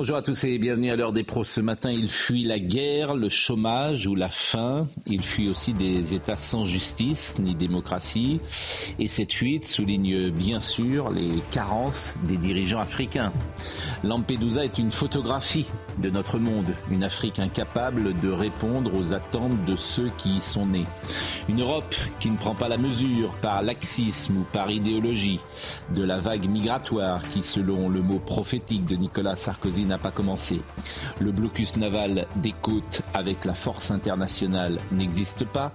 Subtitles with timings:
[0.00, 1.44] Bonjour à tous et bienvenue à l'heure des pros.
[1.44, 4.88] Ce matin, il fuit la guerre, le chômage ou la faim.
[5.04, 8.40] Il fuit aussi des États sans justice ni démocratie.
[8.98, 13.30] Et cette fuite souligne bien sûr les carences des dirigeants africains.
[14.02, 15.68] Lampedusa est une photographie
[15.98, 20.64] de notre monde, une Afrique incapable de répondre aux attentes de ceux qui y sont
[20.64, 20.86] nés.
[21.50, 25.40] Une Europe qui ne prend pas la mesure par laxisme ou par idéologie
[25.94, 30.62] de la vague migratoire qui, selon le mot prophétique de Nicolas Sarkozy, n'a pas commencé.
[31.20, 35.72] Le blocus naval des côtes avec la force internationale n'existe pas.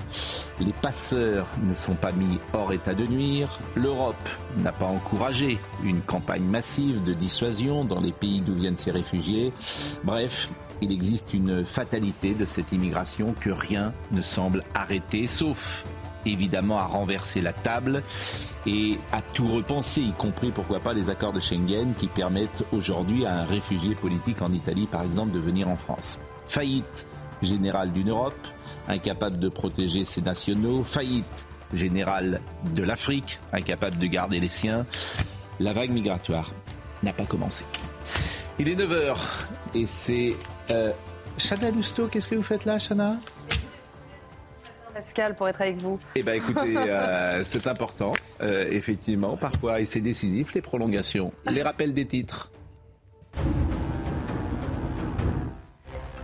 [0.59, 3.59] Les passeurs ne sont pas mis hors état de nuire.
[3.75, 4.15] L'Europe
[4.57, 9.51] n'a pas encouragé une campagne massive de dissuasion dans les pays d'où viennent ces réfugiés.
[10.05, 10.49] Bref,
[10.81, 15.83] il existe une fatalité de cette immigration que rien ne semble arrêter, sauf
[16.25, 18.01] évidemment à renverser la table
[18.65, 23.25] et à tout repenser, y compris pourquoi pas les accords de Schengen qui permettent aujourd'hui
[23.25, 26.19] à un réfugié politique en Italie, par exemple, de venir en France.
[26.47, 27.05] Faillite
[27.41, 28.47] générale d'une Europe,
[28.87, 32.41] incapable de protéger ses nationaux, faillite générale
[32.73, 34.85] de l'Afrique, incapable de garder les siens.
[35.59, 36.51] La vague migratoire
[37.03, 37.65] n'a pas commencé.
[38.57, 39.15] Il est 9h
[39.73, 40.35] et c'est
[40.71, 40.91] euh,
[41.37, 42.07] Chana Lousteau.
[42.07, 43.17] Qu'est-ce que vous faites là, Chana
[44.95, 45.99] Pascal, pour être avec vous.
[46.15, 49.35] Eh bien, écoutez, euh, c'est important, euh, effectivement.
[49.35, 51.33] Parfois, et c'est décisif, les prolongations.
[51.51, 52.49] Les rappels des titres.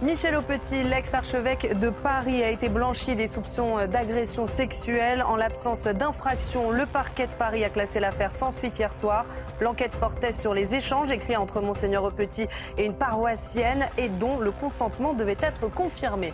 [0.02, 5.22] Michel Aupetit, l'ex-archevêque de Paris, a été blanchi des soupçons d'agression sexuelle.
[5.22, 9.26] En l'absence d'infraction, le parquet de Paris a classé l'affaire sans suite hier soir.
[9.60, 14.52] L'enquête portait sur les échanges écrits entre Monseigneur Aupetit et une paroissienne et dont le
[14.52, 16.32] consentement devait être confirmé.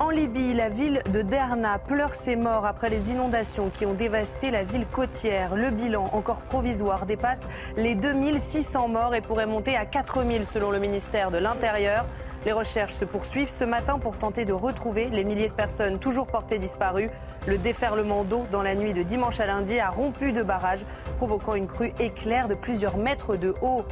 [0.00, 4.50] En Libye, la ville de Derna pleure ses morts après les inondations qui ont dévasté
[4.50, 5.54] la ville côtière.
[5.54, 10.80] Le bilan, encore provisoire, dépasse les 2600 morts et pourrait monter à 4000 selon le
[10.80, 12.06] ministère de l'Intérieur.
[12.44, 16.26] Les recherches se poursuivent ce matin pour tenter de retrouver les milliers de personnes toujours
[16.26, 17.10] portées disparues.
[17.46, 20.84] Le déferlement d'eau dans la nuit de dimanche à lundi a rompu de barrages,
[21.18, 23.84] provoquant une crue éclair de plusieurs mètres de haut.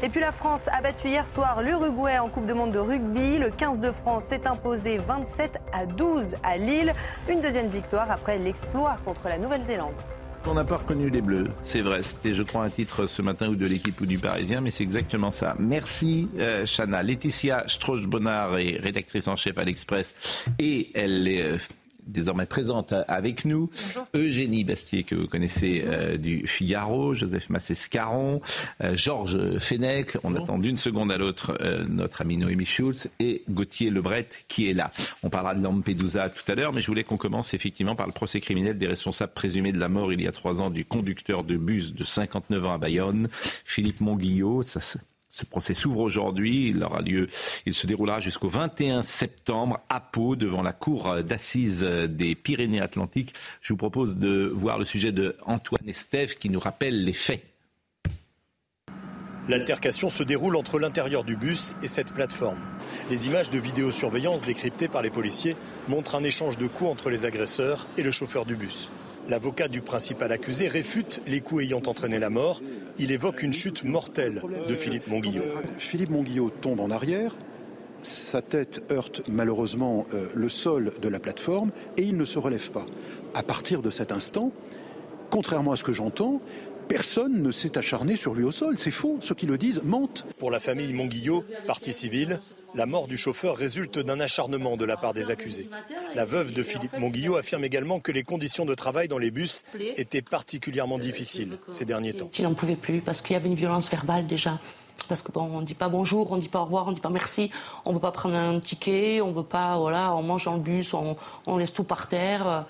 [0.00, 3.36] Et puis la France a battu hier soir l'Uruguay en Coupe de Monde de rugby.
[3.36, 6.94] Le 15 de France s'est imposé 27 à 12 à Lille.
[7.28, 9.94] Une deuxième victoire après l'exploit contre la Nouvelle-Zélande.
[10.46, 12.02] On n'a pas reconnu les Bleus, c'est vrai.
[12.04, 14.84] C'était, je crois, un titre ce matin ou de l'équipe ou du Parisien, mais c'est
[14.84, 15.56] exactement ça.
[15.58, 17.02] Merci, euh, Chana.
[17.02, 21.58] Laetitia Strauch-Bonnard est rédactrice en chef à l'Express et elle est euh,
[22.08, 23.70] désormais présente avec nous.
[24.14, 28.40] Eugénie Bastier, que vous connaissez euh, du Figaro, Joseph Massescaron,
[28.82, 33.42] euh, Georges Fenech, on attend d'une seconde à l'autre euh, notre ami Noémie Schulz, et
[33.48, 34.90] Gauthier Lebret qui est là.
[35.22, 38.12] On parlera de Lampedusa tout à l'heure, mais je voulais qu'on commence effectivement par le
[38.12, 41.44] procès criminel des responsables présumés de la mort il y a trois ans du conducteur
[41.44, 43.28] de bus de 59 ans à Bayonne,
[43.64, 44.62] Philippe Monguillot.
[44.62, 44.98] Ça se
[45.30, 46.68] ce procès s'ouvre aujourd'hui.
[46.68, 47.28] Il aura lieu,
[47.66, 53.34] il se déroulera jusqu'au 21 septembre à Pau, devant la cour d'assises des Pyrénées-Atlantiques.
[53.60, 57.44] Je vous propose de voir le sujet de Antoine Estève qui nous rappelle les faits.
[59.48, 62.58] L'altercation se déroule entre l'intérieur du bus et cette plateforme.
[63.10, 65.56] Les images de vidéosurveillance décryptées par les policiers
[65.88, 68.90] montrent un échange de coups entre les agresseurs et le chauffeur du bus.
[69.28, 72.62] L'avocat du principal accusé réfute les coups ayant entraîné la mort.
[72.98, 75.44] Il évoque une chute mortelle de Philippe Monguillot.
[75.78, 77.36] Philippe Monguillot tombe en arrière,
[78.00, 82.70] sa tête heurte malheureusement euh, le sol de la plateforme et il ne se relève
[82.70, 82.86] pas.
[83.34, 84.50] À partir de cet instant,
[85.28, 86.40] contrairement à ce que j'entends,
[86.88, 88.78] personne ne s'est acharné sur lui au sol.
[88.78, 89.18] C'est faux.
[89.20, 90.26] Ceux qui le disent mentent.
[90.38, 92.40] Pour la famille Monguillot, partie civile,
[92.74, 95.68] la mort du chauffeur résulte d'un acharnement de la part des accusés.
[96.14, 99.62] La veuve de Philippe Monguillot affirme également que les conditions de travail dans les bus
[99.78, 102.30] étaient particulièrement difficiles ces derniers temps.
[102.38, 104.58] Il n'en pouvait plus parce qu'il y avait une violence verbale déjà.
[105.08, 106.94] Parce qu'on bon, ne dit pas bonjour, on ne dit pas au revoir, on ne
[106.94, 107.50] dit pas merci,
[107.86, 110.60] on ne veut pas prendre un ticket, on veut pas, voilà, on mange dans le
[110.60, 111.16] bus, on,
[111.46, 112.66] on laisse tout par terre.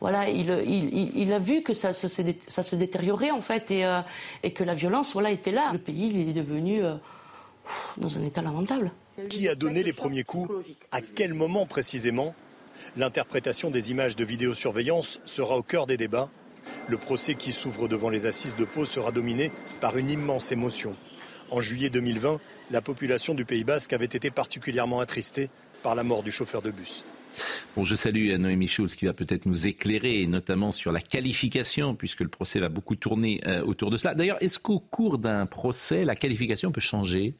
[0.00, 4.00] Voilà, il, a vu que ça, se détériorait en fait et, euh,
[4.42, 5.70] et, que la violence, voilà, était là.
[5.72, 6.94] Le pays, il est devenu euh,
[7.98, 8.90] dans un état lamentable.
[9.28, 10.50] Qui a donné les premiers coups
[10.90, 12.34] À quel moment précisément
[12.96, 16.30] L'interprétation des images de vidéosurveillance sera au cœur des débats.
[16.88, 19.50] Le procès qui s'ouvre devant les assises de Pau sera dominé
[19.80, 20.94] par une immense émotion.
[21.50, 22.40] En juillet 2020,
[22.70, 25.50] la population du Pays Basque avait été particulièrement attristée
[25.82, 27.04] par la mort du chauffeur de bus.
[27.76, 32.20] Bon, je salue Noémie Schulz qui va peut-être nous éclairer, notamment sur la qualification, puisque
[32.20, 34.14] le procès va beaucoup tourner euh, autour de cela.
[34.14, 37.36] D'ailleurs, est-ce qu'au cours d'un procès, la qualification peut changer?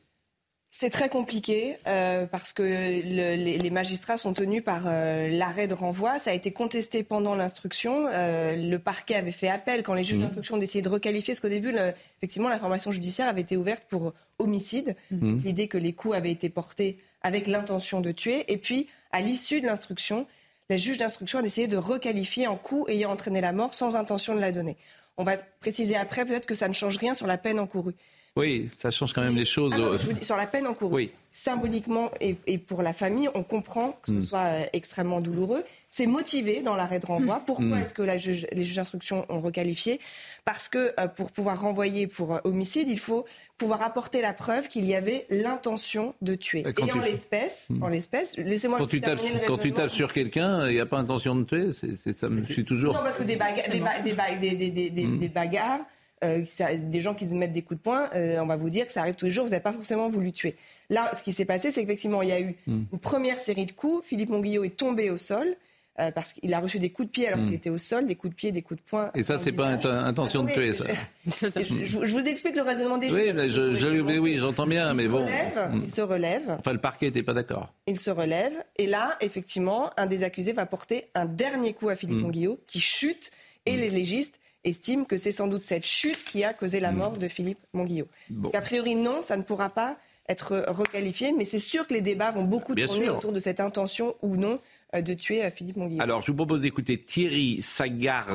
[0.72, 6.18] C'est très compliqué euh, parce que les, magistrats sont tenus par euh, l'arrêt de renvoi.
[6.18, 8.06] Ça a été contesté pendant l'instruction.
[8.06, 10.22] le parquet avait fait appel quand les juges mmh.
[10.22, 11.32] d'instruction ont décidé de requalifier.
[11.32, 11.74] Parce qu'au début,
[12.18, 14.94] effectivement, l'information judiciaire avait été ouverte pour homicide.
[15.10, 15.38] Mmh.
[15.44, 18.44] L'idée que les coups avaient été portés avec l'intention de tuer.
[18.52, 20.26] Et puis, à l'issue de l'instruction,
[20.68, 24.36] la juge d'instruction a décidé de requalifier en coup ayant entraîné la mort sans intention
[24.36, 24.76] de la donner.
[25.16, 27.96] On va préciser après peut-être que ça ne change rien sur la peine encourue.
[28.36, 29.74] Oui, ça change quand même les choses.
[29.76, 30.94] Ah sur la peine encourue.
[30.94, 34.24] Oui symboliquement et, pour la famille, on comprend que ce mm.
[34.24, 35.62] soit euh, extrêmement douloureux.
[35.88, 37.36] C'est motivé dans l'arrêt de renvoi.
[37.36, 37.42] Mm.
[37.46, 37.78] Pourquoi mm.
[37.78, 40.00] est-ce que la juge, les juges d'instruction ont requalifié?
[40.44, 43.26] Parce que euh, pour pouvoir renvoyer pour euh, homicide, il faut
[43.58, 46.64] pouvoir apporter la preuve qu'il y avait l'intention de tuer.
[46.64, 50.74] Et, en l'espèce, en l'espèce, laissez-moi quand tu tapes, quand tu tapes sur quelqu'un, il
[50.74, 51.70] n'y a pas intention de tuer.
[52.02, 52.94] C'est, ça, je suis toujours.
[52.94, 55.80] Non, parce que des, des bagarres
[56.22, 56.44] euh,
[56.76, 59.00] des gens qui mettent des coups de poing, euh, on va vous dire que ça
[59.00, 60.56] arrive tous les jours, vous n'avez pas forcément voulu tuer.
[60.90, 62.82] Là, ce qui s'est passé, c'est qu'effectivement, il y a eu hmm.
[62.92, 64.06] une première série de coups.
[64.06, 65.56] Philippe Monguillot est tombé au sol.
[65.98, 67.54] Euh, parce qu'il a reçu des coups de pied alors qu'il hmm.
[67.54, 69.10] était au sol, des coups de pied, des coups de poing.
[69.14, 70.84] Et ça, c'est pas intention de tuer, ça.
[71.26, 75.26] je, vous explique le raisonnement des Oui, mais, je, oui, j'entends bien, mais bon.
[75.26, 75.80] Hmm.
[75.82, 76.56] Il se relève.
[76.58, 77.74] Enfin, le parquet n'était pas d'accord.
[77.86, 81.96] Il se relève, et là, effectivement, un des accusés va porter un dernier coup à
[81.96, 83.30] Philippe Monguillot, qui chute,
[83.66, 87.16] et les légistes estime que c'est sans doute cette chute qui a causé la mort
[87.16, 88.08] de Philippe Monguillot.
[88.52, 89.98] A priori, non, ça ne pourra pas
[90.28, 94.14] être requalifié, mais c'est sûr que les débats vont beaucoup tourner autour de cette intention
[94.22, 94.60] ou non
[94.94, 96.02] euh, de tuer euh, Philippe Monguillot.
[96.02, 98.28] Alors, je vous propose d'écouter Thierry Sagar.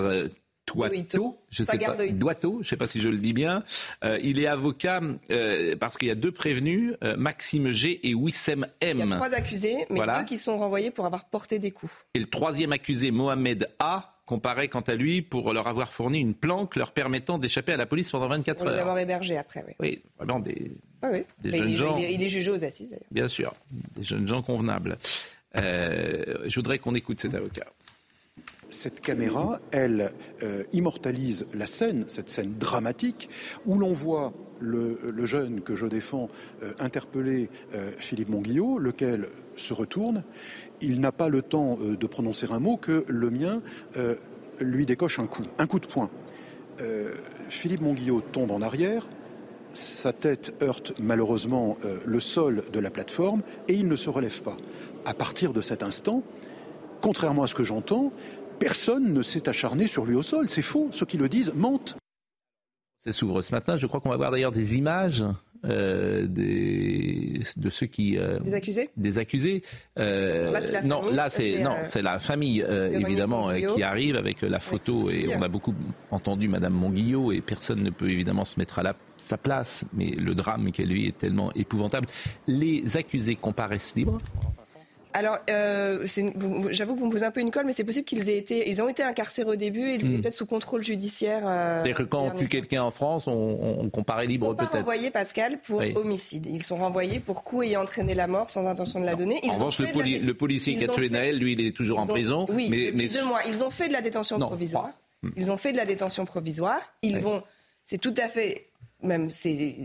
[0.65, 3.63] Toito, je sais pas, Doito, je sais pas si je le dis bien.
[4.03, 4.99] Euh, il est avocat
[5.79, 8.97] parce qu'il y a deux prévenus, Maxime G et Wissem M.
[8.97, 11.93] Il y a trois accusés, mais deux qui sont renvoyés pour avoir porté des coups.
[12.15, 16.33] Et le troisième accusé, Mohamed A, comparaît quant à lui pour leur avoir fourni une
[16.33, 18.73] planque leur permettant d'échapper à la police pendant 24 heures.
[18.73, 19.73] les avoir hébergés après, oui.
[19.79, 20.71] Oui, vraiment des,
[21.41, 21.97] des jeunes gens.
[21.97, 23.05] Il est, jugé aux assises, d'ailleurs.
[23.11, 23.53] Bien sûr,
[23.95, 24.97] des jeunes gens convenables.
[25.57, 27.65] Euh, je voudrais qu'on écoute cet avocat.
[28.69, 30.11] Cette caméra, elle
[30.43, 33.29] euh, immortalise la scène, cette scène dramatique,
[33.65, 36.29] où l'on voit le, jeune que je défends
[36.63, 37.49] euh, interpeller
[37.99, 40.23] Philippe Monguillot, lequel se retourne
[40.81, 43.61] il n'a pas le temps euh, de prononcer un mot que le mien
[43.97, 44.15] euh,
[44.59, 46.09] lui décoche un coup, un coup de poing.
[46.81, 47.13] Euh,
[47.49, 49.07] Philippe Monguillot tombe en arrière,
[49.73, 54.55] sa tête heurte malheureusement le sol de la plateforme et il ne se relève pas.
[55.05, 56.23] À partir de cet instant,
[57.01, 58.13] contrairement à ce que j'entends,
[58.57, 60.47] personne ne s'est acharné sur lui au sol.
[60.47, 60.87] C'est faux.
[60.91, 61.97] Ceux qui le disent mentent.
[63.03, 63.75] Ça s'ouvre ce matin.
[63.75, 65.25] Je crois qu'on va voir d'ailleurs des images
[65.65, 68.89] euh, des, de ceux qui euh, des accusés?
[68.97, 69.63] des accusés.
[69.99, 70.53] Euh,
[70.83, 75.41] non là c'est non c'est la famille évidemment qui arrive avec la photo et on
[75.41, 75.73] a beaucoup
[76.11, 80.07] entendu Madame Monguillot et personne ne peut évidemment se mettre à la, sa place mais
[80.07, 82.07] le drame qu'elle vit est tellement épouvantable.
[82.47, 84.19] Les accusés comparaissent libres
[85.15, 86.05] alors, euh,
[86.71, 88.69] j'avoue que vous me posez un peu une colle, mais c'est possible qu'ils aient été,
[88.69, 90.21] ils ont été incarcérés au début, et ils étaient hmm.
[90.21, 91.43] peut-être sous contrôle judiciaire.
[91.47, 93.31] Euh, C'est-à-dire que quand on tue quelqu'un en France, on,
[93.79, 94.71] on comparait libre peut-être.
[94.71, 96.47] Ils sont renvoyés, Pascal, pour homicide.
[96.51, 99.39] Ils sont renvoyés pour coup ayant entraîné la mort sans intention de la donner.
[99.47, 102.45] en revanche, le, policier qui a tué Naël, lui, il est toujours en prison.
[102.49, 103.07] Oui, mais, mais...
[103.07, 103.39] deux mois.
[103.47, 104.89] Ils ont fait de la détention provisoire.
[105.23, 105.29] Hmm.
[105.37, 106.81] Ils ont fait de la détention provisoire.
[107.03, 107.41] Ils vont,
[107.85, 108.67] c'est tout à fait,
[109.01, 109.77] même c'est.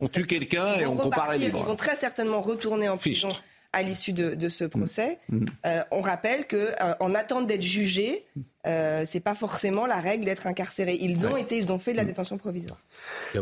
[0.00, 1.58] On tue quelqu'un et on compare libre.
[1.60, 3.28] Ils vont très certainement retourner en prison
[3.72, 5.18] à l'issue de, ce procès.
[5.28, 5.36] Mm.
[5.36, 5.46] Mm.
[5.66, 8.26] Euh, on rappelle que euh, en attente d'être jugés,
[8.66, 10.96] euh, c'est pas forcément la règle d'être incarcéré.
[11.00, 12.06] Ils ont été, ils ont fait de la mm.
[12.06, 12.78] détention provisoire.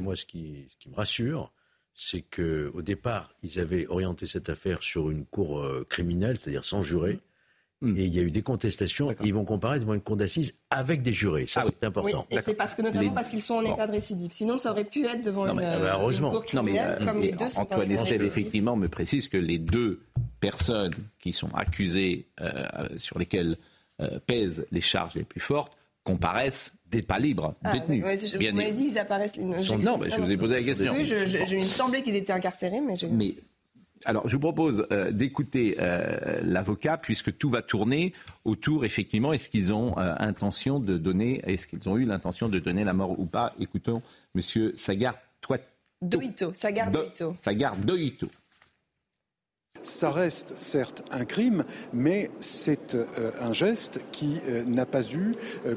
[0.01, 1.53] moi, ce qui, ce qui me rassure,
[1.95, 6.83] c'est que au départ, ils avaient orienté cette affaire sur une cour criminelle, c'est-à-dire sans
[6.83, 7.19] juré.
[7.81, 7.97] Hmm.
[7.97, 9.15] Et il y a eu des contestations.
[9.23, 11.47] ils vont comparer devant une cour d'assises avec des jurés.
[11.47, 12.27] Ça, ah c'est important.
[12.31, 14.33] et c'est parce que, notamment parce qu'ils sont en état de récidive.
[14.33, 16.31] Sinon, ça aurait pu être devant une, heureusement.
[16.31, 20.01] cour criminelle, comme les deux Antoine Estelle, effectivement, me précise que les deux
[20.41, 22.53] personnes qui sont accusées, euh,
[22.97, 23.57] sur lesquelles
[24.01, 28.05] euh, pèsent les charges les plus fortes, comparaissent des pas libres, ah, détenus.
[28.25, 29.37] je, vous m'avez dit qu'ils apparaissent.
[29.37, 30.95] non, mais je vous ai posé la question.
[30.95, 32.95] Oui, je, je, il me semblait qu'ils étaient incarcérés, mais.
[33.11, 33.35] Mais
[34.05, 38.13] alors, je vous propose euh, d'écouter euh, l'avocat, puisque tout va tourner
[38.45, 42.59] autour, effectivement, est-ce qu'ils ont euh, intention de donner, est-ce qu'ils ont eu l'intention de
[42.59, 43.53] donner la mort ou pas?
[43.59, 44.03] Écoutons
[44.35, 45.15] Monsieur Sagar
[46.01, 46.53] Doito.
[46.55, 47.35] Sagar Doito.
[47.37, 48.29] Sagar Doito.
[49.83, 52.97] Ça reste certes un crime, mais c'est
[53.41, 55.35] un geste qui n'a pas eu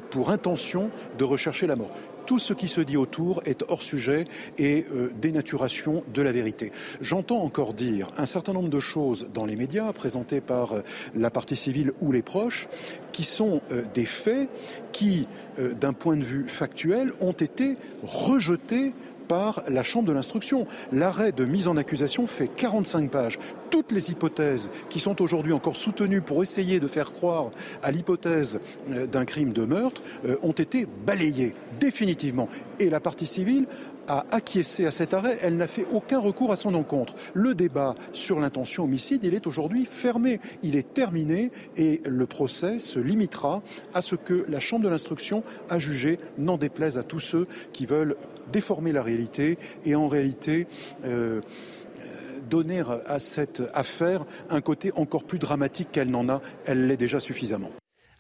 [0.10, 1.92] pour intention de rechercher la mort
[2.32, 4.24] tout ce qui se dit autour est hors sujet
[4.58, 6.72] et euh, dénaturation de la vérité.
[7.02, 10.82] J'entends encore dire un certain nombre de choses dans les médias présentées par euh,
[11.14, 12.70] la partie civile ou les proches
[13.12, 14.50] qui sont euh, des faits
[14.94, 18.94] qui, d'un point de vue factuel, ont été rejetés
[19.32, 20.68] par la Chambre de l'instruction.
[20.92, 23.40] L'arrêt de mise en accusation fait 45 pages.
[23.70, 28.60] Toutes les hypothèses qui sont aujourd'hui encore soutenues pour essayer de faire croire à l'hypothèse
[28.92, 32.50] euh, d'un crime de meurtre euh, ont été balayées définitivement.
[32.80, 33.68] Et la partie civile
[34.08, 37.16] a acquiescé à cet arrêt, elle n'a fait aucun recours à son encontre.
[37.34, 42.80] Le débat sur l'intention homicide, il est aujourd'hui fermé, il est terminé et le procès
[42.80, 43.62] se limitera
[43.94, 47.86] à ce que la Chambre de l'instruction a jugé, n'en déplaise à tous ceux qui
[47.86, 48.16] veulent
[48.52, 50.68] déformer la réalité et en réalité
[51.06, 51.42] euh,
[52.50, 56.42] donner à cette affaire un côté encore plus dramatique qu'elle n'en a.
[56.66, 57.72] Elle l'est déjà suffisamment.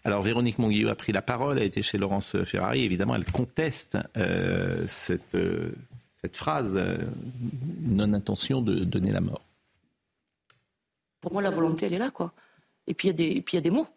[0.03, 2.83] Alors Véronique Monguillot a pris la parole, elle a été chez Laurence Ferrari.
[2.83, 5.71] Évidemment, elle conteste euh, cette, euh,
[6.15, 6.79] cette phrase
[7.81, 9.41] non-intention de donner la mort.
[11.19, 12.33] Pour moi, la volonté, elle est là, quoi.
[12.87, 13.87] Et puis, il y, y a des mots.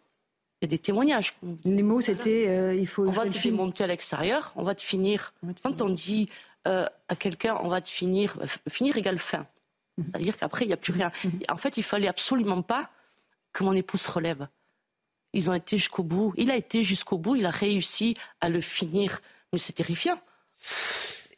[0.65, 1.33] Il y a des témoignages.
[1.63, 3.07] Les mots, c'était euh, il faut.
[3.07, 5.35] On va te monter à l'extérieur, on va te finir.
[5.61, 6.27] Quand on dit
[6.67, 9.45] euh, à quelqu'un, on va te finir, finir égale fin.
[9.97, 10.05] Mhm.
[10.09, 11.11] C'est-à-dire qu'après, il n'y a plus rien.
[11.23, 11.39] Mhm.
[11.49, 12.89] En fait, il fallait absolument pas
[13.53, 14.47] que mon épouse se relève.
[15.33, 16.33] Ils ont été jusqu'au bout.
[16.35, 17.35] Il a été jusqu'au bout.
[17.35, 19.19] Il a réussi à le finir.
[19.53, 20.17] Mais c'est terrifiant.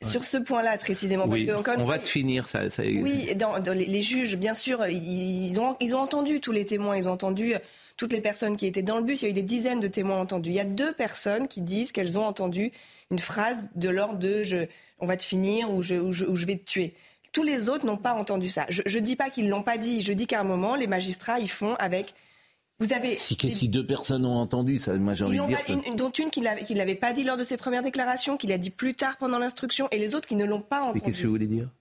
[0.02, 2.62] Sur ce point-là précisément, on va te finir ça.
[2.78, 7.10] Oui, dans, les, juges, bien sûr, ils ont, ils ont entendu tous les témoins, ils
[7.10, 7.56] ont entendu
[7.98, 9.22] toutes les personnes qui étaient dans le bus.
[9.22, 10.52] Il y a eu des dizaines de témoins entendus.
[10.52, 12.72] Il y a deux personnes qui disent qu'elles ont entendu
[13.12, 14.68] une phrase de l'ordre de je,
[15.00, 16.94] on va te finir ou je, je, vais te tuer.
[17.34, 18.66] Tous les autres n'ont pas entendu ça.
[18.70, 20.02] Je ne dis pas qu'ils l'ont pas dit.
[20.02, 22.14] Je dis qu'à un moment, les magistrats, ils font avec
[22.80, 25.60] vous avez si, si deux personnes ont entendu, ça, moi j'ai envie de dire.
[25.68, 28.60] Une, dont une qui ne l'avait pas dit lors de ses premières déclarations, qu'il a
[28.60, 31.00] dit plus tard pendant l'instruction, et les autres qui ne l'ont pas entendu.
[31.00, 31.72] Mais qu'est-ce que vous voulez dire?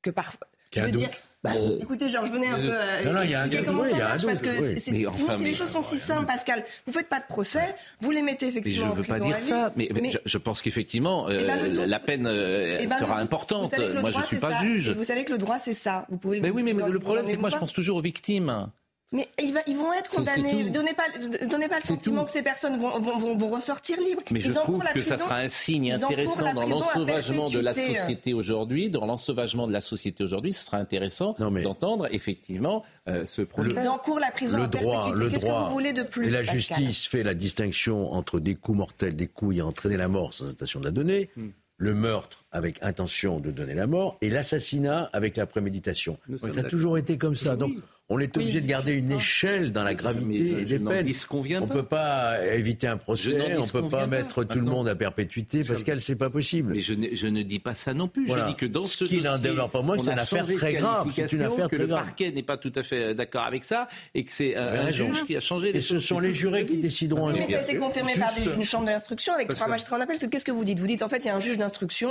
[0.00, 0.46] Que parfois.
[0.72, 1.10] Je veux dire,
[1.42, 3.96] bah, euh, écoutez, Georges, venez un peu euh, non, non, y a un comment ça
[3.96, 7.26] marche, parce que sinon, si les choses sont si simples, Pascal, vous faites pas de
[7.26, 9.88] procès, vous les mettez effectivement mais je veux pas dire ça, mais,
[10.24, 13.74] je, pense qu'effectivement, eh ben, euh, la peine eh ben, sera importante.
[14.00, 14.90] Moi, je suis pas juge.
[14.90, 16.06] vous savez que le droit, c'est ça.
[16.10, 16.40] Vous pouvez.
[16.40, 18.68] Mais oui, mais le problème, c'est que moi, je pense toujours aux victimes.
[19.12, 20.70] Mais ils, vont être condamnés.
[20.70, 21.04] Donnez pas,
[21.46, 24.22] donnez pas le sentiment que ces personnes vont, vont, vont, ressortir libres.
[24.30, 28.88] Mais je trouve que ça sera un signe intéressant dans l'ensauvagement de la société aujourd'hui.
[28.88, 33.72] Dans l'ensauvagement de la société aujourd'hui, ce sera intéressant d'entendre effectivement euh, ce procès.
[33.76, 35.64] Ils encourent la prison le droit, le droit.
[35.64, 39.14] Que vous voulez de plus et la justice fait la distinction entre des coups mortels,
[39.14, 41.30] des coups ayant entraîné la mort sans intention de la donner.
[41.36, 41.48] Hmm.
[41.76, 46.16] le meurtre avec intention de donner la mort et l'assassinat avec la préméditation.
[46.52, 47.56] Ça a toujours été comme ça.
[47.56, 47.74] Donc
[48.12, 51.10] on est obligé de garder une échelle dans la gravité des peines.
[51.30, 54.88] on ne peut pas éviter un procès, on ne peut pas mettre tout le monde
[54.88, 56.72] à perpétuité, parce qu'elle, c'est pas possible.
[56.74, 58.28] Mais je ne, je ne, dis pas ça non plus.
[58.28, 60.74] Je dis que dans ce, ce qui n'en développe pas moins, c'est une affaire très
[60.74, 61.08] grave.
[61.10, 63.88] C'est une affaire que le parquet n'est pas tout à fait euh, d'accord avec ça
[64.14, 66.76] et que c'est un, juge qui a changé les Et ce sont les jurés qui
[66.76, 67.32] décideront.
[67.32, 70.18] Mais ça a été confirmé par une chambre d'instruction avec trois magistrats en appel.
[70.18, 72.10] Qu'est-ce que vous dites Vous dites en fait il y a un juge d'instruction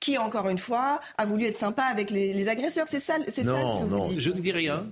[0.00, 2.86] qui, encore une fois, a voulu être sympa avec les, agresseurs.
[2.88, 4.18] C'est ça, c'est ça ce que vous dites.
[4.18, 4.86] Je ne dis rien.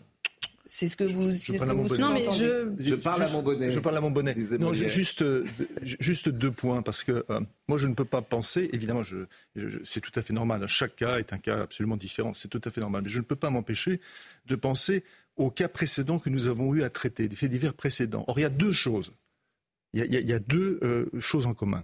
[0.71, 2.75] C'est ce que vous, c'est ce que vous non, mais je...
[2.79, 3.71] je parle à mon bonnet.
[3.71, 4.35] Je parle à mon bonnet.
[4.61, 5.47] Non, juste, euh,
[5.83, 8.69] juste deux points parce que euh, moi je ne peux pas penser.
[8.75, 9.17] Évidemment, je,
[9.83, 10.67] c'est tout à fait normal.
[10.69, 12.35] Chaque cas est un cas absolument différent.
[12.35, 13.01] C'est tout à fait normal.
[13.03, 13.99] Mais je ne peux pas m'empêcher
[14.45, 15.05] de penser
[15.37, 18.25] aux cas précédents que nous avons eu à traiter, des faits divers précédents.
[18.27, 19.13] Or, il y a deux choses.
[19.95, 21.83] Il y a, deux euh, choses en commun.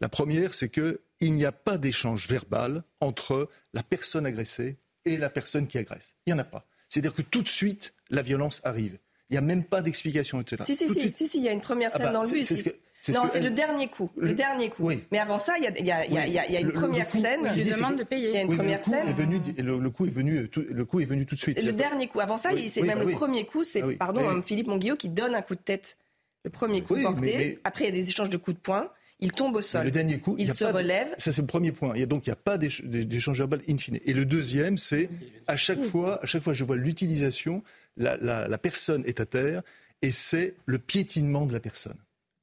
[0.00, 5.18] La première, c'est que il n'y a pas d'échange verbal entre la personne agressée et
[5.18, 6.14] la personne qui agresse.
[6.26, 6.66] Il n'y en a pas.
[6.92, 8.98] C'est-à-dire que tout de suite, la violence arrive.
[9.30, 10.62] Il n'y a même pas d'explication, etc.
[10.64, 12.68] Si, si, si, si, il y a une première ah scène bah, dans le bus.
[13.08, 14.10] non, c'est le dernier coup.
[14.16, 14.90] Le, dernier coup.
[15.10, 17.40] Mais avant ça, il y a, y a, y a, y a une première scène.
[17.46, 18.28] Je lui demande de payer.
[18.28, 19.08] Il y a une première scène.
[19.08, 21.62] Est venu, le, coup est venu, tout, le coup est venu tout de suite.
[21.62, 22.20] Le dernier coup.
[22.20, 23.64] Avant ça, c'est même le premier coup.
[23.64, 25.96] C'est, ah pardon, Philippe Monguillot qui donne un coup de tête.
[26.44, 27.58] Le premier coup porté.
[27.64, 28.90] Après, il y a des échanges de coups de poing.
[29.22, 29.84] Il tombe au sol.
[29.84, 31.06] Le dernier coup, il, se relève.
[31.16, 31.94] Ça, c'est le premier point.
[31.94, 34.00] Et donc, il n'y a pas d'échange verbal in fine.
[34.04, 35.08] Et le deuxième, c'est
[35.46, 37.62] à chaque fois, à chaque fois, je vois l'utilisation,
[37.96, 39.62] la, personne est à terre,
[40.02, 41.96] et c'est le piétinement de la personne.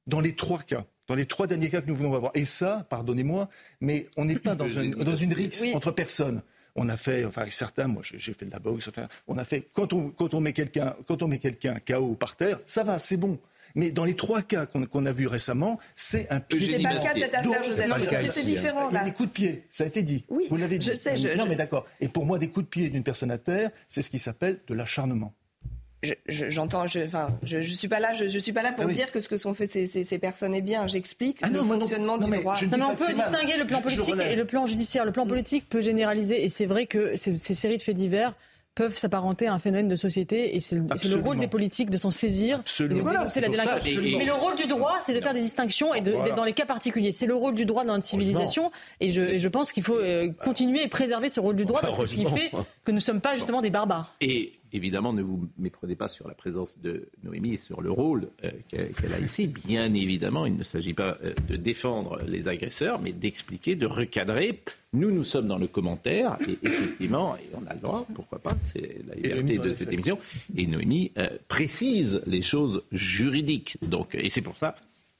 [0.06, 2.30] Dans les trois cas dans les trois derniers cas que nous venons voir.
[2.34, 3.48] Et ça, pardonnez-moi,
[3.80, 4.66] mais on n'est pas dans,
[5.04, 6.40] dans une rixe entre personnes.
[6.76, 9.66] On a fait, enfin certains, moi j'ai fait de la boxe, enfin, on a fait,
[9.72, 10.94] quand on, quand on met quelqu'un
[11.84, 13.40] KO par terre, ça va, c'est bon.
[13.74, 16.74] Mais dans les trois cas qu'on a vus récemment, c'est un pied.
[16.74, 18.30] C'est pas le cas de cette affaire, Joseph.
[18.30, 18.88] C'est différent.
[18.90, 20.24] Il y a des coups de pied, ça a été dit.
[20.28, 20.86] Oui, Vous l'avez dit.
[20.86, 21.36] Je sais.
[21.36, 21.86] non, mais d'accord.
[22.00, 24.60] Et pour moi, des coups de pied d'une personne à terre, c'est ce qui s'appelle
[24.66, 25.34] de l'acharnement.
[26.28, 28.92] J'entends, je, enfin, je, je, suis pas là, je, je suis pas là pour ah
[28.92, 30.86] dire que ce que sont fait ces, ces, ces personnes est bien.
[30.86, 32.56] J'explique ah le fonctionnement du droit.
[32.62, 35.04] Non, mais on peut distinguer le plan politique et le plan judiciaire.
[35.04, 38.34] Le plan politique peut généraliser, et c'est vrai que ces, ces séries de faits divers
[38.74, 40.86] peuvent s'apparenter à un phénomène de société et c'est le,
[41.22, 43.84] rôle des politiques de s'en saisir et de dénoncer la délinquance.
[43.84, 46.66] Mais le rôle du droit, c'est de faire des distinctions et de, dans les cas
[46.66, 47.12] particuliers.
[47.12, 50.30] C'est le rôle du droit dans notre civilisation et je, je pense qu'il faut euh,
[50.44, 52.50] continuer et préserver ce rôle du droit parce que ce qui fait
[52.84, 54.14] que nous ne sommes pas justement des barbares.
[54.20, 58.28] Et évidemment, ne vous méprenez pas sur la présence de Noémie et sur le rôle
[58.44, 59.46] euh, qu'elle a ici.
[59.46, 64.60] Bien évidemment, il ne s'agit pas euh, de défendre les agresseurs, mais d'expliquer, de recadrer.
[64.92, 68.56] Nous, nous sommes dans le commentaire, et effectivement, et on a le droit, pourquoi pas,
[68.60, 70.18] c'est la liberté de cette émission.
[70.56, 73.76] Et Noémie euh, précise les choses juridiques.
[73.82, 74.74] Donc, et c'est pour ça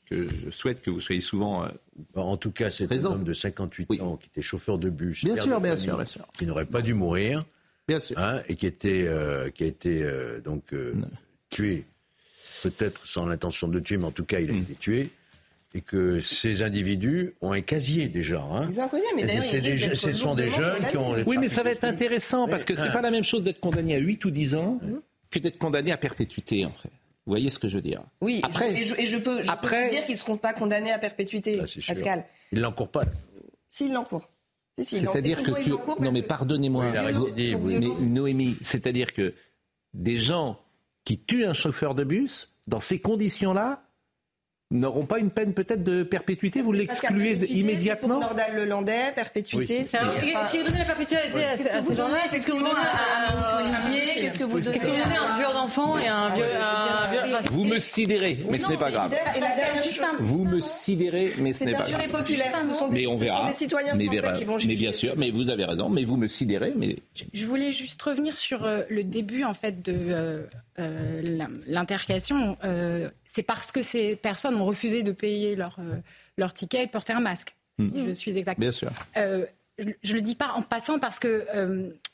[0.06, 1.68] que je souhaite que vous soyez souvent.
[2.16, 5.24] en tout cas, c'est un homme de 58 ans qui était chauffeur de bus.
[5.24, 6.26] Bien sûr, bien sûr, bien sûr.
[6.36, 7.44] Qui n'aurait pas dû mourir.
[8.16, 10.94] Hein, et qui, était, euh, qui a été euh, donc euh,
[11.48, 11.84] tué,
[12.62, 14.58] peut-être sans l'intention de tuer, mais en tout cas, il a mm.
[14.58, 15.10] été tué.
[15.72, 18.40] Et que ces individus ont un casier déjà.
[18.40, 18.66] Hein.
[18.68, 21.14] Ils ont un casier, mais d'ailleurs, ce sont des jeunes qui ont.
[21.26, 23.60] Oui, mais ça va être intéressant parce que c'est n'est pas la même chose d'être
[23.60, 24.80] condamné à 8 ou 10 ans
[25.30, 26.90] que d'être condamné à perpétuité, en fait.
[27.26, 28.02] Vous voyez ce que je veux dire?
[28.20, 30.98] Oui, après, et, je, peux, je après, peux dire qu'ils ne seront pas condamnés à
[30.98, 32.24] perpétuité, Pascal.
[32.50, 33.04] Ils ne l'encourent pas.
[33.68, 34.28] S'ils l'encourent.
[34.84, 36.86] C'est-à-dire que, non mais pardonnez-moi,
[37.36, 39.34] mais Noémie, c'est-à-dire que
[39.94, 40.58] des gens
[41.04, 43.82] qui tuent un chauffeur de bus dans ces conditions-là,
[44.70, 49.84] n'auront pas une peine peut-être de perpétuité Vous l'excluez immédiatement pour Nordal Lelandais, perpétuité.
[49.84, 49.96] Si
[50.58, 54.44] vous donnez la perpétuité à, ces gens-là, qu'est-ce que vous donnez à Olivier Qu'est-ce que
[54.44, 56.44] vous donnez à un vieux d'enfant et un vieux.
[57.50, 59.14] Vous me sidérez, mais ce n'est pas grave.
[60.20, 62.88] Vous me sidérez, mais ce n'est pas grave.
[62.92, 63.50] Mais on verra.
[63.96, 64.08] Mais
[64.76, 66.96] bien sûr, mais vous avez raison, mais vous me sidérez, mais.
[67.32, 70.42] Je voulais juste revenir sur euh, le début en fait de euh,
[70.80, 71.22] euh,
[71.66, 75.94] l'intercation, euh, c'est parce que ces personnes ont refusé de payer leur, euh,
[76.36, 77.56] leur ticket et de porter un masque.
[77.78, 78.06] Hmm.
[78.06, 78.60] je suis exact.
[78.60, 78.90] Bien sûr.
[79.16, 79.46] je
[79.82, 81.46] ne le dis pas en passant parce que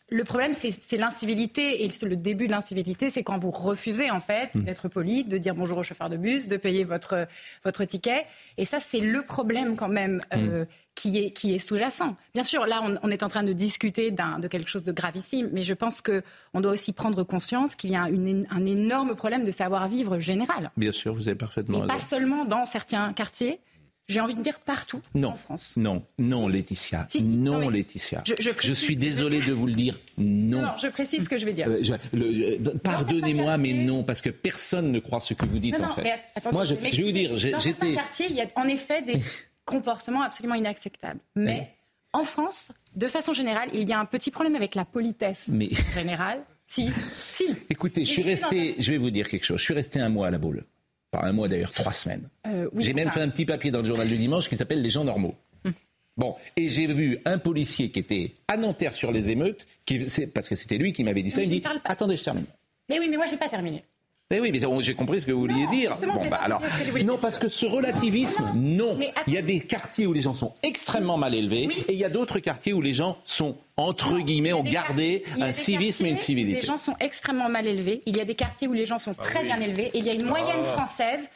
[0.09, 1.85] le problème, c'est l'incivilité.
[1.85, 4.63] Et le début de l'incivilité, c'est quand vous refusez, en fait, hmm.
[4.63, 7.27] d'être poli, de dire bonjour au chauffeur de bus, de payer votre,
[7.65, 8.25] votre ticket.
[8.57, 10.65] Et ça, c'est le problème, quand même, hmm
[10.97, 12.17] qui est, qui est sous-jacent.
[12.35, 15.63] Bien sûr, là, on, est en train de discuter de quelque chose de gravissime, mais
[15.63, 20.19] je pense qu'on doit aussi prendre conscience qu'il y a un énorme problème de savoir-vivre
[20.19, 20.73] général.
[20.77, 23.61] Bien sûr, vous avez parfaitement Et pas seulement dans certains quartiers,
[24.09, 25.75] j'ai envie de dire partout non, en France.
[25.77, 27.09] Non, non, Laetitia.
[27.25, 28.23] non, Laetitia.
[28.25, 29.99] Je, suis désolé de vous le dire.
[30.19, 30.63] Non.
[30.63, 30.71] non.
[30.81, 31.69] je précise ce que je vais dire.
[31.69, 36.23] Euh, pardonnez-moi, mais non, parce que personne ne croit ce que vous dites en fait.
[36.53, 37.91] Moi, je, je, vais vous dire, j'étais.
[37.91, 39.21] Dans quartiers, il y a en effet des
[39.67, 41.21] comportement absolument inacceptable.
[41.35, 41.71] Mais
[42.15, 45.51] en France, de façon générale, il y a un petit problème avec la politesse
[45.95, 46.43] générale.
[46.67, 46.91] Si,
[47.31, 47.45] si.
[47.69, 49.59] Écoutez, je suis resté, je vais vous dire quelque chose.
[49.59, 50.65] Je suis resté un mois à la boule.
[51.13, 52.29] Pas un mois d'ailleurs, trois semaines.
[52.47, 54.91] Euh, j'ai même fait un petit papier dans le journal du dimanche qui s'appelle Les
[54.91, 55.37] gens normaux.
[55.65, 55.73] Hum.
[56.17, 60.01] Bon, et j'ai vu un policier qui était à Nanterre sur les émeutes, qui,
[60.35, 61.43] parce que c'était lui qui m'avait dit ça.
[61.43, 62.47] il dit Attendez, je termine.
[62.89, 63.85] Mais oui, mais moi, je n'ai pas terminé.
[64.31, 65.95] Mais oui, mais j'ai compris ce que vous vouliez dire.
[66.01, 66.61] Bon, bah, alors,
[67.05, 68.99] non, parce que ce relativisme, non.
[69.29, 72.05] Il y a des quartiers où les gens sont extrêmement mal élevés, et il y
[72.05, 76.17] a d'autres quartiers où les gens sont entre guillemets, ont gardé un civisme et une
[76.17, 76.61] civilité.
[76.61, 78.03] Les gens sont extrêmement mal élevés.
[78.07, 79.91] Il y a des quartiers où les gens sont ah très bien élevés.
[79.93, 80.73] Et il y a une moyenne ah.
[80.73, 81.31] française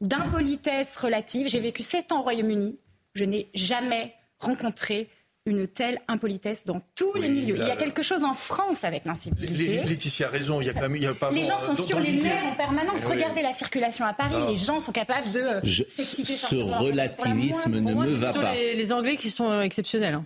[0.00, 1.48] d'impolitesse relative.
[1.48, 2.76] J'ai vécu sept ans au Royaume-Uni.
[3.14, 5.08] Je n'ai jamais rencontré
[5.44, 7.56] une telle impolitesse dans tous les milieux.
[7.56, 9.82] il y a quelque chose en France avec l'incivilité.
[9.84, 10.94] Laetitia a raison, il y a quand même...
[10.94, 13.04] Il y a pas les gens sont sur les nerfs en permanence.
[13.04, 14.46] Regardez la circulation à Paris, ah.
[14.48, 16.32] les gens sont capables de euh, s'exciter.
[16.34, 18.54] Ce relativisme ne me va pas.
[18.54, 20.14] Les, les, Anglais qui sont euh, exceptionnels.
[20.14, 20.24] Hein.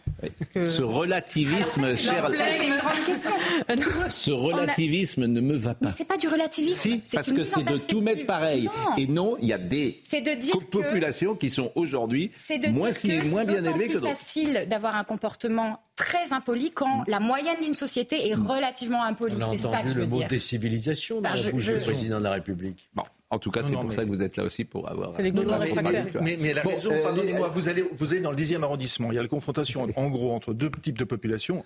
[0.65, 2.29] Ce relativisme, cher...
[4.09, 5.91] Ce relativisme ne me va pas.
[5.91, 6.77] C'est pas du relativisme.
[6.79, 8.69] Si, parce que c'est de tout mettre pareil.
[8.99, 10.03] Et non, il y a des
[10.71, 12.33] populations qui sont aujourd'hui
[12.69, 12.91] moins,
[13.25, 14.09] moins bien élevées que d'autres.
[14.09, 19.37] C'est facile d'avoir un comportement très impoli quand la moyenne d'une société est relativement impolie.
[19.39, 22.91] On a entendu le mot décivilisation dans bah, la bouche du président de la République.
[22.95, 23.05] Bon.
[23.29, 25.13] En tout cas, c'est pour ça que vous êtes là aussi pour avoir.
[25.17, 28.63] C'est les mais, mais, la raison, euh, pardonnez-moi, vous allez, vous êtes dans le 10e
[28.63, 29.11] arrondissement.
[29.11, 31.65] Il y a la confrontation, en gros, entre deux types de populations.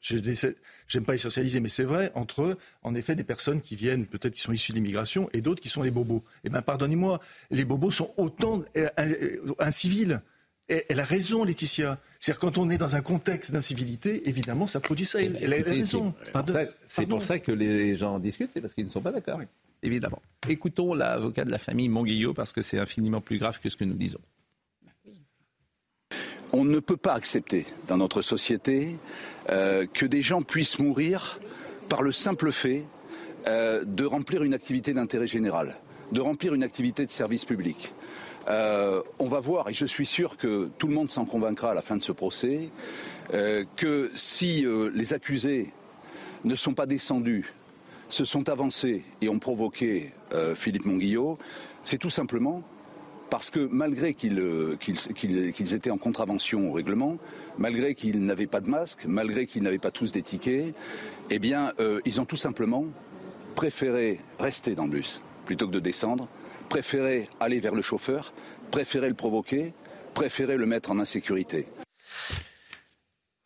[0.00, 4.40] J'aime pas essentialiser, mais c'est vrai, entre, en effet, des personnes qui viennent, peut-être qui
[4.40, 6.24] sont issues de l'immigration, et d'autres qui sont les bobos.
[6.42, 7.20] Eh bien, pardonnez-moi,
[7.50, 8.88] les bobos sont autant euh,
[9.58, 10.22] incivils.
[10.68, 11.98] Elle a raison, Laetitia.
[12.24, 15.20] C'est-à-dire quand on est dans un contexte d'incivilité, évidemment, ça produit ça.
[15.20, 16.14] Elle, a raison.
[16.86, 19.40] C'est pour, ça que les gens discutent, c'est parce qu'ils ne sont pas d'accord.
[19.82, 20.22] Évidemment.
[20.48, 23.84] Écoutons l'avocat de la famille Monguillot parce que c'est infiniment plus grave que ce que
[23.84, 24.20] nous disons.
[26.54, 28.96] On ne peut pas accepter dans notre société
[29.50, 31.38] euh, que des gens puissent mourir
[31.90, 32.86] par le simple fait
[33.46, 35.76] euh, de remplir une activité d'intérêt général,
[36.10, 37.92] de remplir une activité de service public.
[38.48, 41.74] Euh, on va voir, et je suis sûr que tout le monde s'en convaincra à
[41.74, 42.68] la fin de ce procès,
[43.32, 45.72] euh, que si les accusés
[46.44, 47.54] ne sont pas descendus,
[48.10, 50.12] se sont avancés et ont provoqué
[50.54, 51.38] Philippe Monguillot,
[51.84, 52.62] c'est tout simplement
[53.30, 54.38] parce que malgré qu'ils
[55.74, 57.16] étaient en contravention au règlement,
[57.56, 60.76] malgré qu'ils n'avaient pas de masque, malgré qu'ils n'avaient pas tous des tickets,
[61.30, 61.72] eh bien,
[62.04, 62.84] ils ont tout simplement
[63.54, 66.28] préféré rester dans le bus plutôt que de descendre,
[66.68, 68.32] préféré aller vers le chauffeur,
[68.70, 69.74] préféré le provoquer,
[70.14, 71.66] préféré le mettre en insécurité.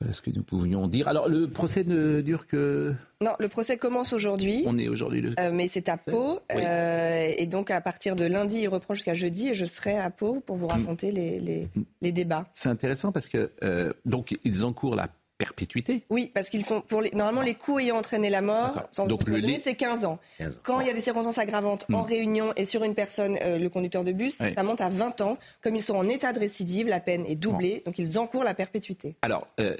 [0.01, 1.09] Voilà ce que nous pouvions dire.
[1.09, 2.95] Alors, le procès ne dure que.
[3.21, 4.63] Non, le procès commence aujourd'hui.
[4.65, 5.35] On est aujourd'hui le.
[5.41, 6.39] Euh, mais c'est à Pau.
[6.53, 9.49] Euh, et donc, à partir de lundi, il reprend jusqu'à jeudi.
[9.49, 11.69] Et je serai à Pau pour vous raconter les, les,
[12.01, 12.47] les débats.
[12.53, 13.51] C'est intéressant parce que.
[13.65, 17.85] Euh, donc, ils encourent la perpétuité Oui, parce qu'ils sont pour les, normalement les coups
[17.85, 20.19] ayant entraîné la mort, sans Donc le c'est 15 ans.
[20.63, 22.07] Quand il y a des circonstances aggravantes en hmm.
[22.07, 25.39] réunion et sur une personne, euh, le conducteur de bus, ça monte à 20 ans.
[25.63, 28.55] Comme ils sont en état de récidive, la peine est doublée, donc ils encourent la
[28.55, 29.17] perpétuité.
[29.23, 29.77] Alors, euh,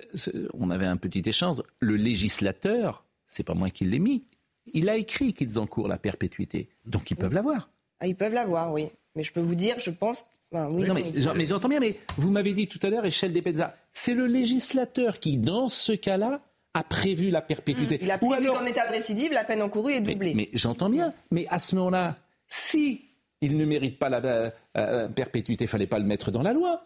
[0.55, 1.63] on avait un petit échange.
[1.81, 4.25] Le législateur, c'est pas moi qui l'ai mis,
[4.73, 7.71] il a écrit qu'ils encourent la perpétuité, donc ils peuvent l'avoir.
[8.01, 8.91] Ah, ils peuvent l'avoir, oui.
[9.17, 12.55] Mais je peux vous dire, je pense oui, non, mais, j'entends bien, mais vous m'avez
[12.55, 13.69] dit tout à l'heure, échelle des peines.
[14.01, 16.41] C'est le législateur qui, dans ce cas-là,
[16.73, 17.99] a prévu la perpétuité.
[18.01, 20.35] Il a prévu qu'en état de récidive, la peine encourue est doublée.
[20.37, 21.13] Mais, j'entends bien.
[21.33, 22.15] Mais à ce moment-là,
[22.49, 23.07] si
[23.41, 26.53] il ne mérite pas la euh, euh, perpétuité, il fallait pas le mettre dans la
[26.53, 26.85] loi.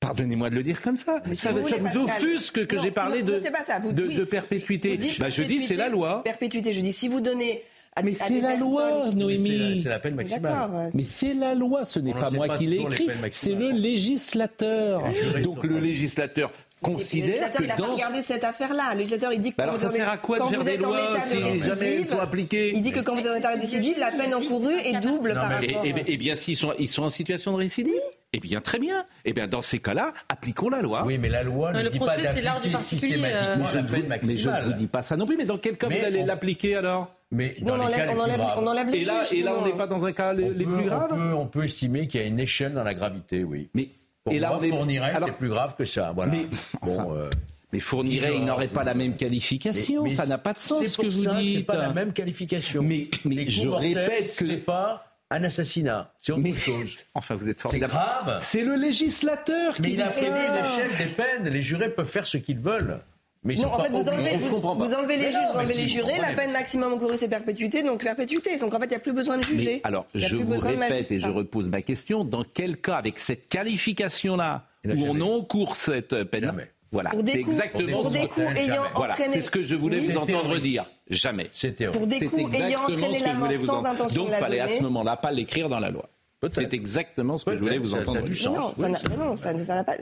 [0.00, 1.22] Pardonnez-moi de le dire comme ça.
[1.34, 4.98] ça, vous, offusque que, j'ai parlé de, de, perpétuité.
[5.20, 6.22] Bah, je dis c'est la loi.
[6.24, 7.62] Perpétuité, je dis si vous donnez
[8.02, 9.80] mais c'est la loi, Noémie.
[9.82, 10.90] C'est la, peine maximale.
[10.94, 15.02] Mais c'est la loi, ce n'est pas moi qui l'ai écrit, c'est le législateur.
[15.42, 16.50] Donc le législateur
[16.82, 17.92] considère que il a dans...
[17.92, 18.92] regardé cette affaire-là.
[18.92, 21.20] Le législateur, il dit que bah alors ça sert à quoi de faire des lois
[21.20, 23.98] si jamais elles sont appliquées Il dit que quand vous êtes en état de récidive,
[23.98, 25.84] la peine encourue est double par rapport...
[25.84, 28.00] Eh, eh, eh bien, s'ils sont, ils sont en situation de récidive
[28.32, 29.04] eh bien, très bien.
[29.24, 31.02] Eh bien, dans ces cas-là, appliquons la loi.
[31.04, 33.74] Oui, mais la loi ne dit pas d'appliquer systématiquement euh.
[33.74, 34.20] la peine maximale.
[34.24, 35.36] Mais je ne vous dis pas ça non plus.
[35.36, 37.12] Mais dans quel cas vous allez l'appliquer alors?
[37.32, 39.54] Mais dans on, les enlève, cas on, enlève, on enlève les Et là, et là
[39.56, 42.20] on n'est pas dans un cas les, plus graves on peut, on peut, estimer qu'il
[42.20, 43.68] y a une échelle dans la gravité, oui.
[43.72, 43.88] Mais
[44.24, 44.68] Pour et là, on est...
[44.68, 46.12] fournirait, c'est plus grave que ça.
[46.12, 46.32] Voilà.
[46.32, 46.46] Mais,
[46.82, 47.30] bon, euh...
[47.72, 50.02] mais fournirait, il n'aurait pas la même qualification.
[50.02, 51.58] Mais, ça n'a pas de sens ce que vous dites.
[51.58, 52.82] C'est pas la même qualification.
[52.82, 56.12] Mais, mais je répète que c'est pas un assassinat.
[56.18, 56.98] C'est autre chose.
[57.14, 57.92] Enfin, vous êtes formidable.
[57.92, 58.36] C'est grave.
[58.40, 61.48] C'est le législateur qui Mais il a prévu l'échelle des peines.
[61.48, 63.00] Les jurés peuvent faire ce qu'ils veulent.
[63.42, 66.18] Mais non, en fait, vous enlevez, vous, vous enlevez, les juges, vous enlevez les jurés,
[66.18, 68.58] la peine maximum encourue, c'est perpétuité, donc perpétuité.
[68.58, 69.80] Donc en fait, il n'y a plus besoin de juger.
[69.84, 72.24] alors, je vous répète et je repose ma question.
[72.24, 76.52] Dans quel cas, avec cette qualification-là, où on encourt cette peine
[76.92, 79.34] voilà, c'est exactement pour des coups ayant voilà, entraîné.
[79.34, 80.84] C'est ce que je voulais vous entendre dire.
[81.08, 81.48] Jamais.
[81.52, 84.82] C'était Pour des coups ayant entraîné la mort sans intention Donc, il fallait à ce
[84.82, 86.08] moment-là pas l'écrire dans la loi.
[86.50, 88.26] C'est exactement ce que je voulais vous entendre.
[88.34, 89.94] Ça non, ça n'a pas.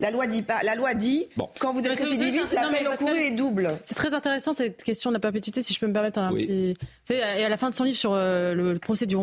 [0.00, 0.62] La loi dit pas.
[0.62, 1.26] La loi dit
[1.58, 3.70] quand vous êtes récidiviste, la peine encourue est double.
[3.84, 6.74] C'est très intéressant cette question de la perpétuité, si je peux me permettre un petit.
[7.10, 9.16] Et à la fin de son livre sur euh, le procès du,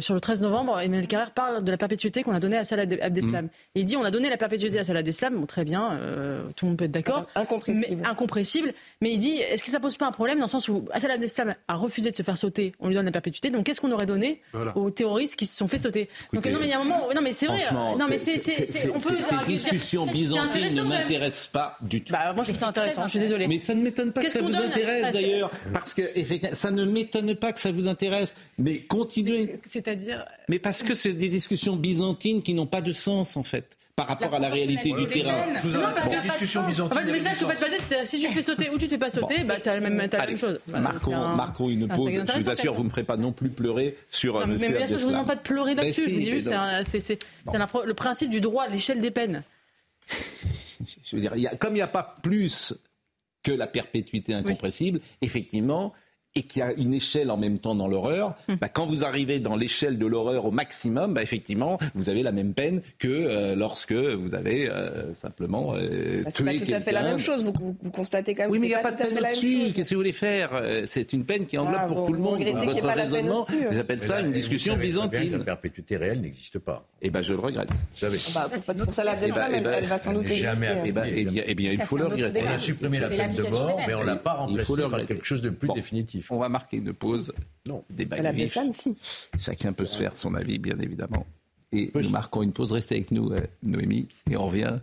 [0.00, 2.82] sur le 13 novembre, Emmanuel Carrère parle de la perpétuité qu'on a donnée à Salah
[2.82, 3.46] Abdeslam.
[3.46, 3.48] Mm.
[3.76, 5.36] il dit on a donné la perpétuité à Salah Abdeslam.
[5.36, 7.26] Bon, très bien, euh, tout le monde peut être d'accord.
[7.34, 7.96] Incompressible.
[8.02, 8.74] Mais, incompressible.
[9.00, 11.14] Mais il dit est-ce que ça pose pas un problème dans le sens où Salah
[11.14, 13.50] Abdeslam a refusé de se faire sauter, on lui donne la perpétuité.
[13.50, 14.40] Donc qu'est-ce qu'on aurait donné
[14.74, 16.08] aux terroristes qui se sont fait sauter?
[16.32, 17.08] Donc non mais il y a un moment.
[17.14, 17.58] Non mais c'est vrai.
[17.72, 18.90] Non mais c'est.
[18.90, 19.16] On peut.
[19.72, 22.12] Discussion byzantine ne m'intéresse pas du tout.
[22.12, 23.04] Bah, moi, je trouve ça intéressant.
[23.04, 23.46] Je suis désolée.
[23.46, 26.70] Mais ça ne m'étonne pas que ça vous intéresse ah, d'ailleurs, parce que effectivement, ça
[26.70, 28.34] ne m'étonne pas que ça vous intéresse.
[28.58, 29.58] Mais continuez.
[29.66, 30.24] C'est-à-dire.
[30.48, 34.06] Mais parce que c'est des discussions byzantines qui n'ont pas de sens en fait par
[34.06, 35.44] rapport à la réalité du terrain.
[35.62, 36.20] Je vous non, parce bon.
[36.22, 36.98] discussion byzantine.
[36.98, 38.78] En fait, le message que vous faites passer, c'est si tu te fais sauter ou
[38.78, 39.48] tu te fais pas sauter, bon.
[39.48, 40.58] bah, tu as la même, as la même chose.
[40.68, 41.36] Bah, marquons, un...
[41.36, 42.10] marquons, une pause.
[42.12, 44.86] Je vous assure, vous ne me ferez pas non plus pleurer sur non, Mais bien
[44.86, 46.08] sûr, je ne vous demande pas de pleurer là-dessus.
[46.08, 46.52] Je vous dis juste,
[46.86, 49.42] c'est le principe du droit, l'échelle des peines.
[51.04, 52.74] Je veux dire, y a, comme il n'y a pas plus
[53.42, 55.92] que la perpétuité incompressible, effectivement,
[56.34, 58.56] et qu'il y a une échelle en même temps dans l'horreur, hum.
[58.60, 62.32] bah, quand vous arrivez dans l'échelle de l'horreur au maximum, bah, effectivement, vous avez la
[62.32, 66.58] même peine que euh, lorsque vous avez euh, simplement euh, bah, tué quelqu'un.
[66.58, 67.44] C'est pas tout à fait la même chose.
[67.44, 68.50] Vous, vous, constatez quand même.
[68.50, 69.72] Oui, mais il n'y a pas, de peine au-dessus.
[69.74, 70.50] Qu'est-ce que vous voulez faire
[70.86, 72.42] C'est une peine qui englobe ah, pour tout le monde.
[72.42, 75.36] Votre raisonnement, j'appelle ça une discussion byzantine.
[75.36, 76.86] La perpétuité réelle n'existe pas.
[77.02, 77.68] Eh ben, je le regrette.
[77.70, 78.18] Vous savez.
[78.34, 80.48] Ah bah, pour ça, la eh ben, eh ben, elle va sans doute exister.
[80.84, 82.42] Eh, ben, eh bien, il faut le regretter.
[82.46, 85.42] On a supprimé la peine de mort, mais on l'a pas remplacée par quelque chose
[85.42, 86.21] de plus définitif.
[86.30, 87.32] On va marquer une pause.
[87.66, 88.16] Non, débat
[88.72, 88.96] si.
[89.38, 91.26] Chacun peut se faire son avis, bien évidemment.
[91.72, 92.72] Et nous marquons une pause.
[92.72, 94.78] Restez avec nous, euh, Noémie, et on revient.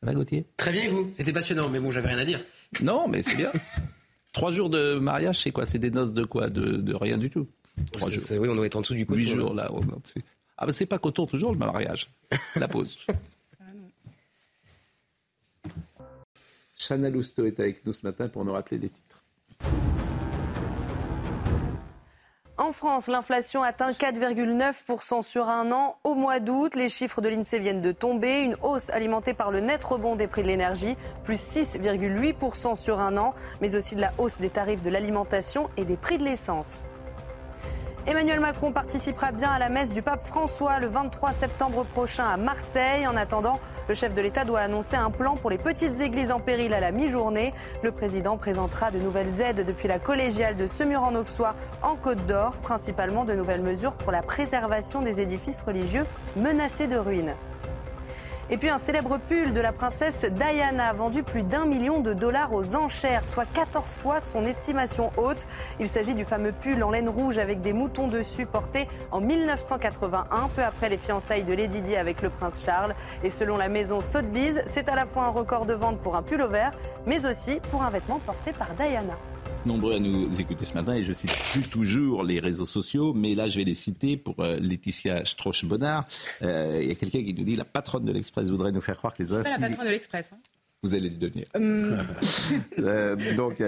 [0.00, 0.46] Ça va, Gauthier?
[0.56, 1.10] Très bien, et vous?
[1.14, 2.40] C'était passionnant, mais bon, j'avais rien à dire.
[2.82, 3.52] Non, mais c'est bien.
[4.32, 5.66] Trois jours de mariage, c'est quoi?
[5.66, 6.48] C'est des noces de quoi?
[6.48, 7.46] De, rien du tout.
[7.92, 8.22] Trois jours.
[8.38, 9.18] Oui, on doit être en dessous du coton.
[9.18, 9.70] Huit jours, là.
[10.56, 12.10] Ah, ben c'est pas coton toujours le mariage.
[12.56, 12.98] La pause.
[16.76, 19.23] Chana Lousteau est avec nous ce matin pour nous rappeler les titres.
[22.56, 26.76] En France, l'inflation atteint 4,9% sur un an au mois d'août.
[26.76, 28.42] Les chiffres de l'INSEE viennent de tomber.
[28.42, 33.16] Une hausse alimentée par le net rebond des prix de l'énergie, plus 6,8% sur un
[33.16, 36.84] an, mais aussi de la hausse des tarifs de l'alimentation et des prix de l'essence.
[38.06, 42.36] Emmanuel Macron participera bien à la messe du pape François le 23 septembre prochain à
[42.36, 43.06] Marseille.
[43.06, 46.38] En attendant, le chef de l'État doit annoncer un plan pour les petites églises en
[46.38, 47.54] péril à la mi-journée.
[47.82, 53.24] Le président présentera de nouvelles aides depuis la collégiale de Semur-en-Auxois en Côte d'Or, principalement
[53.24, 56.04] de nouvelles mesures pour la préservation des édifices religieux
[56.36, 57.32] menacés de ruines.
[58.50, 62.52] Et puis un célèbre pull de la princesse Diana vendu plus d'un million de dollars
[62.52, 65.46] aux enchères, soit 14 fois son estimation haute.
[65.80, 70.50] Il s'agit du fameux pull en laine rouge avec des moutons dessus porté en 1981,
[70.54, 72.94] peu après les fiançailles de Lady Di avec le prince Charles.
[73.22, 76.22] Et selon la maison Sotheby's, c'est à la fois un record de vente pour un
[76.22, 76.72] pull au vert,
[77.06, 79.14] mais aussi pour un vêtement porté par Diana
[79.66, 83.34] nombreux à nous écouter ce matin et je cite plus toujours les réseaux sociaux, mais
[83.34, 86.06] là je vais les citer pour euh, Laetitia Strauch-Bonnard.
[86.42, 88.96] Euh, il y a quelqu'un qui nous dit la patronne de l'Express voudrait nous faire
[88.96, 90.32] croire que les pas la patronne de l'Express.
[90.32, 90.38] Hein.
[90.82, 91.46] Vous allez le devenir.
[91.54, 91.98] Hum.
[92.78, 93.62] Euh, donc,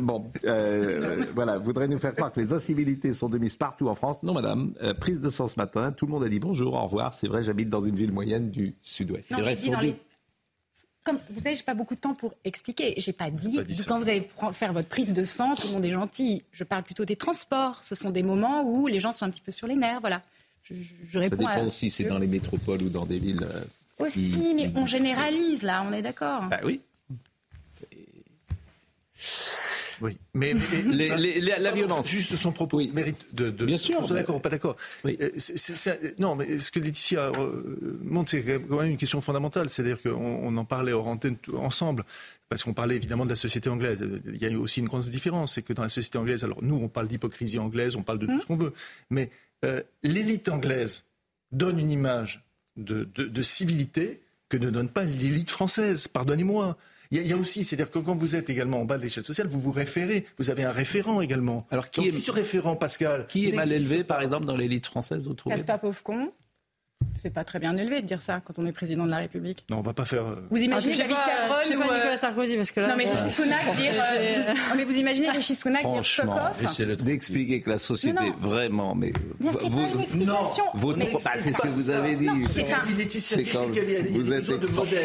[0.00, 0.30] bon,
[1.34, 4.22] voilà, voudrait nous faire croire que les incivilités sont de mise partout en France.
[4.22, 4.72] Non, madame.
[4.98, 7.12] prise de sang ce matin, tout le monde a dit bonjour, au revoir.
[7.14, 9.26] C'est vrai, j'habite dans une ville moyenne du Sud-Ouest.
[9.28, 9.54] C'est vrai,
[11.04, 12.94] comme vous savez, j'ai pas beaucoup de temps pour expliquer.
[12.96, 15.74] J'ai pas dit, pas dit quand vous allez faire votre prise de sang, tout le
[15.74, 16.42] monde est gentil.
[16.50, 17.84] Je parle plutôt des transports.
[17.84, 20.00] Ce sont des moments où les gens sont un petit peu sur les nerfs.
[20.00, 20.22] Voilà.
[20.62, 20.74] Je,
[21.10, 23.42] je réponds Ça dépend si c'est dans les métropoles ou dans des villes.
[23.42, 26.44] Euh, Aussi, mais on généralise là, on est d'accord.
[26.44, 26.80] Bah oui.
[30.00, 30.52] Oui, mais,
[31.58, 32.08] la violence.
[32.08, 32.90] Juste son propos oui.
[32.94, 33.50] mérite de.
[33.50, 34.06] Bien sûr.
[34.08, 34.76] D'accord, pas d'accord.
[35.06, 35.30] Euh,
[36.18, 39.68] non, mais ce que Laetitia euh, montre, c'est quand même une question fondamentale.
[39.68, 42.04] C'est-à-dire qu'on en parlait hors antenne ensemble
[42.48, 44.06] parce qu'on parlait évidemment de la société anglaise.
[44.26, 46.76] Il y a aussi une grande différence, c'est que dans la société anglaise, alors nous,
[46.76, 48.72] on parle d'hypocrisie anglaise, on parle de tout ce qu'on veut,
[49.10, 49.30] mais
[49.64, 51.04] euh, l'élite anglaise
[51.52, 52.44] donne une image
[52.76, 56.06] de, de civilité que ne donne pas l'élite française.
[56.08, 56.76] Pardonnez-moi.
[57.10, 59.46] Il y, a aussi, c'est-à-dire que quand vous êtes également en bas de l'échelle sociale,
[59.48, 61.66] vous vous référez, vous avez un référent également.
[61.70, 65.26] Alors qui est ce référent, Pascal Qui est mal élevé, par exemple, dans l'élite française,
[65.26, 65.54] vous trouvez?
[65.54, 66.30] Caspar Pauvrecon
[67.20, 69.64] c'est pas très bien élevé de dire ça quand on est président de la République.
[69.70, 70.26] Non, on va pas faire.
[70.26, 72.88] Euh, vous imaginez David Cameron ou pas Nicolas Sarkozy parce que là.
[72.88, 73.92] Non mais Rishi Sunak dire.
[73.96, 77.02] Euh, mais vous imaginez Rishi Sunak dire fuck off.
[77.02, 79.12] D'expliquer que la société vraiment, mais.
[79.40, 80.64] c'est pas une explication.
[80.74, 82.28] Bah, c'est ce que vous avez dit.
[82.50, 83.66] C'est quand
[84.12, 84.50] vous êtes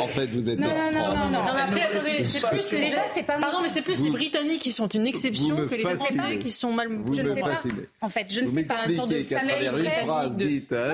[0.02, 0.60] En fait, vous êtes.
[0.60, 1.40] Non non non non.
[1.40, 3.38] Après, attendez, c'est plus déjà c'est pas.
[3.40, 6.74] Pardon, mais c'est plus les Britanniques qui sont une exception que les Français qui sont
[6.74, 6.90] mal.
[7.12, 7.62] Je ne sais pas.
[8.02, 8.76] En fait, je ne sais pas.
[8.76, 10.06] Ça mériterait.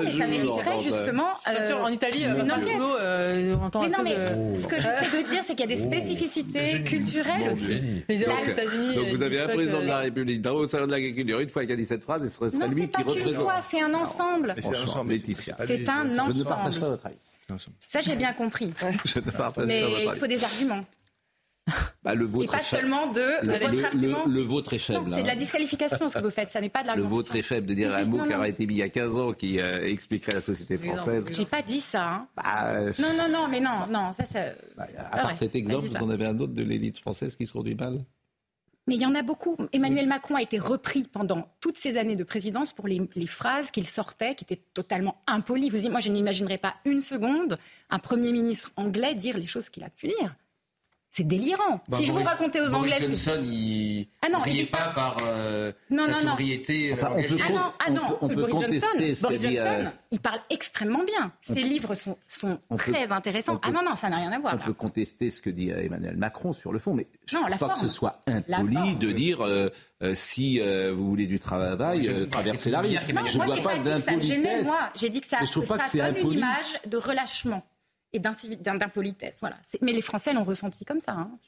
[0.02, 1.28] Mais ça mériterait justement
[1.82, 2.44] en Italie, euh,
[3.00, 5.74] euh, on entend mais non, mais ce que j'essaie de dire, c'est qu'il y a
[5.74, 7.80] des oh, spécificités culturelles aussi.
[8.08, 8.94] Les États-Unis.
[8.96, 11.62] Donc vous avez un président de la République dans au salon de l'agriculture une fois
[11.62, 13.28] qu'il a dit cette phrase, et ce serait lui qui représente.
[13.28, 14.54] C'est pas fois, c'est un ensemble.
[14.58, 15.18] C'est un ensemble.
[15.18, 16.34] C'est un ensemble.
[16.34, 17.18] Je ne partage pas votre avis.
[17.78, 18.72] Ça, j'ai bien compris.
[19.04, 20.10] Je ne partage mais pas votre avis.
[20.14, 20.84] il faut des arguments.
[22.04, 25.10] Bah, le vôtre et pas seulement de le, le, vôtre est faible.
[25.12, 25.36] C'est de la hein.
[25.36, 27.08] disqualification ce que vous faites, ça n'est pas de l'argument.
[27.08, 28.88] Le vôtre est faible de dire un mot qui aurait été mis il y a
[28.88, 31.24] 15 ans qui euh, expliquerait la société française.
[31.30, 32.08] J'ai pas dit ça.
[32.08, 32.28] Hein.
[32.36, 34.40] Bah, non, non, non, mais non, non, ça, ça...
[34.76, 37.52] Bah, à part cet exemple, vous en avez un autre de l'élite française qui se
[37.52, 37.98] conduit mal?
[38.86, 39.56] Mais il y en a beaucoup.
[39.72, 43.72] Emmanuel Macron a été repris pendant toutes ces années de présidence pour les, les phrases
[43.72, 45.70] qu'il sortait, qui étaient totalement impolies.
[45.70, 47.58] Vous moi, je n'imaginerais pas une seconde
[47.90, 50.36] un Premier ministre anglais dire les choses qu'il a pu dire.
[51.16, 51.80] C'est délirant.
[51.94, 52.96] si je vous racontais aux Anglais.
[53.00, 56.92] Johnson, il ah non, riait pas par euh, non, sa non, sobriété.
[56.92, 60.20] Enfin, on peut, ah non, ah on peut Boris contester Johnson, Boris Johnson, euh, il
[60.20, 61.32] parle extrêmement bien.
[61.40, 63.58] Ses livres sont, sont très intéressants.
[63.62, 64.58] ah non, non, ça n'a rien à voir.
[64.60, 67.44] On peut contester ce que dit euh, Emmanuel Macron sur le fond, mais je ne
[67.44, 69.70] crois pas que ce soit impoli de dire euh,
[70.12, 72.90] si vous voulez du travail, traversez la rue.
[72.90, 74.68] Je ne vois pas d'impolitesse.
[74.94, 77.64] J'ai dit que ça, ça donne une image de relâchement
[78.12, 79.38] et d'impolitesse.
[79.40, 79.56] Voilà.
[79.82, 81.12] Mais les Français l'ont ressenti comme ça.
[81.12, 81.38] Hein.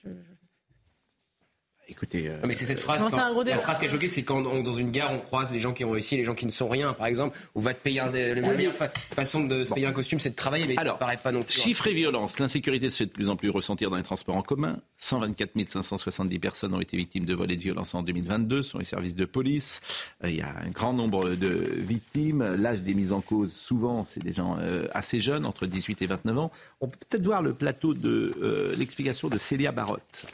[1.88, 3.03] Écoutez, mais c'est cette phrase.
[3.03, 5.85] la phrase qui a choqué, c'est quand dans une gare on croise les gens qui
[5.85, 8.01] ont réussi, et les gens qui ne sont rien, par exemple, ou va te payer
[8.01, 8.74] un, la meilleure
[9.12, 11.42] façon de se payer un costume, c'est de travailler, mais Alors, ça paraît pas non
[11.42, 11.55] plus.
[11.55, 14.42] Chiffres et violence, l'insécurité se fait de plus en plus ressentir dans les transports en
[14.42, 14.79] commun.
[14.98, 18.85] 124 570 personnes ont été victimes de vols et de violences en 2022 sur les
[18.85, 19.81] services de police.
[20.24, 22.57] Euh, il y a un grand nombre de victimes.
[22.57, 26.07] L'âge des mises en cause, souvent, c'est des gens euh, assez jeunes, entre 18 et
[26.07, 26.51] 29 ans.
[26.81, 30.27] On peut peut-être voir le plateau de euh, l'explication de Célia Barotte.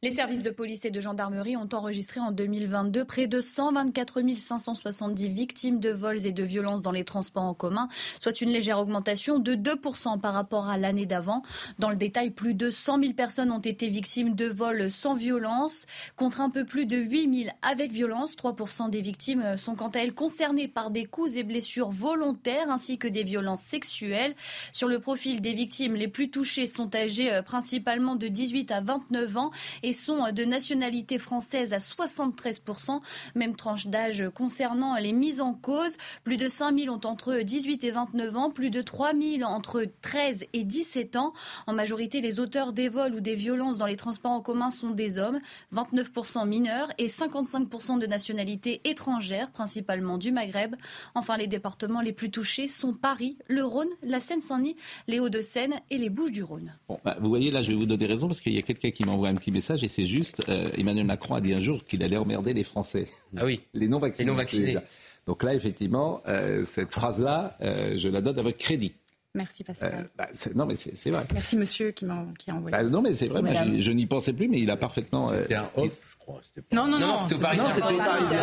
[0.00, 5.28] Les services de police et de gendarmerie ont enregistré en 2022 près de 124 570
[5.30, 7.88] victimes de vols et de violences dans les transports en commun,
[8.20, 11.42] soit une légère augmentation de 2% par rapport à l'année d'avant.
[11.80, 15.86] Dans le détail, plus de 100 000 personnes ont été victimes de vols sans violence,
[16.14, 18.36] contre un peu plus de 8 000 avec violence.
[18.36, 22.98] 3% des victimes sont quant à elles concernées par des coups et blessures volontaires ainsi
[22.98, 24.36] que des violences sexuelles.
[24.72, 28.80] Sur le profil des victimes, les plus touchées sont âgées euh, principalement de 18 à
[28.80, 29.50] 29 ans
[29.92, 33.00] sont de nationalité française à 73%.
[33.34, 35.96] Même tranche d'âge concernant les mises en cause.
[36.24, 39.84] Plus de 5 000 ont entre 18 et 29 ans, plus de 3 000 entre
[40.02, 41.32] 13 et 17 ans.
[41.66, 44.90] En majorité, les auteurs des vols ou des violences dans les transports en commun sont
[44.90, 45.40] des hommes,
[45.74, 50.76] 29% mineurs et 55% de nationalité étrangère, principalement du Maghreb.
[51.14, 55.98] Enfin, les départements les plus touchés sont Paris, le Rhône, la Seine-Saint-Denis, les Hauts-de-Seine et
[55.98, 56.72] les Bouches-du-Rhône.
[57.04, 59.04] Bah, vous voyez, là, je vais vous donner raison parce qu'il y a quelqu'un qui
[59.04, 60.42] m'envoie un petit message et c'est juste.
[60.48, 63.08] Euh, Emmanuel Macron a dit un jour qu'il allait emmerder les Français.
[63.36, 63.60] Ah oui.
[63.74, 64.24] Les non-vaccinés.
[64.24, 64.78] Les non-vaccinés.
[65.26, 68.94] Donc là, effectivement, euh, cette phrase-là, euh, je la donne avec crédit.
[69.34, 70.08] Merci Pascal.
[70.16, 71.24] Bah, non, mais c'est vrai.
[71.32, 72.14] Merci monsieur qui m'a
[72.50, 72.70] envoyé.
[72.72, 75.30] Bah, non, mais c'est vrai, je, je n'y pensais plus, mais il a parfaitement.
[75.30, 76.40] C'était un off, je crois.
[76.72, 77.68] Non, non, non, c'était au Parisien.
[77.70, 78.40] c'était au Parisien.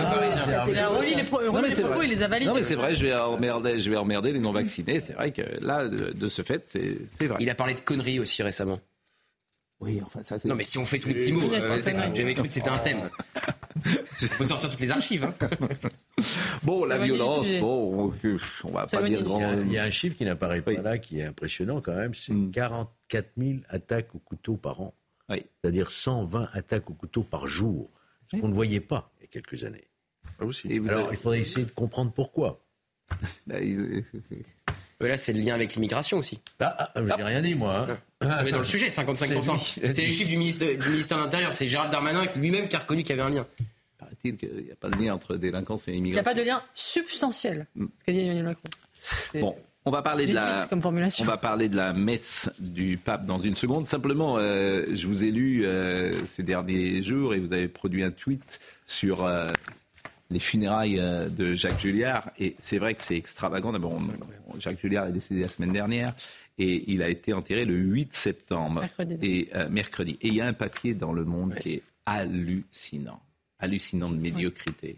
[0.69, 2.49] Il a les propos, il les a validés.
[2.49, 4.99] Non, mais c'est vrai, je vais emmerder, je vais emmerder les non-vaccinés.
[4.99, 7.37] C'est vrai que là, de, de ce fait, c'est vrai.
[7.41, 8.79] Il a parlé de conneries aussi récemment.
[9.81, 10.47] Oui, enfin ça c'est.
[10.47, 11.79] Non, mais si on fait tous les petits mots, euh,
[12.15, 13.09] j'avais cru que c'était un thème.
[14.21, 15.23] Il faut sortir toutes les archives.
[15.23, 15.33] Hein.
[16.63, 18.11] Bon, la violence, bon,
[18.63, 19.53] on va pas dire grand.
[19.61, 22.33] Il y, a, un chiffre qui n'apparaît pas là, qui est impressionnant quand même, c'est
[22.51, 24.95] 44 000 attaques au couteau par an.
[25.29, 25.45] Oui.
[25.61, 27.91] C'est-à-dire 120 attaques au couteau par jour,
[28.31, 29.87] ce qu'on ne voyait pas il y a quelques années.
[30.39, 30.71] Ah, aussi.
[30.87, 32.65] Alors, il faudrait essayer de comprendre pourquoi.
[35.07, 36.39] Là, c'est le lien avec l'immigration aussi.
[36.59, 37.87] Ah, ah j'ai rien dit, moi.
[38.21, 38.41] Hein.
[38.43, 39.79] Mais dans le sujet, 55%.
[39.79, 41.53] C'est les chiffres du ministère, du ministère de l'Intérieur.
[41.53, 43.47] C'est Gérald Darmanin lui-même qui a reconnu qu'il y avait un lien.
[43.97, 46.09] Paraît-il qu'il n'y a pas de lien entre délinquance et immigration.
[46.09, 48.69] Il n'y a pas de lien substantiel, ce qu'a dit Emmanuel Macron.
[49.35, 49.55] Bon,
[49.87, 53.55] on va parler de la, on va parler de la messe du pape dans une
[53.55, 53.85] seconde.
[53.85, 58.09] Simplement, euh, je vous ai lu euh, ces derniers jours et vous avez produit un
[58.09, 59.53] tweet sur euh,
[60.29, 62.31] les funérailles euh, de Jacques Julliard.
[62.39, 63.71] Et c'est vrai que c'est extravagant.
[63.71, 63.99] D'abord,
[64.59, 66.13] Jacques Julliard est décédé la semaine dernière
[66.57, 68.81] et il a été enterré le 8 septembre.
[68.81, 69.17] Mercredi.
[69.21, 70.17] Et, euh, mercredi.
[70.21, 73.21] Et il y a un papier dans Le Monde qui est hallucinant.
[73.59, 74.97] Hallucinant de médiocrité.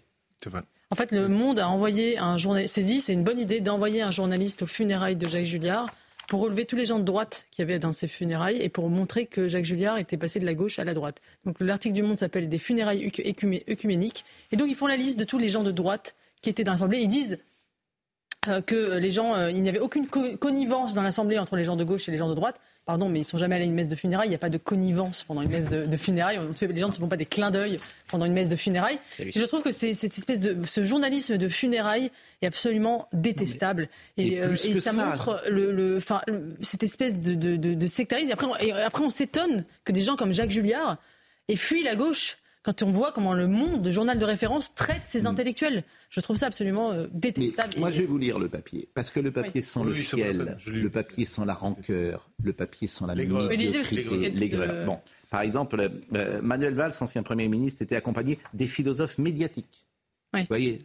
[0.90, 2.76] En fait, Le Monde a envoyé un journaliste.
[2.76, 5.90] C'est dit, c'est une bonne idée d'envoyer un journaliste aux funérailles de Jacques Julliard
[6.28, 9.26] pour relever tous les gens de droite qui avaient dans ces funérailles et pour montrer
[9.26, 11.22] que Jacques Julliard était passé de la gauche à la droite.
[11.46, 13.12] Donc l'article du Monde s'appelle Des funérailles
[13.70, 14.26] œcuméniques.
[14.52, 16.74] Et donc ils font la liste de tous les gens de droite qui étaient dans
[16.74, 17.00] l'Assemblée.
[17.00, 17.38] Ils disent
[18.48, 21.76] euh, que les gens, euh, il n'y avait aucune connivence dans l'Assemblée entre les gens
[21.76, 23.74] de gauche et les gens de droite pardon, mais ils sont jamais allés à une
[23.74, 24.28] messe de funérailles.
[24.28, 26.40] Il n'y a pas de connivence pendant une messe de, funérailles.
[26.62, 28.98] les gens ne se font pas des clins d'œil pendant une messe de funérailles.
[29.20, 32.10] je trouve que cette espèce de ce journalisme de funérailles
[32.42, 33.90] est absolument détestable.
[34.16, 36.00] et, euh, ça, montre le,
[36.62, 38.32] cette espèce de, de, sectarisme.
[38.32, 40.96] après, et après on s'étonne que des gens comme Jacques Julliard
[41.50, 45.04] aient fui la gauche quand on voit comment le monde, le journal de référence, traite
[45.08, 45.28] ces mm.
[45.28, 45.84] intellectuels.
[46.10, 47.76] Je trouve ça absolument euh, détestable.
[47.78, 50.90] moi, je vais vous lire le papier, parce que le papier sans le fiel, le
[50.90, 54.86] papier sans la rancœur, le papier sans la médiocrité, l'aigreur.
[54.86, 55.00] Bon,
[55.30, 59.86] par exemple, euh, Manuel Valls, ancien Premier ministre, était accompagné des philosophes médiatiques.
[60.34, 60.82] Vous voyez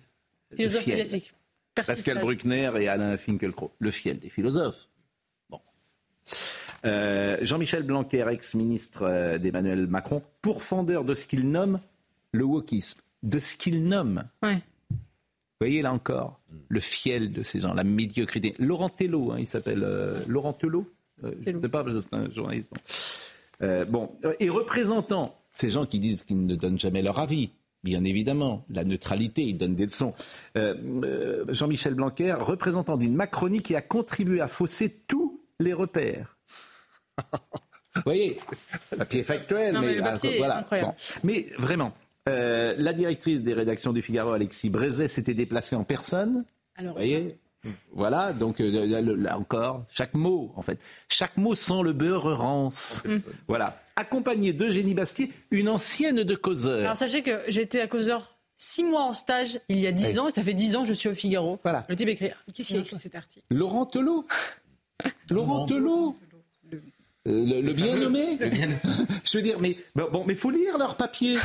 [0.55, 1.35] Philosophes médiatiques.
[1.75, 3.73] Pascal Bruckner et Alain Finkielkraut.
[3.81, 4.87] Le fiel des philosophes.
[5.51, 5.61] Bon.
[6.85, 11.81] Euh, Jean-Michel Blanquer, ex-ministre euh, d'Emmanuel Macron, pourfendeur de ce qu'il nomme
[12.33, 14.25] le wokisme, de ce qu'il nomme.
[14.43, 14.59] Vous
[15.61, 18.55] voyez là encore le fiel de ces gens, la médiocrité.
[18.59, 20.87] Laurent Tello, hein, il s'appelle euh, Laurent Tello.
[21.23, 22.69] je ne sais pas, c'est un journaliste.
[23.89, 27.51] bon, et représentant ces gens qui disent qu'ils ne donnent jamais leur avis,
[27.85, 30.15] bien évidemment, la neutralité, ils donnent des leçons.
[30.57, 36.39] Jean-Michel Blanquer, représentant d'une Macronie qui a contribué à fausser tous les repères.
[37.95, 38.37] Vous voyez,
[38.97, 40.95] papier factuel, mais, ah, voilà.
[41.23, 41.93] Mais vraiment,
[42.29, 46.45] euh, la directrice des rédactions du Figaro, Alexis Brézet, s'était déplacée en personne.
[46.79, 47.39] Vous voyez
[47.93, 53.03] voilà, donc euh, là encore, chaque mot, en fait, chaque mot sent le beurre rance.
[53.05, 53.19] Mm.
[53.47, 53.81] Voilà.
[53.95, 56.81] Accompagné d'Eugénie Bastier, une ancienne de causeur.
[56.81, 60.29] Alors sachez que j'étais à causeur six mois en stage il y a dix ans,
[60.29, 61.61] et ça fait dix ans que je suis au Figaro.
[61.63, 61.87] Voilà.
[61.89, 62.31] Le type écrit.
[62.53, 63.47] Qu'est-ce qu'il a écrit cet article?
[63.51, 64.27] Laurent Telot.
[65.31, 66.17] Laurent Telot.
[67.29, 68.39] Euh, le, bien nommé
[69.25, 71.39] Je veux dire, mais bon, mais faut lire leur papier,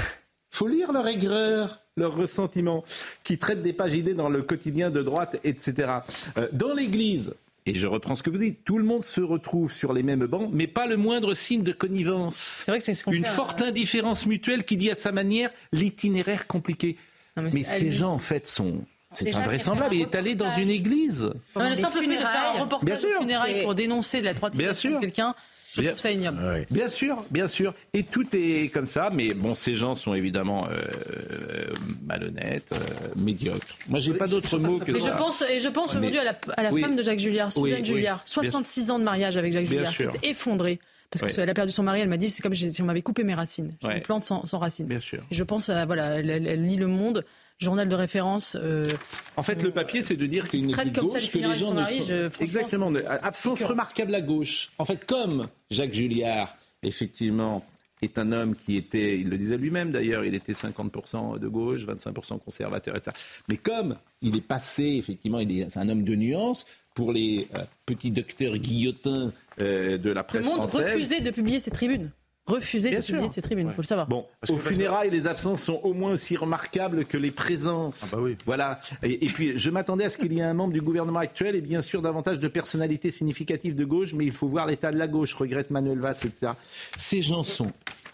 [0.49, 2.84] faut lire leur aigreur, leur ressentiment,
[3.23, 5.99] qui traitent des pages idées dans le quotidien de droite, etc.
[6.38, 7.34] Euh, dans l'Église,
[7.67, 10.25] et je reprends ce que vous dites, tout le monde se retrouve sur les mêmes
[10.25, 12.63] bancs, mais pas le moindre signe de connivence.
[12.65, 15.51] C'est vrai que c'est ce qu'on Une forte indifférence mutuelle qui dit à sa manière
[15.73, 16.95] l'itinéraire compliqué.
[17.36, 18.82] mais, ces gens, en fait, sont.
[19.13, 19.95] C'est invraisemblable.
[19.95, 21.30] Il est allé dans une église.
[21.55, 24.99] le simple fait de faire un reportage de funérailles pour dénoncer de la droitisation de
[24.99, 25.36] quelqu'un,
[25.78, 26.65] je bien, trouve ça ignoble.
[26.69, 27.73] Bien sûr, bien sûr.
[27.93, 31.73] Et tout est comme ça, mais bon, ces gens sont évidemment euh,
[32.05, 32.78] malhonnêtes, euh,
[33.15, 33.65] médiocres.
[33.88, 35.13] Moi, j'ai pas d'autre mot que mais ça.
[35.13, 37.86] Je pense, et je pense aujourd'hui à la, à la femme de Jacques Julliard, Suzanne
[37.86, 40.80] Julliard, 66 ans de mariage avec Jacques Julliard, qui est effondrée.
[41.09, 43.23] Parce qu'elle a perdu son mari, elle m'a dit c'est comme si on m'avait coupé
[43.23, 43.73] mes racines.
[43.82, 44.88] Je une plante sans, sans racines.
[44.88, 45.19] Bien sûr.
[45.32, 47.23] Et je pense, à, voilà, elle, elle, lit Le Monde,
[47.60, 48.58] journal de référence.
[48.60, 48.89] Euh,
[49.36, 51.74] en fait, le papier, c'est de dire qu'il n'est plus de gauche que les gens
[51.74, 52.91] ne je, Exactement.
[53.24, 54.72] Absence remarquable à gauche.
[54.78, 57.66] En fait, comme Jacques Julliard, effectivement,
[58.01, 61.82] est un homme qui était, il le disait lui-même d'ailleurs, il était 50% de gauche,
[61.86, 63.16] 25% conservateur, etc.
[63.49, 67.60] Mais comme il est passé, effectivement, il est, un homme de nuance, pour les euh,
[67.86, 69.32] petits docteurs guillotins
[69.62, 70.93] euh, de la presse Le monde française.
[70.93, 72.12] refusait de publier ses tribunes.
[72.48, 74.08] Refusait Bien de publier ses tribunes, il faut le savoir.
[74.08, 78.06] Bon, aux funérailles, les absences sont au moins aussi remarquables que les présences.
[78.12, 78.38] Ah bah oui.
[78.45, 78.80] Voilà.
[79.04, 81.56] Et, et puis, je m'attendais à ce qu'il y ait un membre du gouvernement actuel
[81.56, 84.98] et bien sûr davantage de personnalités significatives de gauche, mais il faut voir l'état de
[84.98, 86.54] la gauche, regrette Manuel Valls, etc.
[86.95, 87.72] Ces gens sont,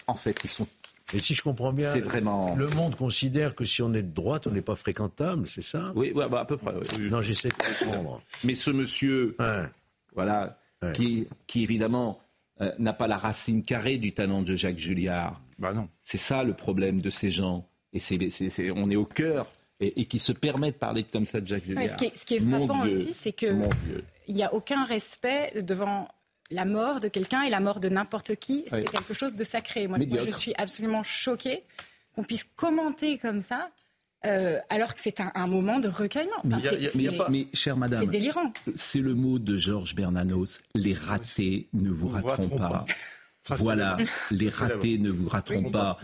[0.08, 0.68] en fait, ils sont
[1.14, 4.14] Et si je comprends bien, C'est vraiment- le monde considère que si on est de
[4.16, 5.92] droite, on n'est pas fréquentable, c'est ça?
[5.96, 6.74] Oui, ouais, bah, à peu près.
[6.98, 7.10] oui.
[7.12, 7.54] Non, j'essaie de
[7.86, 8.22] comprendre.
[8.44, 9.66] Mais ce monsieur, Ouais.
[10.16, 10.92] voilà, Ouais.
[10.94, 12.20] qui, qui évidemment
[12.62, 15.42] euh, n'a pas la racine carrée du talent de Jacques Julliard.
[15.60, 15.90] Bah non.
[16.04, 17.68] C'est ça le problème de ces gens.
[17.94, 19.48] Et c'est, c'est- c'est- on est au cœur.
[19.80, 21.84] Et, et qui se permet de parler comme ça de Jacques Julliard.
[21.84, 22.96] Ouais, ce, qui est, ce qui est Mon frappant Dieu.
[22.98, 24.04] aussi, c'est que Mon Dieu.
[24.28, 26.08] il n'y a aucun respect devant
[26.52, 28.66] la mort de quelqu'un et la mort de n'importe qui.
[28.70, 29.88] C'est quelque chose de sacré.
[29.88, 31.64] Moi, moi, je suis absolument choquée
[32.16, 33.72] qu'on puisse commenter comme ça,
[34.26, 36.32] euh, alors que c'est un, un moment de recueillement.
[36.46, 37.74] Enfin, Il y a- c'est- il y a- il y a c'est- pas- Mais, chère
[37.76, 38.54] c'est madame, délirant.
[38.76, 40.62] c'est le mot de Georges Bernanos.
[40.76, 42.70] Les ratés ne vous Vous rateront rateront pas.
[42.70, 42.86] pas.
[43.50, 43.98] Voilà,
[44.32, 45.72] les ratés ne vous rateront Oui.
[45.72, 45.98] pas.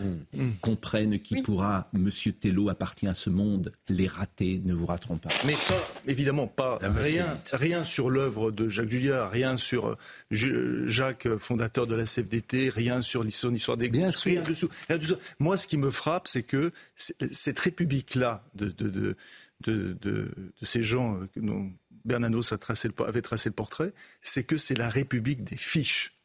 [0.60, 1.42] Comprennent qui Oui.
[1.42, 1.88] pourra.
[1.92, 3.72] Monsieur Tello appartient à ce monde.
[3.88, 5.30] Les ratés ne vous rateront pas.
[5.46, 9.88] Mais pas, évidemment, pas Ah bah, rien, rien sur l'œuvre de Jacques Julliard, rien sur
[9.88, 9.96] euh,
[10.30, 14.40] Ju- Jacques, euh, fondateur de la CFDT, rien sur son histoire des Bien gauches, rien
[14.42, 14.48] sûr.
[14.50, 14.68] dessous.
[14.88, 15.16] Rien dessous.
[15.38, 19.16] Moi, ce qui me frappe, c'est que cette république-là de, de, de,
[19.62, 20.30] de, de-
[20.60, 21.70] de ces gens euh, dont
[22.04, 26.16] Bernanos a tracé le, avait tracé le portrait, c'est que c'est la république des fiches.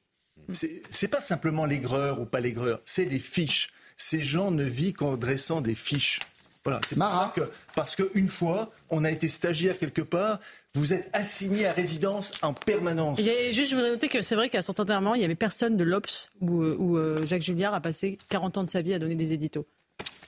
[0.52, 3.70] C'est c'est pas simplement l'aigreur ou pas l'aigreur, c'est les fiches.
[3.98, 6.20] Ces gens ne vivent qu'en dressant des fiches.
[6.66, 7.42] Voilà, c'est pour ça que,
[7.76, 10.40] parce qu'une fois, on a été stagiaire quelque part,
[10.74, 13.20] vous êtes assigné à résidence en permanence.
[13.20, 15.78] A- juste, je voudrais noter que c'est vrai qu'à son enterrement, il n'y avait personne
[15.78, 19.00] de l'Obs où, où, euh, Jacques Julliard a passé 40 ans de sa vie à
[19.00, 19.68] donner des éditos.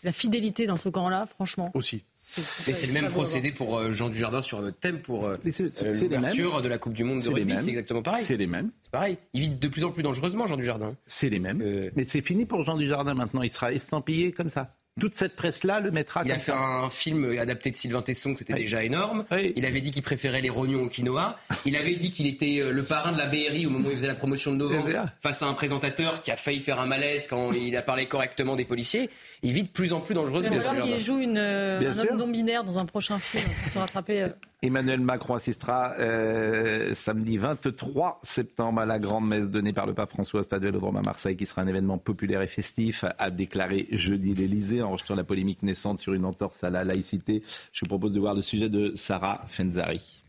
[0.03, 1.71] La fidélité dans ce camp-là, franchement.
[1.73, 2.03] Aussi.
[2.35, 5.51] Et c'est le même procédé pour euh, Jean Dujardin sur notre thème pour euh, Mais
[5.61, 5.69] euh,
[6.01, 7.57] l'ouverture de la Coupe du Monde de rugby.
[7.57, 8.23] C'est exactement pareil.
[8.23, 8.71] C'est les mêmes.
[8.81, 9.17] C'est pareil.
[9.33, 10.95] Il vit de plus en plus dangereusement, Jean Dujardin.
[11.05, 11.61] C'est les mêmes.
[11.61, 13.43] Euh, Mais c'est fini pour Jean Dujardin maintenant.
[13.43, 14.75] Il sera estampillé comme ça.
[14.99, 16.57] Toute cette presse-là le mettra Il comme a fait ça.
[16.57, 18.61] un film adapté de Sylvain Tesson, que c'était Oui.
[18.61, 19.25] déjà énorme.
[19.31, 19.53] Oui.
[19.55, 21.37] Il avait dit qu'il préférait les rognons au quinoa.
[21.65, 23.97] Il avait dit qu'il était euh, le parrain de la BRI au moment où il
[23.97, 24.89] faisait la promotion de novembre,
[25.21, 28.55] face à un présentateur qui a failli faire un malaise quand il a parlé correctement
[28.55, 29.09] des policiers.
[29.43, 30.55] Il vit de plus en plus dangereusement.
[30.85, 32.11] Il joue une, euh, Bien un sûr.
[32.11, 34.25] homme non binaire dans un prochain film pour se rattraper.
[34.63, 40.09] Emmanuel Macron assistera euh, samedi 23 septembre à la grande messe donnée par le pape
[40.09, 43.87] François au Stade Vélodrome à Marseille, qui sera un événement populaire et festif, a déclaré
[43.91, 47.43] jeudi l'Elysée en rejetant la polémique naissante sur une entorse à la laïcité.
[47.71, 50.23] Je vous propose de voir le sujet de Sarah Fenzari.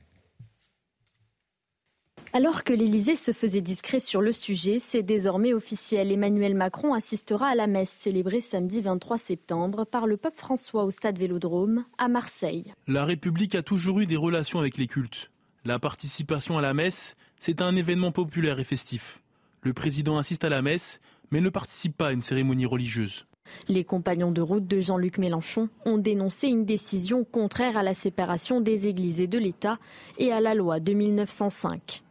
[2.35, 6.13] Alors que l'Élysée se faisait discret sur le sujet, c'est désormais officiel.
[6.13, 10.91] Emmanuel Macron assistera à la messe célébrée samedi 23 septembre par le pape François au
[10.91, 12.75] stade Vélodrome à Marseille.
[12.87, 15.31] La République a toujours eu des relations avec les cultes.
[15.65, 19.23] La participation à la messe, c'est un événement populaire et festif.
[19.63, 21.01] Le président assiste à la messe,
[21.31, 23.25] mais ne participe pas à une cérémonie religieuse.
[23.69, 28.61] Les compagnons de route de Jean-Luc Mélenchon ont dénoncé une décision contraire à la séparation
[28.61, 29.79] des églises et de l'État
[30.19, 32.03] et à la loi de 1905.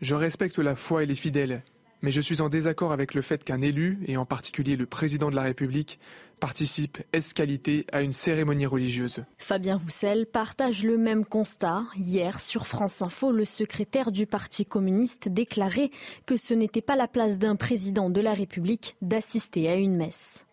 [0.00, 1.62] Je respecte la foi et les fidèles,
[2.02, 5.30] mais je suis en désaccord avec le fait qu'un élu, et en particulier le président
[5.30, 5.98] de la République,
[6.38, 9.24] participe escalité à une cérémonie religieuse.
[9.38, 11.84] Fabien Roussel partage le même constat.
[11.96, 15.90] Hier, sur France Info, le secrétaire du Parti communiste déclarait
[16.26, 20.44] que ce n'était pas la place d'un président de la République d'assister à une messe.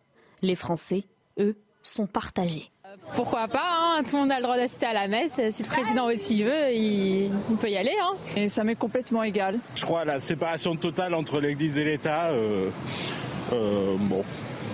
[0.41, 1.03] Les Français,
[1.37, 2.72] eux, sont partagés.
[3.15, 3.61] Pourquoi pas
[3.97, 5.39] hein, Tout le monde a le droit d'assister à la messe.
[5.51, 7.95] Si le président aussi veut, il, il peut y aller.
[8.01, 8.15] hein.
[8.35, 9.59] Et ça m'est complètement égal.
[9.75, 12.27] Je crois à la séparation totale entre l'Église et l'État.
[12.31, 12.69] euh,
[13.53, 14.23] euh, bon,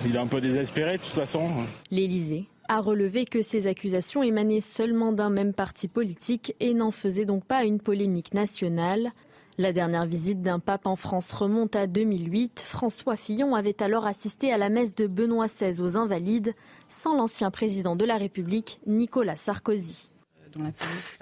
[0.06, 1.48] il est un peu désespéré de toute façon.
[1.90, 7.24] L'Élysée a relevé que ces accusations émanaient seulement d'un même parti politique et n'en faisaient
[7.24, 9.10] donc pas une polémique nationale.
[9.58, 12.60] La dernière visite d'un pape en France remonte à 2008.
[12.60, 16.54] François Fillon avait alors assisté à la messe de Benoît XVI aux Invalides,
[16.88, 20.10] sans l'ancien président de la République, Nicolas Sarkozy.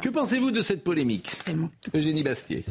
[0.01, 1.31] Que pensez-vous de cette polémique
[1.95, 2.65] Eugénie Bastier?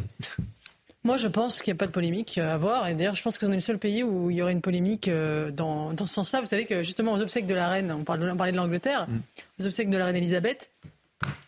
[1.03, 2.87] Moi, je pense qu'il n'y a pas de polémique à avoir.
[2.87, 5.07] Et d'ailleurs, je pense que c'est le seul pays où il y aurait une polémique
[5.07, 6.41] euh, dans, dans ce sens-là.
[6.41, 9.19] Vous savez que justement, aux obsèques de la reine, on parlait, de l'Angleterre, mm.
[9.61, 10.69] aux obsèques de la reine Elisabeth,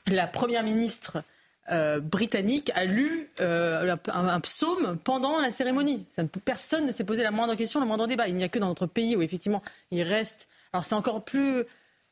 [0.07, 1.23] la première ministre
[1.71, 6.05] euh, britannique a lu euh, un, psaume pendant la cérémonie.
[6.09, 8.27] Ça personne ne s'est posé la moindre question, le moindre débat.
[8.27, 9.61] Il n'y a que dans notre pays où effectivement
[9.91, 10.47] il reste.
[10.73, 11.63] Alors c'est encore plus.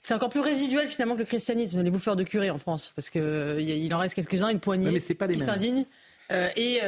[0.01, 3.09] C'est encore plus résiduel finalement que le christianisme, les bouffeurs de curé en France, parce
[3.09, 5.85] qu'il euh, il en reste quelques-uns, une poignée qui s'indignent.
[6.55, 6.79] et,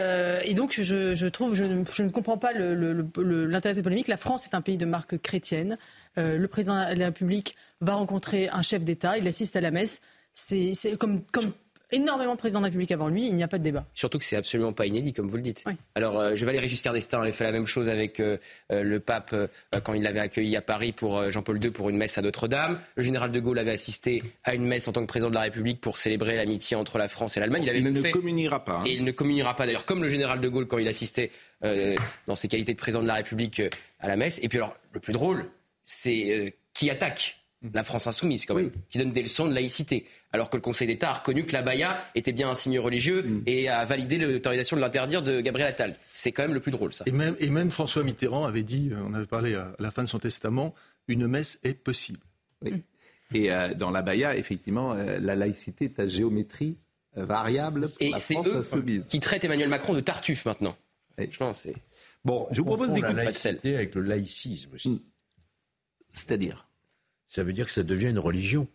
[0.45, 4.07] et, donc, je, je trouve, je ne, je ne, comprends pas l'intérêt de cette polémique.
[4.07, 5.77] La France est un pays de marque chrétienne.
[6.17, 10.01] le président de la République va rencontrer un chef d'État, il assiste à la messe.
[10.33, 11.51] C'est comme, comme
[11.91, 13.85] énormément de présidents de la République avant lui, il n'y a pas de débat.
[13.93, 15.63] Surtout que c'est absolument pas inédit, comme vous le dites.
[15.95, 18.37] Alors, euh, Valéry Giscard d'Estaing avait fait la même chose avec euh,
[18.71, 19.35] euh, le pape
[19.83, 22.79] quand il l'avait accueilli à Paris pour Jean-Paul II pour une messe à Notre-Dame.
[22.95, 25.41] Le général de Gaulle avait assisté à une messe en tant que président de la
[25.41, 27.63] République pour célébrer l'amitié entre la France et l'Allemagne.
[27.63, 28.77] Il, avait ne communiera pas.
[28.77, 28.83] Hein.
[28.85, 31.31] Et il ne communiera pas, d'ailleurs, comme le général de Gaulle quand il assistait
[31.61, 33.61] dans ses qualités de président de la République
[33.99, 34.39] à la messe.
[34.41, 35.45] Et puis, alors, le plus drôle,
[35.83, 37.39] c'est qui attaque
[37.73, 40.87] la France insoumise, quand même, qui donne des leçons de laïcité alors que le Conseil
[40.87, 43.43] d'État a reconnu que la baya était bien un signe religieux mm.
[43.47, 45.95] et a validé l'autorisation de l'interdire de Gabriel Attal.
[46.13, 47.03] C'est quand même le plus drôle, ça.
[47.07, 50.03] Et même, et même François Mitterrand avait dit, euh, on avait parlé à la fin
[50.03, 50.75] de son testament,
[51.07, 52.19] une messe est possible.
[52.61, 52.83] Oui.
[53.33, 56.77] Et euh, dans la baya, effectivement, euh, la laïcité est à géométrie
[57.15, 57.89] variable.
[57.99, 58.63] et c'est eux
[59.09, 60.75] qui traitent Emmanuel Macron de tartuffe maintenant.
[61.17, 61.67] Je pense.
[62.23, 64.89] Bon, je vous propose d'écouter la laïcité avec le laïcisme aussi.
[64.89, 64.99] Mm.
[66.13, 66.67] C'est-à-dire?
[67.27, 68.67] Ça veut dire que ça devient une religion.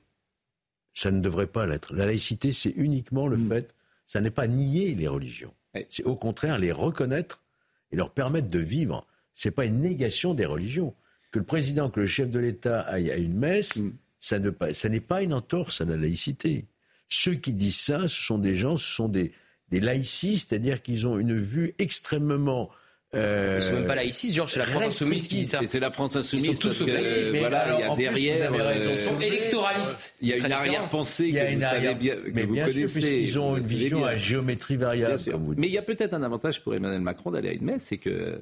[0.95, 1.93] Ça ne devrait pas l'être.
[1.95, 3.49] La laïcité, c'est uniquement le mm.
[3.49, 3.75] fait,
[4.07, 5.53] ça n'est pas nier les religions.
[5.91, 7.43] C'est au contraire les reconnaître
[7.91, 9.07] et leur permettre de vivre.
[9.35, 10.95] Ce n'est pas une négation des religions.
[11.33, 13.93] Que le président, que le chef de l'État aille à une messe, mm.
[14.21, 16.67] ça, ne, ça n'est pas une entorse à la laïcité.
[17.09, 19.33] Ceux qui disent ça, ce sont des gens, ce sont des,
[19.69, 22.71] des laïcistes, c'est-à-dire qu'ils ont une vue extrêmement
[23.15, 25.61] euh, Ils sont même pas laïcistes, Georges, c'est la France Insoumise qui dit ça.
[25.67, 26.47] C'est la France Insoumise.
[26.47, 27.37] Ils sont tous laïcistes.
[27.37, 28.53] voilà, il y a derrière.
[28.53, 30.17] Euh, ils sont électoralistes.
[30.21, 33.21] Il y a une arrière-pensée que vous savez bien, que vous connaissez.
[33.21, 35.19] Ils ont une vision à géométrie variable.
[35.57, 37.99] Mais il y a peut-être un avantage pour Emmanuel Macron d'aller à une messe, c'est
[37.99, 38.41] que.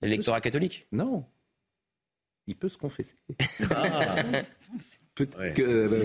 [0.00, 0.86] L'électorat catholique?
[0.92, 1.24] Non.
[2.46, 3.16] Il peut se confesser.
[3.70, 4.16] Ah.
[5.20, 6.04] Euh,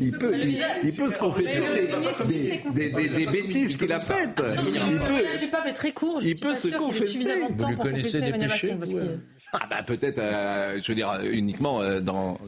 [0.00, 1.60] il peut, il, peut se confesser
[2.74, 4.42] des, des, bêtises qu'il a faites.
[4.66, 6.20] Il peut, du pape est très court.
[6.22, 7.06] il peut se confesser.
[7.06, 8.76] Suffisamment de temps pour confesser des péchés.
[9.52, 12.38] Ah bah peut-être, euh, je veux dire, uniquement euh, dans,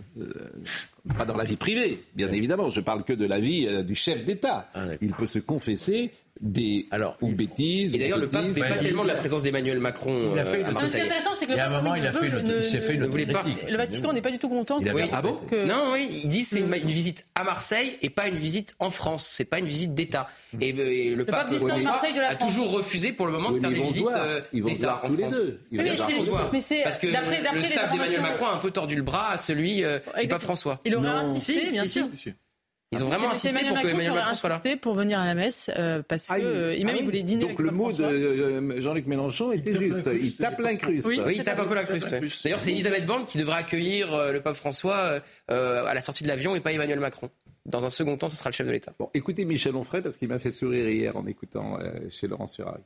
[1.17, 2.71] pas dans la vie privée, bien évidemment.
[2.71, 4.69] Je parle que de la vie du chef d'État.
[4.75, 6.11] Ah, il peut se confesser
[6.41, 7.95] des alors ou bêtises.
[7.95, 10.45] Et d'ailleurs, le pape ne fait pas tellement de la présence d'Emmanuel Macron il a
[10.45, 10.91] fait euh, à Marseille.
[10.91, 12.29] Ce qui est intéressant, c'est que le pape, un moment, il, a fait
[12.81, 14.79] fait Le Vatican n'est pas du tout content.
[14.81, 18.37] Il ah bon Non, oui, il dit c'est une, visite à Marseille et pas une
[18.37, 19.31] visite en France.
[19.33, 20.29] C'est pas une visite d'État.
[20.53, 20.63] Mm.
[20.63, 24.41] Et, euh, le, pape, a toujours refusé pour le moment de faire des visites euh,
[24.53, 25.41] d'État en France.
[26.53, 29.39] Mais c'est parce que le staff d'Emmanuel Macron a un peu tordu le bras à
[29.39, 30.81] celui du pape François.
[30.85, 32.09] Il aurait insisté, bien sûr.
[32.93, 34.55] Ils ont vraiment insisté pour que Emmanuel Macron soit là.
[34.55, 37.23] insisté pour venir à la messe euh, parce ah, que euh, même ah, il voulait
[37.23, 37.45] dîner.
[37.45, 40.09] Donc le mot de euh, Jean-Luc Mélenchon était juste.
[40.13, 41.07] Il tape l'incruste.
[41.07, 42.09] Oui, il tape un peu l'incruste.
[42.45, 46.55] D'ailleurs, c'est Elisabeth Borne qui devrait accueillir le pape François à la sortie de l'avion
[46.55, 47.31] et pas Emmanuel Macron.
[47.67, 48.95] Dans un second temps, ce sera le chef de l'État.
[48.99, 51.79] Bon, écoutez Michel Onfray parce qu'il m'a fait sourire hier en écoutant
[52.09, 52.83] chez Laurent Surari.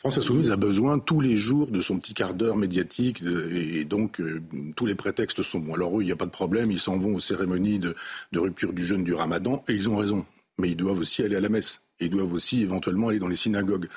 [0.00, 3.22] France Insoumise a besoin tous les jours de son petit quart d'heure médiatique
[3.52, 4.42] et donc euh,
[4.74, 5.74] tous les prétextes sont bons.
[5.74, 7.94] Alors eux, il n'y a pas de problème, ils s'en vont aux cérémonies de,
[8.34, 10.24] rupture du jeûne du ramadan et ils ont raison.
[10.58, 11.82] Mais ils doivent aussi aller à la messe.
[12.00, 13.90] ils doivent aussi éventuellement aller dans les synagogues.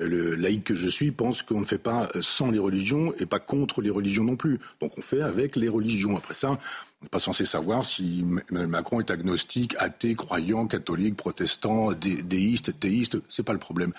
[0.00, 3.26] Euh, le laïc que je suis pense qu'on ne fait pas sans les religions et
[3.26, 4.58] pas contre les religions non plus.
[4.80, 6.16] Donc on fait avec les religions.
[6.16, 6.58] Après ça,
[7.02, 13.18] n'est pas censé savoir si Macron est agnostique, athée, croyant, catholique, protestant, déiste, théiste.
[13.28, 13.92] C'est pas le problème.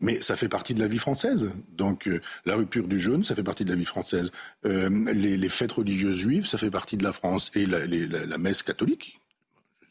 [0.00, 1.50] Mais ça fait partie de la vie française.
[1.76, 4.32] Donc euh, la rupture du jeûne, ça fait partie de la vie française.
[4.64, 7.50] Euh, les, fêtes religieuses juives, ça fait partie de la France.
[7.54, 9.19] Et la, messe catholique,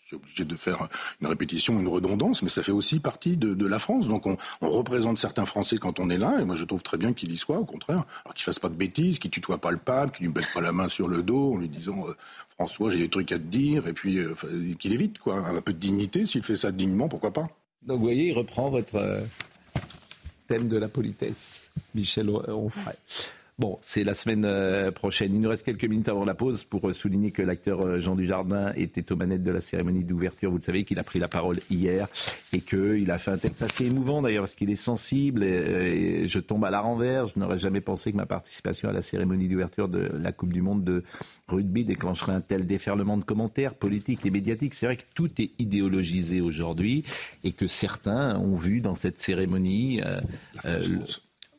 [0.09, 0.87] suis obligé de faire
[1.21, 4.07] une répétition, une redondance, mais ça fait aussi partie de, la France.
[4.07, 7.13] Donc on, représente certains Français quand on est là, et moi je trouve très bien
[7.13, 8.05] qu'il y soit, au contraire.
[8.25, 10.61] Alors qu'il fasse pas de bêtises, qu'il tutoie pas le pape, qu'il lui mette pas
[10.61, 12.15] la main sur le dos en lui disant euh,
[12.55, 14.19] François, j'ai des trucs à te dire, et puis
[14.79, 16.25] qu'il évite quoi, un peu de dignité.
[16.25, 17.47] S'il fait ça dignement, pourquoi pas
[17.83, 19.23] Donc vous voyez, il reprend votre
[20.47, 22.95] thème de la politesse, Michel Onfray.
[23.59, 25.35] Bon, c'est la semaine euh, prochaine.
[25.35, 28.15] Il nous reste quelques minutes avant la pause pour euh, souligner que l'acteur euh, Jean
[28.15, 30.49] Dujardin était aux manettes de la cérémonie d'ouverture.
[30.49, 32.07] Vous le savez qu'il a pris la parole hier
[32.53, 36.39] et qu'il a fait un texte assez émouvant d'ailleurs parce qu'il est sensible et, je
[36.39, 37.25] tombe à la renvers.
[37.25, 40.61] Je n'aurais jamais pensé que ma participation à la cérémonie d'ouverture de la Coupe du
[40.61, 41.03] Monde de
[41.49, 44.73] rugby déclencherait un tel déferlement de commentaires politiques et médiatiques.
[44.73, 47.03] C'est vrai que tout est idéologisé aujourd'hui
[47.43, 49.99] et que certains ont vu dans cette cérémonie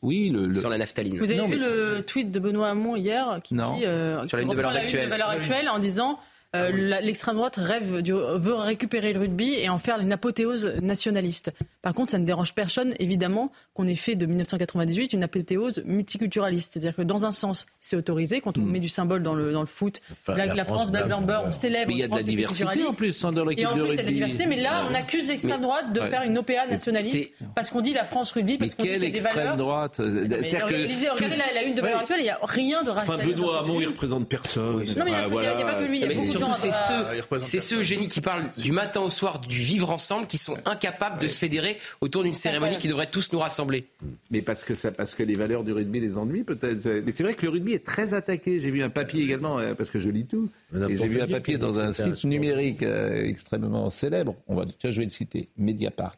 [0.01, 1.19] oui, le, sur la naphtaline.
[1.19, 3.77] Vous avez vu le tweet de Benoît Hamon hier qui non.
[3.77, 6.19] dit euh, sur la de valeurs actuelles en disant
[6.53, 11.53] euh, l'extrême droite rêve veut récupérer le rugby et en faire une apothéose nationaliste.
[11.81, 16.73] Par contre, ça ne dérange personne, évidemment, qu'on ait fait de 1998 une apothéose multiculturaliste.
[16.73, 18.41] C'est-à-dire que dans un sens, c'est autorisé.
[18.41, 18.71] Quand on hmm.
[18.71, 21.87] met du symbole dans le, dans le foot, blague la, France, blague Lambert, on célèbre.
[21.87, 23.95] Mais il y a de la diversité en plus dans l'équipe Et en plus, il
[23.95, 24.45] y a de la diversité.
[24.45, 28.03] Mais là, on accuse l'extrême droite de faire une OPA nationaliste parce qu'on dit la
[28.03, 29.55] France rugby, parce qu'on dit qu'il y a des valeurs.
[29.55, 33.25] droite Regardez la une de valeurs actuelles, il n'y a rien de racialiste.
[33.25, 34.83] Enfin, Benoît Hamon, il représente personne.
[34.97, 36.01] Non, mais il n'y a pas que lui.
[36.01, 39.09] Il y a beaucoup de c'est ceux, c'est ceux génies qui parlent du matin au
[39.09, 43.09] soir du vivre ensemble, qui sont incapables de se fédérer autour d'une cérémonie qui devrait
[43.09, 43.85] tous nous rassembler.
[44.29, 47.03] Mais parce que ça, parce que les valeurs du rugby les ennuient peut-être.
[47.05, 48.59] Mais c'est vrai que le rugby est très attaqué.
[48.59, 50.49] J'ai vu un papier également euh, parce que je lis tout.
[50.73, 54.35] Et j'ai vu un papier dans un site numérique euh, extrêmement célèbre.
[54.47, 56.15] On va, tiens, je vais le citer, Mediapart.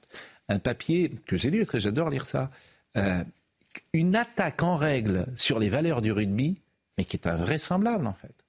[0.50, 2.50] Un papier que j'ai lu parce que j'adore lire ça.
[2.98, 3.24] Euh,
[3.94, 6.58] une attaque en règle sur les valeurs du rugby,
[6.98, 8.43] mais qui est invraisemblable en fait.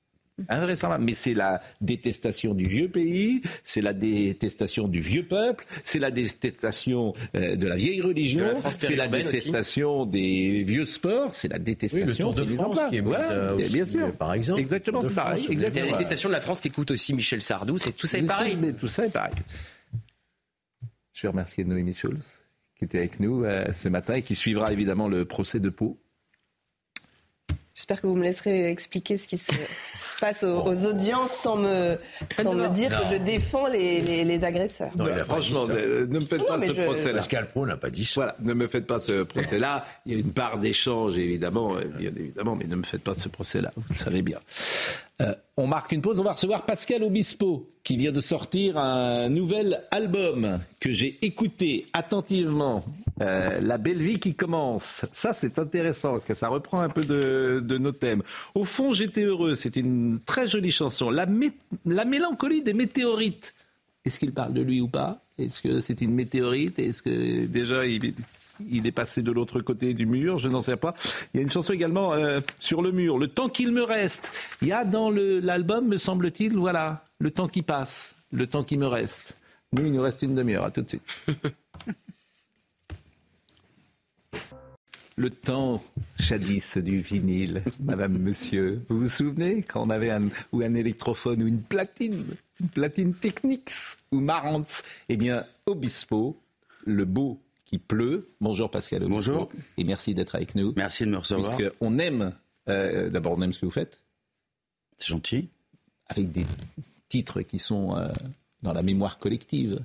[0.48, 1.04] Invraisemblable.
[1.04, 6.10] Mais c'est la détestation du vieux pays, c'est la détestation du vieux peuple, c'est la
[6.10, 12.32] détestation euh, de la vieille religion, c'est la détestation des vieux sports, c'est la détestation
[12.32, 14.12] de France qui est bien sûr.
[14.16, 14.60] Par exemple.
[14.60, 15.44] Exactement, c'est pareil.
[15.46, 18.22] C'est la détestation de la France qui écoute aussi Michel Sardou, c'est tout ça est
[18.22, 18.56] pareil.
[18.60, 19.34] Mais tout ça est pareil.
[21.12, 22.40] Je vais remercier Noémie Schulz
[22.76, 25.98] qui était avec nous euh, ce matin et qui suivra évidemment le procès de Pau.
[27.74, 29.52] J'espère que vous me laisserez expliquer ce qui se
[30.20, 31.98] passe aux, audiences sans me,
[32.40, 34.92] sans me dire que je défends les, les, agresseurs.
[34.96, 37.18] Non, franchement, ne, me faites pas ce procès-là.
[37.18, 38.12] Pascal Pro n'a pas dit ça.
[38.14, 39.84] Voilà, ne me faites pas ce procès-là.
[40.06, 43.28] Il y a une part d'échange, évidemment, bien évidemment, mais ne me faites pas ce
[43.28, 43.72] procès-là.
[43.76, 44.38] Vous le savez bien.
[45.20, 46.18] Euh, on marque une pause.
[46.18, 51.86] On va recevoir Pascal Obispo qui vient de sortir un nouvel album que j'ai écouté
[51.92, 52.84] attentivement.
[53.20, 55.04] Euh, La belle vie qui commence.
[55.12, 58.22] Ça, c'est intéressant parce que ça reprend un peu de, nos thèmes.
[58.54, 59.54] Au fond, j'étais heureux.
[59.54, 61.10] C'est une très jolie chanson.
[61.10, 61.26] La,
[61.86, 63.54] la mélancolie des météorites.
[64.04, 65.22] Est-ce qu'il parle de lui ou pas?
[65.38, 66.78] Est-ce que c'est une météorite?
[66.78, 68.14] Est-ce que déjà il
[68.60, 70.94] il est passé de l'autre côté du mur, je n'en sais pas.
[71.32, 74.32] Il y a une chanson également euh, sur le mur, Le temps qu'il me reste.
[74.62, 78.76] Il y a dans l'album, me semble-t-il, voilà, le temps qui passe, le temps qui
[78.76, 79.38] me reste.
[79.72, 81.02] Nous, il nous reste une demi-heure, à tout de suite.
[85.16, 85.82] le temps
[86.18, 88.82] jadis du vinyle, madame, monsieur.
[88.88, 92.24] Vous vous souvenez quand on avait un, ou un électrophone ou une platine,
[92.60, 93.72] une platine Technics
[94.12, 94.82] ou Marantz?
[95.08, 96.40] Eh bien, Obispo,
[96.84, 98.34] le beau qui pleut.
[98.40, 99.50] Bonjour Pascal Bonjour.
[99.76, 100.72] Et merci d'être avec nous.
[100.76, 101.56] Merci de me recevoir.
[101.56, 102.34] Parce qu'on aime,
[102.68, 104.02] euh, d'abord on aime ce que vous faites.
[104.98, 105.48] C'est gentil.
[106.08, 106.44] Avec des
[107.08, 108.08] titres qui sont euh,
[108.62, 109.80] dans la mémoire collective.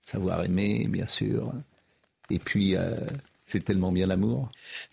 [0.00, 1.52] Savoir aimer, bien sûr.
[2.30, 2.94] Et puis, euh,
[3.44, 4.50] c'est tellement bien l'amour.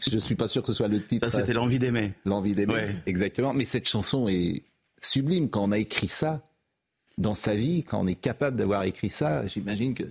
[0.00, 1.28] Je ne suis pas sûr que ce soit le titre.
[1.28, 2.12] Ça, c'était l'envie d'aimer.
[2.24, 3.54] L'envie d'aimer, exactement.
[3.54, 4.62] Mais cette chanson est
[5.00, 5.48] sublime.
[5.48, 6.42] Quand on a écrit ça
[7.16, 10.04] dans sa vie, quand on est capable d'avoir écrit ça, j'imagine que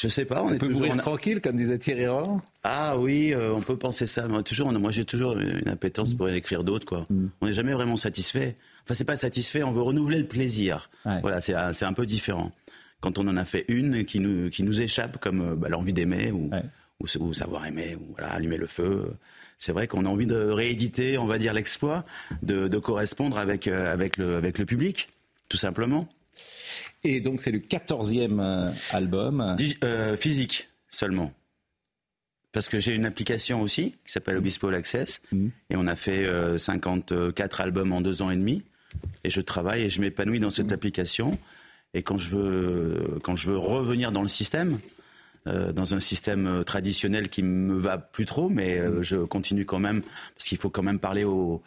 [0.00, 0.42] je sais pas.
[0.42, 4.06] On, on peut mourir tranquille, comme disait Thierry Roland Ah oui, euh, on peut penser
[4.06, 4.26] ça.
[4.28, 6.86] Moi, toujours, moi j'ai toujours une appétence pour écrire d'autres.
[6.86, 7.06] Quoi.
[7.10, 7.26] Mm.
[7.42, 8.56] On n'est jamais vraiment satisfait.
[8.84, 10.88] Enfin, c'est pas satisfait, on veut renouveler le plaisir.
[11.04, 12.52] Voilà, c'est un peu différent.
[13.00, 15.94] Quand on en a fait une qui nous, qui nous échappe, comme euh, bah, l'envie
[15.94, 16.50] d'aimer ou,
[17.00, 19.14] ou, savoir aimer, ou voilà, allumer le feu,
[19.58, 22.04] c'est vrai qu'on a envie de rééditer, on va dire, l'exploit,
[22.42, 25.08] de, de, correspondre avec, euh, avec, le, avec le public,
[25.48, 26.08] tout simplement.
[27.02, 29.56] Et donc c'est le quatorzième euh, album.
[29.84, 31.32] Euh, physique seulement.
[32.52, 35.22] Parce que j'ai une application aussi qui s'appelle Obispo Access.
[35.32, 35.48] Mm.
[35.70, 36.26] Et on a fait
[36.58, 38.62] 54 euh, albums en deux ans et demi.
[39.22, 41.38] Et je travaille et je m'épanouis dans cette application.
[41.94, 44.78] Et quand je veux, quand je veux revenir dans le système,
[45.46, 49.02] dans un système traditionnel qui me va plus trop, mais mm.
[49.02, 50.02] je continue quand même,
[50.34, 51.62] parce qu'il faut quand même parler au,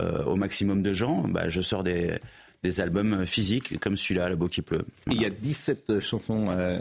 [0.00, 2.18] au maximum de gens, bah, je sors des,
[2.64, 4.84] des albums physiques comme celui-là, Le Beau qui pleut.
[5.10, 6.78] Il y a 17 chansons euh,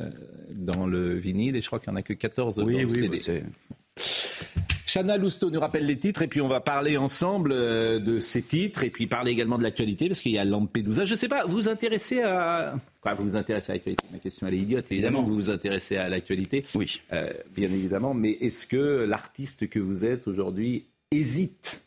[0.50, 3.20] dans le vinyle et je crois qu'il n'y en a que 14 oui, dans le
[3.20, 3.44] CD.
[4.86, 8.42] Chana Lousteau nous rappelle les titres et puis on va parler ensemble euh, de ces
[8.42, 11.04] titres et puis parler également de l'actualité parce qu'il y a Lampedusa.
[11.04, 12.76] Je sais pas, vous vous intéressez à...
[13.02, 14.86] Quoi, vous vous intéressez à l'actualité Ma question elle est idiote.
[14.90, 16.64] Évidemment, vous vous intéressez à l'actualité.
[16.76, 17.02] Oui.
[17.12, 18.14] Euh, bien évidemment.
[18.14, 21.83] Mais est-ce que l'artiste que vous êtes aujourd'hui hésite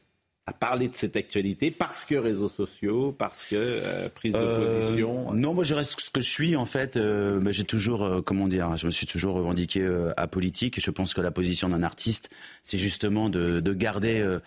[0.49, 4.81] à parler de cette actualité parce que réseaux sociaux, parce que euh, prise de euh,
[4.81, 6.97] position Non, moi je reste ce que je suis en fait.
[6.97, 9.85] Euh, j'ai toujours, comment dire, je me suis toujours revendiqué
[10.17, 12.31] apolitique et je pense que la position d'un artiste,
[12.63, 14.39] c'est justement de, de garder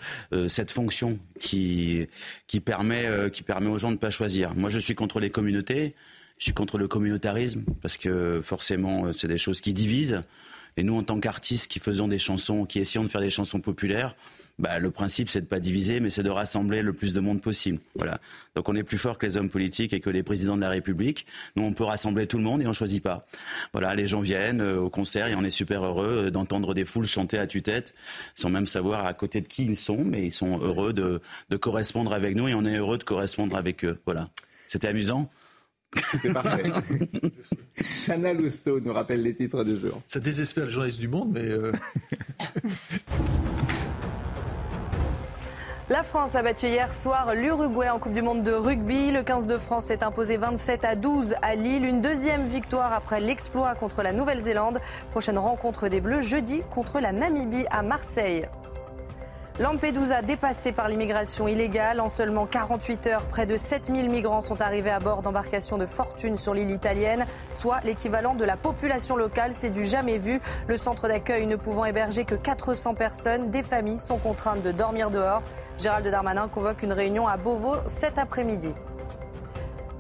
[0.48, 2.08] cette fonction qui
[2.48, 4.56] qui permet qui permet aux gens de ne pas choisir.
[4.56, 5.96] Moi, je suis contre les communautés,
[6.38, 10.22] je suis contre le communautarisme parce que forcément, c'est des choses qui divisent.
[10.78, 13.60] Et nous, en tant qu'artistes qui faisons des chansons, qui essayons de faire des chansons
[13.60, 14.16] populaires,
[14.60, 17.42] bah, le principe, c'est de pas diviser, mais c'est de rassembler le plus de monde
[17.42, 17.80] possible.
[17.96, 18.20] Voilà.
[18.56, 20.70] Donc on est plus fort que les hommes politiques et que les présidents de la
[20.70, 21.26] République.
[21.56, 23.26] Nous, on peut rassembler tout le monde et on choisit pas.
[23.72, 26.84] Voilà, les gens viennent euh, au concert et on est super heureux euh, d'entendre des
[26.84, 27.94] foules chanter à tue-tête,
[28.36, 31.58] sans même savoir à côté de qui ils sont, mais ils sont heureux de, de
[31.58, 33.98] correspondre avec nous et on est heureux de correspondre avec eux.
[34.06, 34.30] Voilà.
[34.68, 35.30] C'était amusant.
[36.22, 36.70] C'est parfait.
[38.06, 40.02] Chana Lousteau nous rappelle les titres du jour.
[40.06, 41.50] Ça désespère les journalistes du monde, mais.
[41.50, 41.72] Euh,
[45.90, 49.10] La France a battu hier soir l'Uruguay en Coupe du Monde de rugby.
[49.10, 51.84] Le 15 de France s'est imposé 27 à 12 à Lille.
[51.84, 54.82] Une deuxième victoire après l'exploit contre la Nouvelle-Zélande.
[55.10, 58.48] Prochaine rencontre des Bleus jeudi contre la Namibie à Marseille.
[59.60, 62.00] Lampedusa dépassé par l'immigration illégale.
[62.00, 66.38] En seulement 48 heures, près de 7000 migrants sont arrivés à bord d'embarcations de fortune
[66.38, 69.54] sur l'île italienne, soit l'équivalent de la population locale.
[69.54, 70.40] C'est du jamais vu.
[70.68, 75.10] Le centre d'accueil ne pouvant héberger que 400 personnes, des familles sont contraintes de dormir
[75.10, 75.42] dehors.
[75.80, 78.74] Gérald Darmanin convoque une réunion à Beauvau cet après-midi.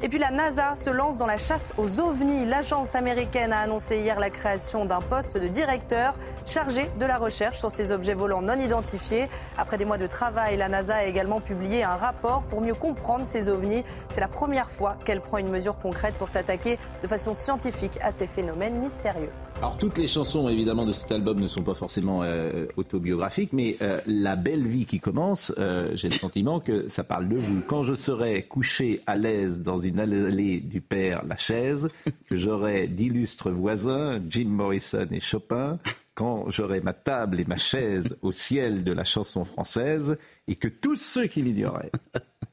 [0.01, 2.45] Et puis la NASA se lance dans la chasse aux ovnis.
[2.45, 6.15] L'agence américaine a annoncé hier la création d'un poste de directeur
[6.45, 9.29] chargé de la recherche sur ces objets volants non identifiés.
[9.57, 13.25] Après des mois de travail, la NASA a également publié un rapport pour mieux comprendre
[13.25, 13.83] ces ovnis.
[14.09, 18.11] C'est la première fois qu'elle prend une mesure concrète pour s'attaquer de façon scientifique à
[18.11, 19.31] ces phénomènes mystérieux.
[19.61, 23.75] Alors toutes les chansons évidemment de cet album ne sont pas forcément euh, autobiographiques, mais
[23.81, 27.61] euh, la belle vie qui commence, euh, j'ai le sentiment que ça parle de vous.
[27.67, 31.89] Quand je serai couché à l'aise dans une allée du père Lachaise,
[32.27, 35.77] que j'aurai d'illustres voisins, Jim Morrison et Chopin,
[36.15, 40.69] quand j'aurai ma table et ma chaise au ciel de la chanson française, et que
[40.69, 41.91] tous ceux qui l'ignoraient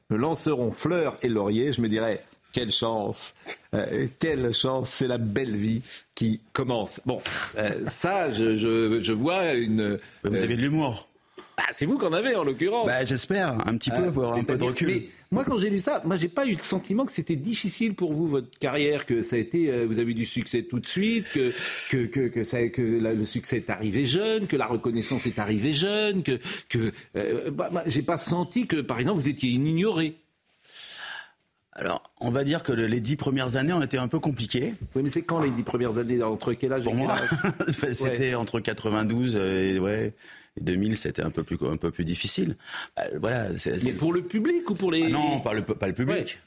[0.09, 2.19] me lanceront fleurs et lauriers, je me dirai
[2.57, 3.35] quelle chance,
[3.75, 5.83] euh, quelle chance, c'est la belle vie
[6.15, 6.99] qui commence.
[7.05, 7.21] Bon,
[7.55, 9.99] euh, ça, je, vois une.
[10.23, 11.07] Vous avez de l'humour.
[11.57, 12.87] Ah, c'est vous qu'en avez en l'occurrence.
[12.87, 14.87] Bah, j'espère, un petit peu, euh, voir un peu de recul.
[14.87, 17.93] Mais moi, quand j'ai lu ça, moi, j'ai pas eu le sentiment que c'était difficile
[17.93, 20.87] pour vous votre carrière, que ça a été, vous avez eu du succès tout de
[20.87, 21.51] suite, que
[21.91, 25.75] que que, que, ça, que le succès est arrivé jeune, que la reconnaissance est arrivée
[25.75, 26.39] jeune, que
[26.69, 26.91] que
[27.51, 30.15] bah, j'ai pas senti que, par exemple, vous étiez ignoré.
[31.77, 34.73] Alors, on va dire que les dix premières années ont été un peu compliquées.
[34.95, 37.15] Oui, mais c'est quand les dix premières années Entre quel âge Pour moi,
[37.93, 40.13] c'était entre 92 et ouais.
[40.59, 42.55] 2000, c'était un peu plus un peu plus difficile.
[42.97, 43.49] Euh, voilà.
[43.83, 46.39] Mais pour le public ou pour les ah Non, pas le pas le public.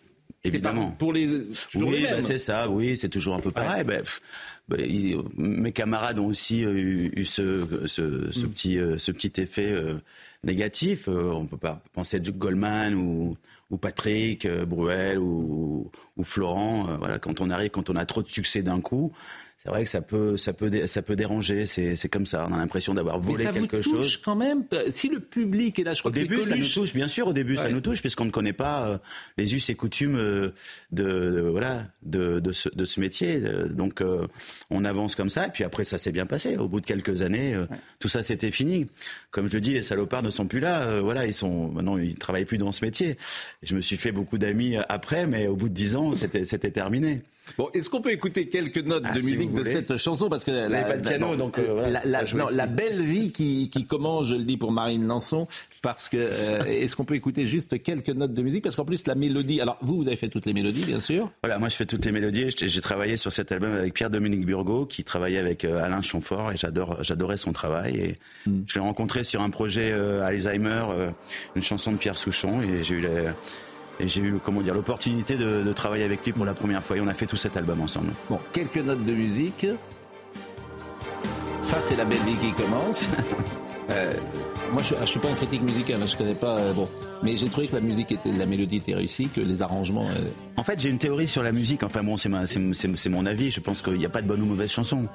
[0.42, 0.90] Évidemment.
[0.98, 1.28] pour les.
[1.76, 2.68] Oui, bah, c'est ça.
[2.68, 3.84] Oui, c'est toujours un peu pareil.
[3.84, 3.98] Bah,
[4.68, 4.76] bah,
[5.36, 8.50] mes camarades ont aussi eu, ce, ce, ce mm.
[8.50, 9.94] petit euh, ce petit effet euh,
[10.42, 11.06] négatif.
[11.06, 13.36] on peut pas penser à Duke Goldman ou
[13.70, 16.88] ou Patrick euh, Bruel ou, ou Florent.
[16.88, 19.12] Euh, voilà, quand on arrive, quand on a trop de succès d'un coup,
[19.62, 21.66] c'est vrai que ça peut, ça peut, ça peut déranger.
[21.66, 22.46] C'est comme ça.
[22.48, 24.16] On a l'impression d'avoir volé Mais ça quelque vous touche chose.
[24.24, 24.64] quand même.
[24.90, 26.94] Si le public est là, je crois au début, ça nous touche.
[26.94, 28.98] Bien sûr, au début, ça nous touche puisqu'on ne connaît pas euh,
[29.36, 30.54] les us et coutumes euh,
[30.92, 33.38] de, voilà de, de, ce, de, ce, métier.
[33.44, 34.02] Euh, donc,
[34.70, 35.48] on avance comme ça.
[35.48, 36.56] Et puis après, ça s'est bien passé.
[36.56, 37.54] Au bout de quelques années,
[37.98, 38.86] tout ça c'était fini.
[39.30, 41.02] Comme je le dis, les salopards ne sont plus là.
[41.02, 43.18] voilà, ils sont maintenant, ils travaillent plus dans ce métier.
[43.62, 47.20] Je me suis fait beaucoup d'amis après, mais au bout de dix ans, c'était terminé.
[47.58, 50.28] Bon, est-ce qu'on peut écouter quelques notes ah, de musique de cette chanson?
[50.28, 54.34] Parce que la, pas de piano, donc euh, la, belle vie qui, qui, commence, je
[54.34, 55.46] le dis pour Marine Lançon,
[55.82, 58.62] parce que euh, est-ce qu'on peut écouter juste quelques notes de musique?
[58.62, 59.60] Parce qu'en plus la mélodie.
[59.60, 61.30] Alors vous, vous avez fait toutes les mélodies, bien sûr.
[61.42, 62.48] Voilà, moi je fais toutes les mélodies.
[62.56, 66.56] J'ai travaillé sur cet album avec Pierre-Dominique Burgot, qui travaillait avec euh, Alain Chamfort, et
[66.56, 67.96] j'adore, j'adorais son travail.
[67.96, 68.62] Et hmm.
[68.66, 70.84] je l'ai rencontré sur un projet Alzheimer,
[71.56, 73.34] une chanson de Pierre Souchon, et j'ai eu la
[74.00, 77.00] et j'ai eu comment dire l'opportunité de, travailler avec lui pour la première fois et
[77.00, 78.12] on a fait tout cet album ensemble.
[78.28, 79.66] Bon, quelques notes de musique.
[81.60, 83.08] Ça c'est la belle vie qui commence.
[83.90, 84.14] Euh,
[84.72, 86.58] moi je, ne suis pas un critique musical, hein, je connais pas.
[86.58, 86.88] Euh, bon,
[87.22, 90.04] mais j'ai trouvé que la musique était, la mélodie était réussie, que les arrangements.
[90.04, 91.82] Euh, en fait, j'ai une théorie sur la musique.
[91.82, 93.50] Enfin bon, c'est mon avis.
[93.50, 95.08] Je pense qu'il n'y a pas de bonne ou mauvaise chanson.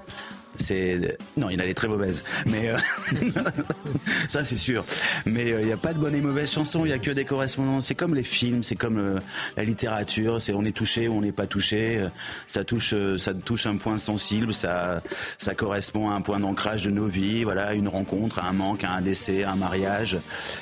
[0.58, 2.78] c'est non, il y en a des très mauvaises, mais euh,
[4.28, 4.86] ça c'est sûr.
[5.26, 7.12] Mais euh, il n'y a pas de bonnes et mauvaises chansons, il y a que
[7.12, 7.88] des correspondances.
[7.88, 9.20] C'est comme les films, c'est comme euh,
[9.58, 10.42] la littérature.
[10.42, 12.08] C'est on est touché ou on n'est pas touché.
[12.48, 14.54] Ça touche, ça touche un point sensible.
[14.54, 15.02] Ça,
[15.38, 17.44] ça correspond à un point d'ancrage de nos vies.
[17.44, 20.18] Voilà, une rencontre, un manque, un décès, un mariage.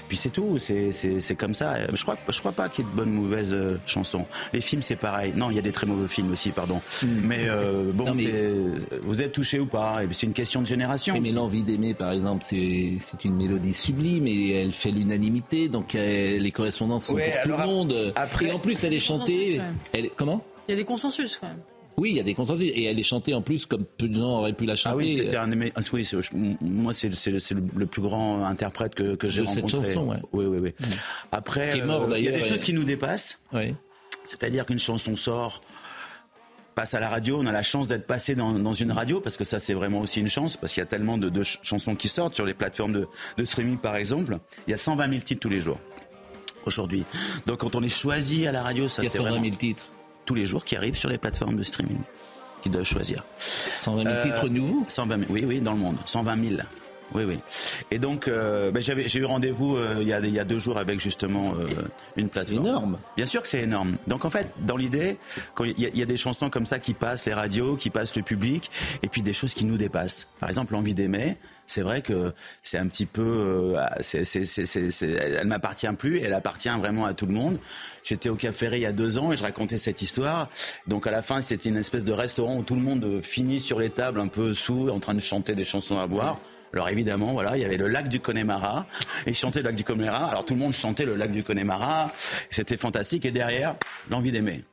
[0.07, 0.57] Puis c'est tout.
[0.59, 1.75] C'est comme ça.
[1.93, 3.55] Je crois, je crois pas qu'il y ait de bonnes ou mauvaises
[3.85, 4.25] chansons.
[4.53, 5.33] Les films c'est pareil.
[5.35, 6.81] Non, il y a des très mauvais films aussi, pardon.
[7.01, 7.07] Hmm.
[7.23, 7.47] Mais
[7.93, 8.13] bon,
[9.03, 11.19] vous êtes touché ou pas c'est une question de génération.
[11.21, 15.67] mais l'envie d'aimer, par exemple, c'est une mélodie sublime et elle fait l'unanimité.
[15.67, 18.13] Donc euh, les correspondances sont pour tout le monde.
[18.15, 18.45] Après...
[18.45, 19.61] Et en plus, elle est chantée.
[19.91, 20.09] Elle...
[20.15, 20.43] Comment?
[20.67, 21.59] Il y a des consensus quand même.
[21.97, 22.71] Oui, il y a des consensus.
[22.73, 24.93] Et elle est chantée en plus comme peu de gens auraient pu la chanter.
[24.93, 26.09] Ah oui, c'était un ah, oui,
[26.61, 29.61] moi, c'est le plus grand interprète que, que j'ai rencontré.
[29.61, 30.17] cette chanson, ouais.
[30.31, 30.73] Oui, oui, oui.
[31.31, 33.39] Après, euh, il y a des choses qui nous dépassent.
[33.53, 33.75] Oui.
[34.23, 35.61] C'est-à-dire qu'une chanson sort,
[36.73, 37.39] passe à la radio.
[37.39, 40.19] On a la chance d'être passé dans, une radio parce que ça c'est vraiment aussi
[40.19, 43.05] une chance parce qu'il y a tellement de, chansons qui sortent sur les plateformes
[43.37, 44.39] de, streaming par exemple.
[44.67, 45.79] Il y a 120 000 titres tous les jours
[46.65, 47.03] aujourd'hui.
[47.45, 49.91] Donc quand on est choisi à la radio, ça Il y a 120 000 titres
[50.25, 51.99] tous les jours qui arrivent sur les plateformes de streaming
[52.63, 53.25] qui doivent choisir.
[53.75, 55.97] 120 000 titres nouveaux 120 000, oui, oui, dans le monde.
[56.05, 56.61] 120 000.
[57.13, 57.39] Oui, oui.
[57.91, 60.45] Et donc, euh, ben, j'avais, j'ai eu rendez-vous euh, il, y a, il y a
[60.45, 61.67] deux jours avec justement euh,
[62.15, 62.63] une plateforme.
[62.63, 62.97] C'est énorme.
[63.15, 63.97] Bien sûr que c'est énorme.
[64.07, 65.17] Donc en fait, dans l'idée,
[65.53, 68.23] quand il y, a, des chansons comme ça qui passent les radios, qui passent le
[68.23, 68.71] public,
[69.03, 70.27] et puis des choses qui nous dépassent.
[70.39, 71.37] Par exemple, l'envie d'aimer.
[71.73, 74.23] C'est vrai que c'est un petit peu, c'est,
[75.07, 77.57] elle m'appartient plus, elle appartient vraiment à tout le monde.
[78.03, 80.49] J'étais au Café il y a deux ans et je racontais cette histoire.
[80.85, 83.79] Donc à la fin, c'était une espèce de restaurant où tout le monde finit sur
[83.79, 86.37] les tables un peu sous, en train de chanter des chansons à boire.
[86.73, 88.87] Alors évidemment, voilà, il y avait le lac du Connemara.
[89.25, 90.25] Et chantait le lac du Connemara.
[90.25, 92.11] Alors tout le monde chantait le lac du Connemara.
[92.49, 93.25] C'était fantastique.
[93.25, 93.75] Et derrière,
[94.09, 94.63] l'envie d'aimer.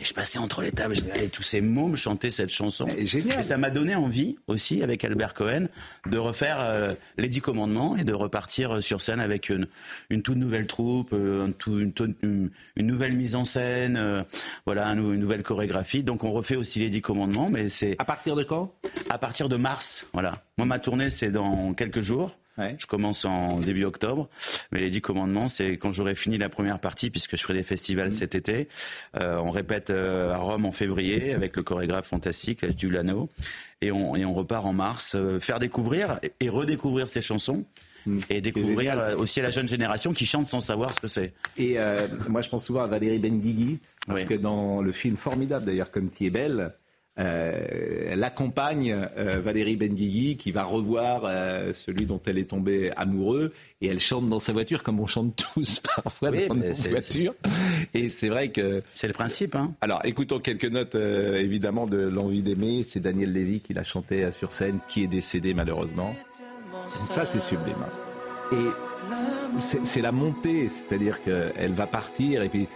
[0.00, 2.86] Et je passais entre les tables, je regardais tous ces mômes chanter cette chanson.
[2.96, 5.66] Et, et ça m'a donné envie aussi, avec Albert Cohen,
[6.08, 9.66] de refaire euh, les Dix Commandements et de repartir euh, sur scène avec une,
[10.10, 12.50] une toute nouvelle troupe, euh, une, une,
[12.86, 14.24] nouvelle mise en scène,
[14.66, 16.02] voilà, une nouvelle chorégraphie.
[16.02, 18.72] Donc on refait aussi les Dix Commandements, mais c'est à partir de quand?
[19.10, 20.42] À partir de mars, voilà.
[20.58, 22.36] Moi, ma tournée, c'est dans quelques jours.
[22.78, 24.28] Je commence en début octobre,
[24.72, 27.62] mais les dix commandements, c'est quand j'aurai fini la première partie, puisque je ferai des
[27.62, 28.10] festivals mmh.
[28.10, 28.66] cet été.
[29.20, 33.28] Euh, on répète euh, à Rome en février avec le chorégraphe fantastique Giuliano,
[33.80, 37.64] et on, et on repart en mars, euh, faire découvrir et redécouvrir ces chansons.
[38.06, 38.18] Mmh.
[38.30, 41.34] Et découvrir aussi la jeune génération qui chante sans savoir ce que c'est.
[41.56, 41.76] Et
[42.28, 46.10] moi, je pense souvent à Valérie Benguigui, parce que dans le film formidable d'ailleurs, Comme
[46.10, 46.72] tu es belle,
[47.18, 52.92] euh, elle accompagne euh, Valérie Benguigui qui va revoir euh, celui dont elle est tombée
[52.96, 53.50] amoureuse
[53.80, 57.34] et elle chante dans sa voiture comme on chante tous parfois dans nos voitures.
[57.92, 59.56] Et c'est vrai que c'est le principe.
[59.56, 59.74] Hein.
[59.80, 62.84] Alors écoutons quelques notes évidemment de l'envie d'aimer.
[62.88, 66.14] C'est Daniel Lévy qui l'a chanté sur scène, qui est décédé malheureusement.
[66.88, 67.74] ça c'est sublime.
[67.82, 68.56] Hein.
[68.56, 68.88] Et
[69.58, 72.68] c'est la montée, c'est-à-dire qu'elle va partir et puis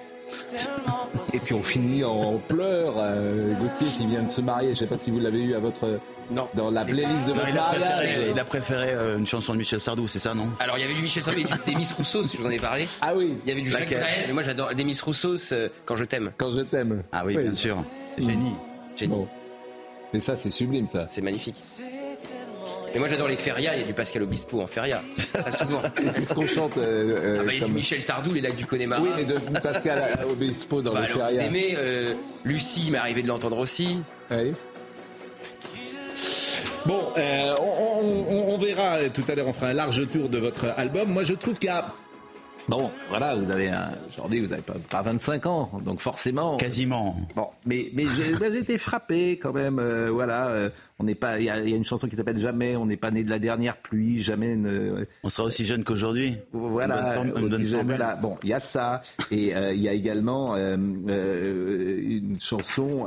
[1.32, 2.94] et puis on finit en pleurs.
[2.98, 5.54] Euh, Gauthier qui vient de se marier, je ne sais pas si vous l'avez eu
[5.54, 6.48] à votre non.
[6.54, 8.18] dans la playlist de votre mariage.
[8.30, 10.50] il a préféré euh, une chanson de Michel Sardou, c'est ça, non?
[10.60, 12.58] Alors il y avait du Michel Sardou et du Demis Rousseau, je vous en ai
[12.58, 12.86] parlé.
[13.00, 13.36] Ah oui.
[13.44, 15.36] Il y avait du Jacques Brel, mais moi j'adore Demis Rousseau,
[15.84, 16.30] quand je t'aime.
[16.36, 17.02] Quand je t'aime.
[17.12, 17.82] Ah oui, bien sûr.
[18.18, 18.56] Génie.
[18.96, 19.26] Génie.
[20.12, 21.06] Mais ça, c'est sublime, ça.
[21.08, 21.56] C'est magnifique.
[22.92, 25.00] Mais moi j'adore les ferias, il y a du Pascal Obispo en feria,
[25.58, 25.80] souvent.
[26.14, 28.66] Qu'est-ce qu'on chante euh, ah bah, Il y a du Michel Sardou, les lacs du
[28.66, 29.00] Connemara.
[29.00, 31.42] Oui, mais de Pascal Obispo dans bah, les ferias.
[31.42, 32.12] Aimé, euh,
[32.44, 33.98] Lucie, m'est arrivé de l'entendre aussi.
[34.30, 34.52] Oui.
[36.84, 40.66] Bon, euh, on, on, verra tout à l'heure, on fera un large tour de votre
[40.76, 41.08] album.
[41.08, 41.86] Moi je trouve qu'il y a
[42.68, 43.72] Bon, voilà, vous avez
[44.08, 46.56] aujourd'hui, vous n'avez pas, 25 ans, donc forcément.
[46.56, 47.16] Quasiment.
[47.34, 49.78] Bon, mais mais j'ai ben, été frappé quand même.
[49.78, 51.40] Euh, voilà, euh, on n'est pas.
[51.40, 52.76] Il y, a une chanson qui s'appelle Jamais.
[52.76, 54.22] On n'est pas né de la dernière pluie.
[54.22, 54.56] Jamais.
[54.56, 55.06] Ne...
[55.24, 56.36] On sera aussi jeune qu'aujourd'hui.
[56.52, 57.22] Voilà.
[57.84, 58.16] voilà.
[58.16, 59.00] Bon, il y a ça,
[59.30, 63.06] et euh, il y a également une chanson.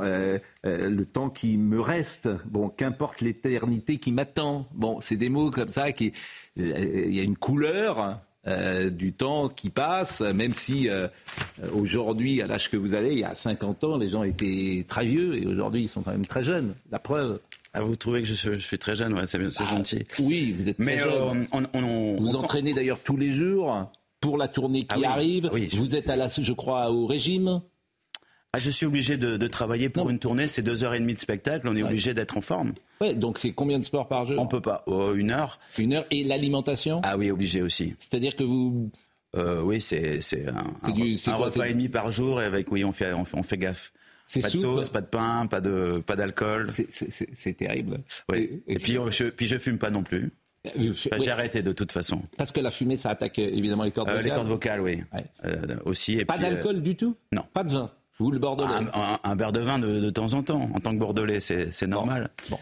[0.64, 4.68] le temps qui me reste, bon, qu'importe l'éternité qui m'attend.
[4.74, 6.12] Bon, c'est des mots comme ça qui,
[6.56, 11.08] il y a une couleur, euh, du temps qui passe, même si euh,
[11.72, 15.04] aujourd'hui, à l'âge que vous avez, il y a 50 ans, les gens étaient très
[15.04, 16.74] vieux et aujourd'hui, ils sont quand même très jeunes.
[16.90, 17.40] La preuve.
[17.74, 20.06] Ah, vous trouvez que je suis, très jeune, ouais, c'est bah, gentil.
[20.20, 21.48] Oui, vous êtes très jeune.
[21.52, 23.90] Euh, vous entraînez d'ailleurs tous les jours
[24.20, 25.50] pour la tournée qui ah arrive.
[25.74, 27.60] Vous êtes à la, je crois, au régime.
[28.56, 31.18] Ah, je suis obligé de, travailler pour une tournée, c'est deux heures et demie de
[31.18, 32.72] spectacle, on est obligé d'être en forme.
[33.02, 34.36] Ouais, donc c'est combien de sports par jour?
[34.38, 35.58] On peut pas, oh, une heure.
[35.76, 37.02] Une heure et l'alimentation?
[37.04, 37.94] Ah oui, obligé aussi.
[37.98, 38.90] C'est-à-dire que vous
[39.36, 43.12] euh, oui, c'est un, un, repas et demi par jour et avec oui, on fait
[43.12, 43.92] on fait, gaffe.
[44.32, 46.70] Pas de sauce, pas de pain, pas de pas d'alcool.
[46.70, 47.98] C'est terrible.
[48.30, 48.62] Oui.
[48.66, 50.32] Et, puis, je, puis je fume pas non plus.
[50.78, 52.22] Euh, j'ai arrêté de toute façon.
[52.38, 54.24] Parce que la fumée, ça attaque évidemment les cordes vocales.
[54.24, 55.02] Les cordes vocales, oui.
[55.84, 56.14] aussi.
[56.14, 57.14] Et pas d'alcool du tout?
[57.32, 57.44] Non.
[57.52, 57.90] Pas de vin?
[58.18, 58.86] Vous, le Bordelais
[59.22, 62.30] un, verre de vin de, temps en temps, en tant que Bordelais, c'est normal.
[62.48, 62.58] Bon.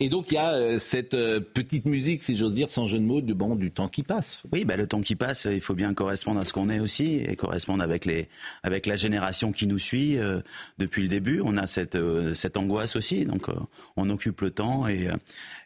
[0.00, 2.98] Et donc il y a euh, cette euh, petite musique, si j'ose dire, sans jeu
[2.98, 4.42] de mots, du, bon, du temps qui passe.
[4.50, 7.16] Oui, bah, le temps qui passe, il faut bien correspondre à ce qu'on est aussi,
[7.16, 8.28] et correspondre avec, les,
[8.62, 10.40] avec la génération qui nous suit euh,
[10.78, 11.42] depuis le début.
[11.44, 11.98] On a cette,
[12.34, 13.48] cette angoisse aussi, donc
[13.96, 15.08] on occupe le temps et,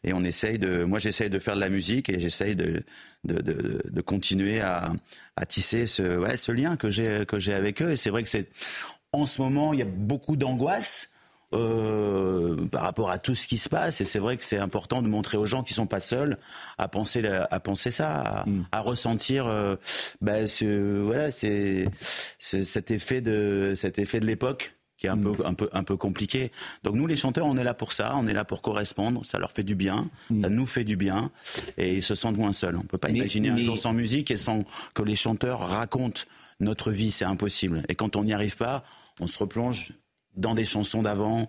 [0.03, 0.84] et on essaye de...
[0.84, 2.82] Moi j'essaye de faire de la musique et j'essaye de,
[3.24, 4.93] de, de, de, continuer à,
[5.36, 7.93] à tisser ce, ouais, ce lien que j'ai que j'ai avec eux.
[7.93, 8.49] Et c'est vrai que c'est
[9.13, 11.15] en ce moment, il y a beaucoup d'angoisse.
[11.55, 15.01] Euh, par rapport à tout ce qui se passe et c'est vrai que c'est important
[15.01, 16.37] de montrer aux gens qui sont pas seuls
[16.77, 18.67] à penser à penser ça à, mm.
[18.75, 19.77] ressentir euh,
[20.21, 21.89] bah, ce, voilà c'est
[22.39, 25.47] cet effet de cet effet de l'époque qui est un peu mm.
[25.47, 26.53] un peu un peu compliqué.
[26.85, 29.39] Donc nous les chanteurs on est là pour ça, on est là pour correspondre, ça
[29.39, 30.43] leur fait du bien, mm.
[30.43, 31.31] ça nous fait du bien
[31.79, 32.77] et ils se sentent moins seuls.
[32.77, 36.23] On peut pas imaginer un jour sans musique et sans que les chanteurs racontent
[36.61, 37.83] notre vie, c'est impossible.
[37.89, 38.85] Et quand on n'y arrive pas,
[39.21, 39.93] on se replonge
[40.37, 41.49] dans des chansons d'avant,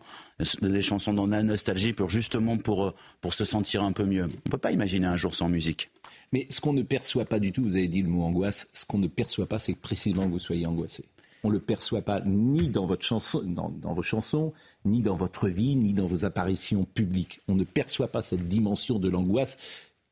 [0.62, 4.24] des chansons dans la nostalgie pour justement pour, pour se sentir un peu mieux.
[4.24, 5.92] On ne peut pas imaginer un jour sans musique.
[6.32, 8.86] Mais ce qu'on ne perçoit pas du tout, vous avez dit le mot angoisse, ce
[8.86, 11.06] qu'on ne perçoit pas, c'est que précisément vous soyez angoissé.
[11.44, 14.54] On ne le perçoit pas ni dans, votre chanson, dans, dans, vos chansons,
[14.86, 17.40] ni dans votre vie, ni dans vos apparitions publiques.
[17.48, 19.56] On ne perçoit pas cette dimension de l'angoisse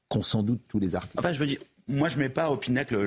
[0.07, 1.19] qu'ont sans doute tous les artistes.
[1.19, 2.97] Enfin, je veux dire, moi, je mets pas au pinacle,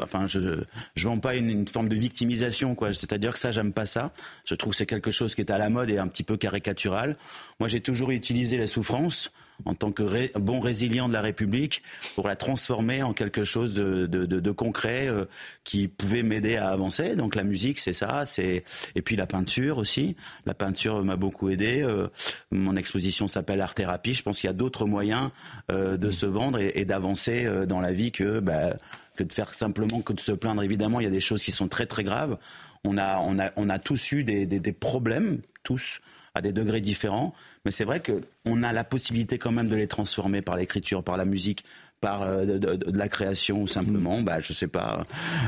[0.00, 0.62] enfin, je
[0.94, 2.92] je vends pas une, forme de victimisation, quoi.
[2.92, 4.12] C'est-à-dire que ça, j'aime pas ça.
[4.44, 6.36] Je trouve que c'est quelque chose qui est à la mode et un petit peu
[6.36, 7.16] caricatural.
[7.58, 9.32] Moi, j'ai toujours utilisé la souffrance
[9.64, 11.82] en tant que bon résilient de la République
[12.14, 15.24] pour la transformer en quelque chose de, concret euh,
[15.64, 17.16] qui pouvait m'aider à avancer.
[17.16, 18.24] Donc la musique, c'est ça.
[18.38, 20.16] Et puis la peinture aussi.
[20.46, 21.82] La peinture m'a beaucoup aidé.
[21.82, 22.08] Euh,
[22.50, 24.14] mon exposition s'appelle Art Thérapie.
[24.14, 25.30] Je pense qu'il y a d'autres moyens
[25.70, 28.76] euh, de se vendre et, d'avancer dans la vie que bah,
[29.16, 30.62] que de faire simplement que de se plaindre.
[30.62, 32.36] Évidemment, il y a des choses qui sont très très graves.
[32.84, 36.00] On a on a on a tous eu des problèmes tous
[36.34, 37.34] à des degrés différents.
[37.64, 41.16] Mais c'est vrai qu'on a la possibilité quand même de les transformer par l'écriture, par
[41.16, 41.64] la musique,
[42.00, 44.24] par euh, de, la création ou simplement, mm.
[44.24, 45.06] bah, je sais pas.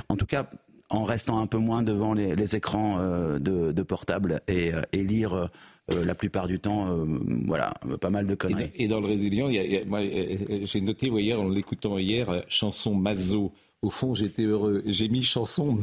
[0.09, 0.49] En tout cas,
[0.89, 5.51] en restant un peu moins devant les, écrans euh, de, portable et, euh, lire
[5.89, 7.05] la plupart du temps,
[7.47, 8.71] voilà, pas mal de conneries.
[8.77, 13.53] Et, dans le résilient, j'ai noté hier, en l'écoutant hier, chanson Mazo
[13.85, 14.83] au fond, j'étais heureux.
[14.87, 15.79] J'ai mis chanson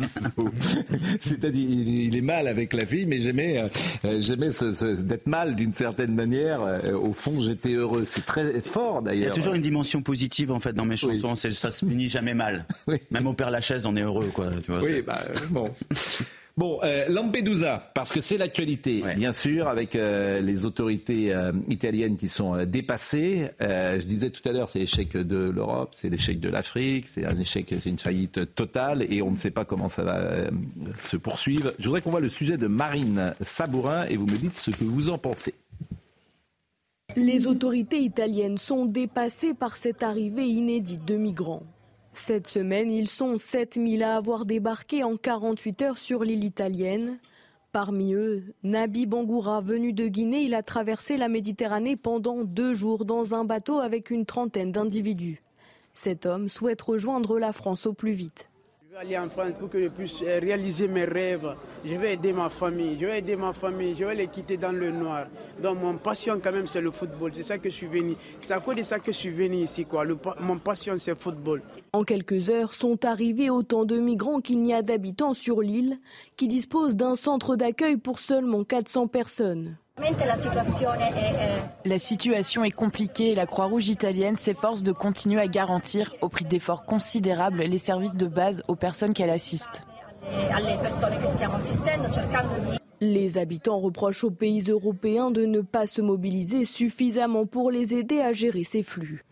[1.20, 3.70] C'est-à-dire, il est mal avec la fille, mais j'aimais,
[4.04, 6.60] euh, j'aimais ce, d'être mal d'une certaine manière.
[6.62, 8.04] Euh, au fond, j'étais heureux.
[8.04, 9.22] C'est très fort d'ailleurs.
[9.22, 11.34] Il y a toujours une dimension positive en fait dans mes chansons.
[11.34, 12.66] Ça se finit jamais mal.
[13.10, 14.48] Même au Père Lachaise, on est heureux, quoi.
[14.64, 15.20] Tu vois, oui, bah,
[15.50, 15.70] bon.
[16.58, 22.18] Bon, euh, Lampedusa, parce que c'est l'actualité, bien sûr, avec euh, les autorités euh, italiennes
[22.18, 23.50] qui sont dépassées.
[23.58, 27.38] je disais tout à l'heure, c'est l'échec de l'Europe, c'est l'échec de l'Afrique, c'est un
[27.38, 30.50] échec, c'est une faillite totale, et on ne sait pas comment ça va
[30.98, 31.72] se poursuivre.
[31.78, 34.84] Je voudrais qu'on voit le sujet de Marine Sabourin, et vous me dites ce que
[34.84, 35.54] vous en pensez.
[37.16, 41.62] Les autorités italiennes sont dépassées par cette arrivée inédite de migrants.
[42.12, 47.18] Cette semaine, ils sont 7000 à avoir débarqué en 48 heures sur l'île italienne.
[47.72, 53.06] Parmi eux, Nabi Bangoura, venu de Guinée, il a traversé la Méditerranée pendant deux jours
[53.06, 55.42] dans un bateau avec une trentaine d'individus.
[55.94, 58.51] Cet homme souhaite rejoindre la France au plus vite.
[58.92, 61.56] Je vais aller en France pour que je puisse euh, réaliser mes rêves.
[61.82, 62.98] Je vais aider ma famille.
[63.00, 63.96] Je vais aider ma famille.
[63.98, 65.28] Je vais les quitter dans le noir.
[65.62, 67.30] Donc mon passion quand même c'est le football.
[67.32, 68.16] C'est ça que je suis venu.
[68.38, 70.04] C'est à cause de ça que je suis venu ici quoi.
[70.40, 71.62] mon passion c'est le football.
[71.94, 75.98] En quelques heures sont arrivés autant de migrants qu'il n'y a d'habitants sur l'île,
[76.36, 79.78] qui dispose d'un centre d'accueil pour seulement 400 personnes.
[81.84, 86.46] La situation est compliquée et la Croix-Rouge italienne s'efforce de continuer à garantir, au prix
[86.46, 89.84] d'efforts considérables, les services de base aux personnes qu'elle assiste.
[93.00, 98.20] Les habitants reprochent aux pays européens de ne pas se mobiliser suffisamment pour les aider
[98.20, 99.24] à gérer ces flux.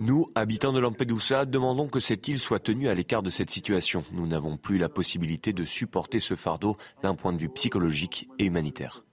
[0.00, 4.02] Nous, habitants de Lampedusa, demandons que cette île soit tenue à l'écart de cette situation.
[4.12, 8.46] Nous n'avons plus la possibilité de supporter ce fardeau d'un point de vue psychologique et
[8.46, 9.04] humanitaire.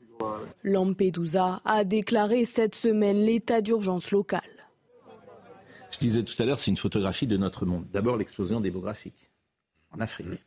[0.64, 4.42] Lampedusa a déclaré cette semaine l'état d'urgence local.
[5.92, 7.86] Je disais tout à l'heure, c'est une photographie de notre monde.
[7.92, 9.32] D'abord l'explosion démographique
[9.92, 10.28] en Afrique.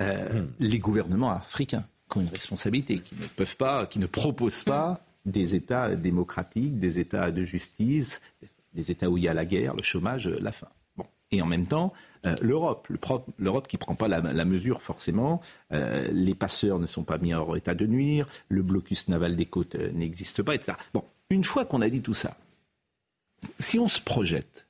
[0.00, 4.64] Euh, les gouvernements africains qui ont une responsabilité, qui ne peuvent pas, qui ne proposent
[4.64, 8.22] pas des États démocratiques, des États de justice,
[8.72, 10.68] des États où il y a la guerre, le chômage, la faim.
[11.32, 11.92] Et en même temps,
[12.40, 12.88] l'Europe,
[13.38, 17.54] l'Europe qui ne prend pas la, mesure forcément, les passeurs ne sont pas mis en
[17.54, 20.78] état de nuire, le blocus naval des côtes n'existe pas, etc.
[20.94, 22.36] Bon, une fois qu'on a dit tout ça,
[23.58, 24.66] si on se projette,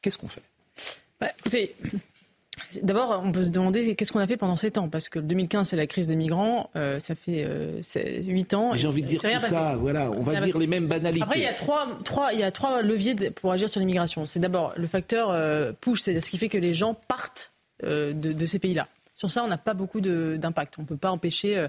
[0.00, 0.42] qu'est-ce qu'on fait?
[1.20, 1.76] Bah, Écoutez,
[2.82, 5.68] D'abord, on peut se demander qu'est-ce qu'on a fait pendant 7 ans, parce que 2015,
[5.68, 7.80] c'est la crise des migrants, euh, ça fait euh,
[8.24, 8.72] 8 ans.
[8.74, 11.22] J'ai envie de dire tout ça, voilà, on va dire les mêmes banalités.
[11.22, 14.26] Après, il y a trois, trois, il y a trois leviers pour agir sur l'immigration.
[14.26, 17.52] C'est d'abord le facteur euh, push, c'est-à-dire ce qui fait que les gens partent
[17.84, 18.88] euh, de, de, ces pays-là.
[19.14, 20.74] Sur ça, on n'a pas beaucoup d'impact.
[20.78, 21.66] On ne peut pas empêcher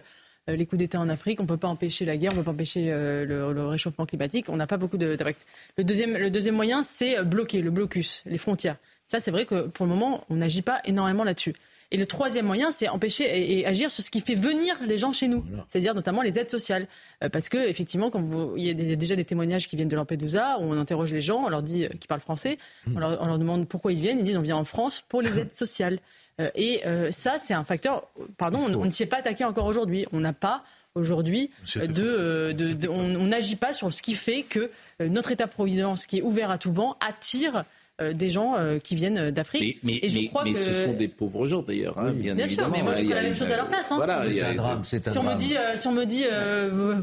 [0.48, 2.46] les coups d'État en Afrique, on ne peut pas empêcher la guerre, on ne peut
[2.46, 5.46] pas empêcher le, le réchauffement climatique, on n'a pas beaucoup d'impact.
[5.78, 8.78] Le deuxième, le deuxième moyen, c'est bloquer, le blocus, les frontières.
[9.14, 11.54] Ça, c'est vrai que pour le moment, on n'agit pas énormément là-dessus.
[11.92, 15.14] Et le troisième moyen, c'est empêcher et, agir sur ce qui fait venir les gens
[15.14, 16.88] chez nous, c'est-à-dire notamment les aides sociales.
[17.24, 19.96] Euh, parce que effectivement, quand vous, il y a déjà des témoignages qui viennent de
[19.96, 22.58] Lampedusa, où on interroge les gens, on leur dit euh, qui parlent français,
[22.88, 22.98] hmm.
[22.98, 25.54] on, leur, demande pourquoi ils viennent, ils disent on vient en France pour les aides
[25.54, 26.00] sociales.
[26.40, 28.08] Euh, et ça, c'est un facteur.
[28.40, 30.08] Pardon, on, ne s'y est pas attaqué encore aujourd'hui.
[30.12, 30.64] On n'a pas
[30.96, 36.50] aujourd'hui de, on n'agit pas sur ce qui fait que notre État-providence, qui est ouvert
[36.50, 37.66] à tout vent, attire
[38.12, 39.80] des gens euh, qui viennent d'Afrique.
[39.84, 40.56] Mais, et je crois que...
[40.56, 43.22] ce sont des pauvres gens d'ailleurs, hein, bien, bien sûr, mais moi je ferais la
[43.22, 43.92] même chose à leur place.
[43.92, 43.96] Hein.
[43.96, 44.84] Voilà, c'est un drame.
[44.84, 46.24] Si, on Me dit, si on me dit,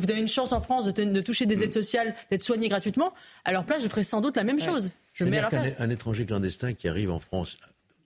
[0.01, 3.53] vous avez une chance en France de, toucher des aides sociales, d'être soigné gratuitement, à
[3.53, 4.91] leur place, je ferais sans doute la même chose.
[5.15, 5.75] Je mets à leur place.
[5.79, 7.59] Un étranger clandestin qui arrive en France,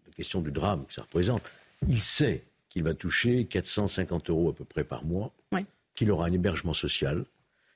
[0.06, 1.42] la question du drame que ça représente,
[1.88, 5.32] il sait qu'il va toucher 450 euros à peu près par mois,
[5.94, 7.24] qu'il aura un hébergement social,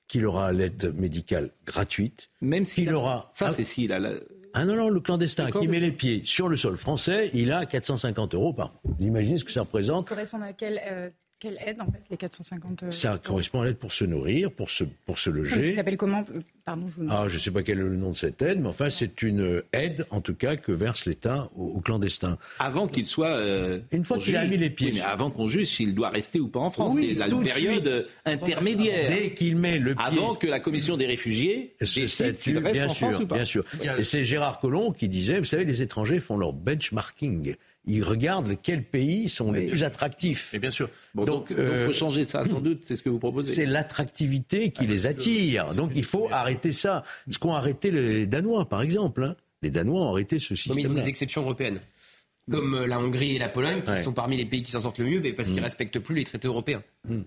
[0.09, 3.31] qu'il aura l'aide médicale gratuite, même s'il aura...
[3.33, 4.01] Ça, c'est s'il a...
[4.01, 4.15] La
[4.61, 7.65] ah non, non, le clandestin qui met les pieds sur le sol français, il a
[7.65, 8.81] 450 euros par mois.
[8.99, 12.03] Vous imaginez ce que ça représente Ça correspond à quelle, euh, quelle aide, en fait,
[12.11, 15.69] les 450 euros Ça correspond à l'aide pour se nourrir, pour se, pour se loger.
[15.69, 16.25] Ça s'appelle comment
[17.09, 19.23] ah, je ne sais pas quel est le nom de cette aide, mais enfin, c'est
[19.23, 22.37] une aide, en tout cas, que verse l'État aux, clandestins.
[22.59, 23.37] Avant qu'il soit.
[23.37, 24.93] Euh, une fois qu'il a mis les pieds.
[24.93, 26.95] mais avant qu'on juge s'il doit rester ou pas en France.
[26.99, 29.09] c'est la période intermédiaire.
[29.09, 30.05] Dès qu'il met le pied.
[30.05, 33.37] Avant que la commission des réfugiés se statue, bien sûr, France ou pas.
[33.37, 33.65] Bien sûr.
[33.99, 37.55] Et c'est Gérard Collomb qui disait, vous savez, les étrangers font leur benchmarking
[37.89, 40.53] ils regardent quels pays sont les plus attractifs.
[40.55, 40.91] Et bien sûr.
[41.15, 43.55] donc, il euh, faut changer ça, sans doute, c'est ce que vous proposez.
[43.55, 45.75] C'est l'attractivité qui ah, les attire.
[45.75, 47.03] Donc, il faut arrêter ça.
[47.31, 49.25] Ce qu'ont arrêté les Danois, par exemple.
[49.25, 49.37] Hein.
[49.63, 50.77] Les Danois ont arrêté ce système.
[50.77, 51.81] Mais ils ont des exceptions européennes.
[52.51, 54.99] Comme euh, la Hongrie et la Pologne, qui sont parmi les pays qui s'en sortent
[54.99, 55.65] le mieux, mais parce qu'ils ne mm.
[55.65, 56.83] respectent plus les traités européens.
[57.09, 57.21] Mm.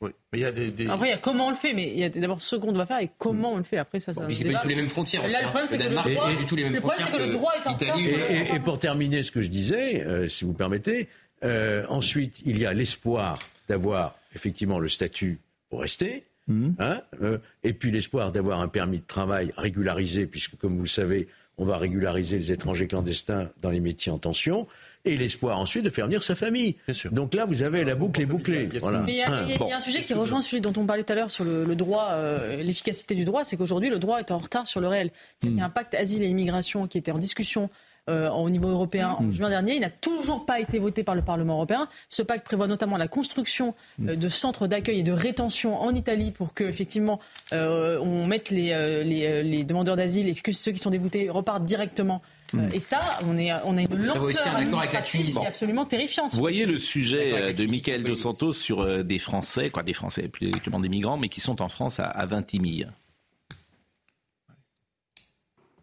[0.00, 0.10] Oui.
[0.32, 1.98] Mais il y a des, Après, il y a comment on le fait, mais il
[1.98, 3.78] y a d'abord ce qu'on doit faire et comment on le fait.
[3.78, 4.20] Après, ça, ça.
[4.20, 5.26] Bon, c'est pas du tout les mêmes frontières.
[5.26, 7.22] Là, le problème, c'est que le droit, du tout les mêmes le problème, c'est que
[7.24, 10.44] le droit est en Italie, et, et, pour terminer ce que je disais, euh, si
[10.44, 11.08] vous permettez,
[11.44, 13.38] euh, ensuite, il y a l'espoir
[13.68, 16.24] d'avoir effectivement le statut pour rester.
[16.46, 16.70] Mmh.
[16.78, 20.88] Hein, euh, et puis l'espoir d'avoir un permis de travail régularisé, puisque comme vous le
[20.88, 21.28] savez,
[21.58, 24.66] on va régulariser les étrangers clandestins dans les métiers en tension
[25.04, 26.76] et l'espoir ensuite de faire venir sa famille.
[27.10, 28.68] Donc là, vous avez la boucle est bouclée.
[29.06, 31.30] Mais il y, a un sujet qui rejoint celui dont on parlait tout à l'heure
[31.30, 34.80] sur le, droit, euh, l'efficacité du droit, c'est qu'aujourd'hui, le droit est en retard sur
[34.80, 35.10] le réel.
[35.38, 35.60] C'est mm.
[35.60, 37.70] un pacte asile et immigration qui était en discussion
[38.08, 39.30] euh, au niveau européen en mm.
[39.30, 39.74] juin dernier.
[39.76, 41.88] Il n'a toujours pas été voté par le Parlement européen.
[42.08, 43.74] Ce pacte prévoit notamment la construction
[44.06, 47.20] euh, de centres d'accueil et de rétention en Italie pour que, effectivement,
[47.52, 52.22] on mette les, les, les demandeurs d'asile et ceux qui sont déboutés repartent directement
[52.54, 55.38] euh, et ça, on, est, on a une longueur aussi un accord avec la Tunisie.
[55.46, 56.34] absolument terrifiante.
[56.34, 59.92] Vous voyez le sujet euh, de Michael Dos Santos sur euh, des Français, quoi, des
[59.92, 62.90] Français, plus exactement des migrants, mais qui sont en France à, à Vintimille.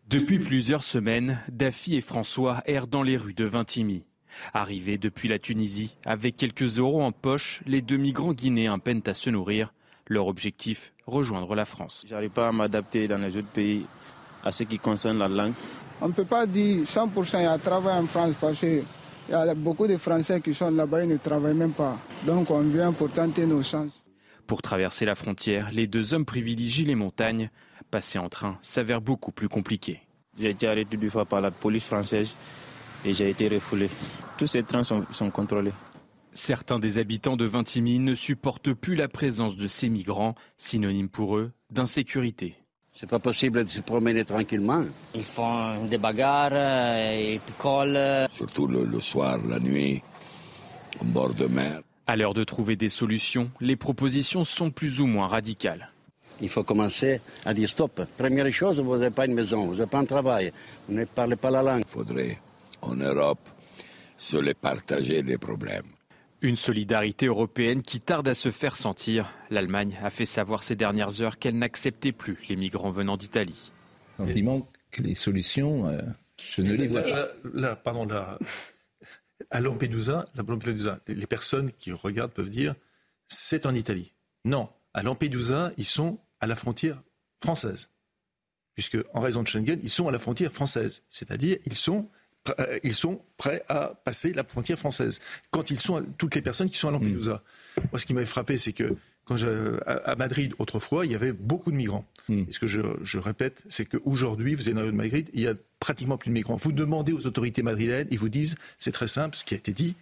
[0.07, 4.03] Depuis plusieurs semaines, Daffy et François errent dans les rues de Vintimille.
[4.53, 9.13] Arrivés depuis la Tunisie, avec quelques euros en poche, les deux migrants guinéens peinent à
[9.13, 9.73] se nourrir.
[10.07, 12.05] Leur objectif, rejoindre la France.
[12.07, 13.85] J'arrive pas à m'adapter dans les autres pays
[14.43, 15.53] à ce qui concerne la langue.
[16.01, 18.83] On ne peut pas dire 100% il y a travail en France parce qu'il
[19.29, 21.97] y a beaucoup de Français qui sont là-bas et ne travaillent même pas.
[22.25, 24.03] Donc on vient pour tenter nos chances.
[24.45, 27.49] Pour traverser la frontière, les deux hommes privilégient les montagnes.
[27.89, 30.01] Passer en train s'avère beaucoup plus compliqué.
[30.37, 32.35] J'ai été arrêté deux fois par la police française
[33.05, 33.89] et j'ai été refoulé.
[34.37, 35.71] Tous ces trains sont, sont contrôlés.
[36.33, 41.37] Certains des habitants de Vintimille ne supportent plus la présence de ces migrants, synonyme pour
[41.37, 42.55] eux d'insécurité.
[42.97, 44.85] C'est pas possible de se promener tranquillement.
[45.13, 48.25] Ils font des bagarres, euh, ils picolent.
[48.29, 50.01] Surtout le, le soir, la nuit,
[51.01, 51.81] au bord de mer.
[52.07, 55.89] À l'heure de trouver des solutions, les propositions sont plus ou moins radicales.
[56.39, 58.01] Il faut commencer à dire stop.
[58.17, 60.53] Première chose, vous n'avez pas une maison, vous n'avez pas un travail,
[60.87, 61.83] vous ne parlez pas la langue.
[61.85, 62.37] Il faudrait,
[62.81, 63.39] en Europe,
[64.17, 65.94] se les partager les problèmes.
[66.45, 69.33] Une solidarité européenne qui tarde à se faire sentir.
[69.49, 73.71] L'Allemagne a fait savoir ces dernières heures qu'elle n'acceptait plus les migrants venant d'Italie.
[74.15, 75.99] Sentiment que les solutions euh,
[76.39, 77.29] Je ne les vois pas.
[77.55, 78.37] Là, pardon, là,
[79.49, 82.75] à Lampedusa, Lampedusa, les personnes qui regardent peuvent dire
[83.27, 84.13] c'est en Italie.
[84.45, 87.01] Non, à Lampedusa, ils sont à la frontière
[87.43, 87.89] française.
[88.75, 91.01] Puisque, en raison de Schengen, ils sont à la frontière française.
[91.09, 92.07] C'est-à-dire, ils sont
[92.83, 95.19] ils sont prêts à passer la frontière française.
[95.51, 97.43] Quand ils sont, toutes les personnes qui sont à Lampedusa.
[97.77, 97.81] Mm.
[97.91, 98.95] Moi, ce qui m'avait frappé, c'est que
[99.25, 99.37] quand
[99.85, 102.05] à Madrid, autrefois, il y avait beaucoup de migrants.
[102.29, 102.43] Mm.
[102.47, 106.17] Et ce que je, répète, c'est qu'aujourd'hui, vous êtes dans Madrid, il y a pratiquement
[106.17, 106.55] plus de migrants.
[106.55, 109.73] Vous demandez aux autorités madrilènes, ils vous disent, c'est très simple, ce qui a été
[109.73, 109.95] dit,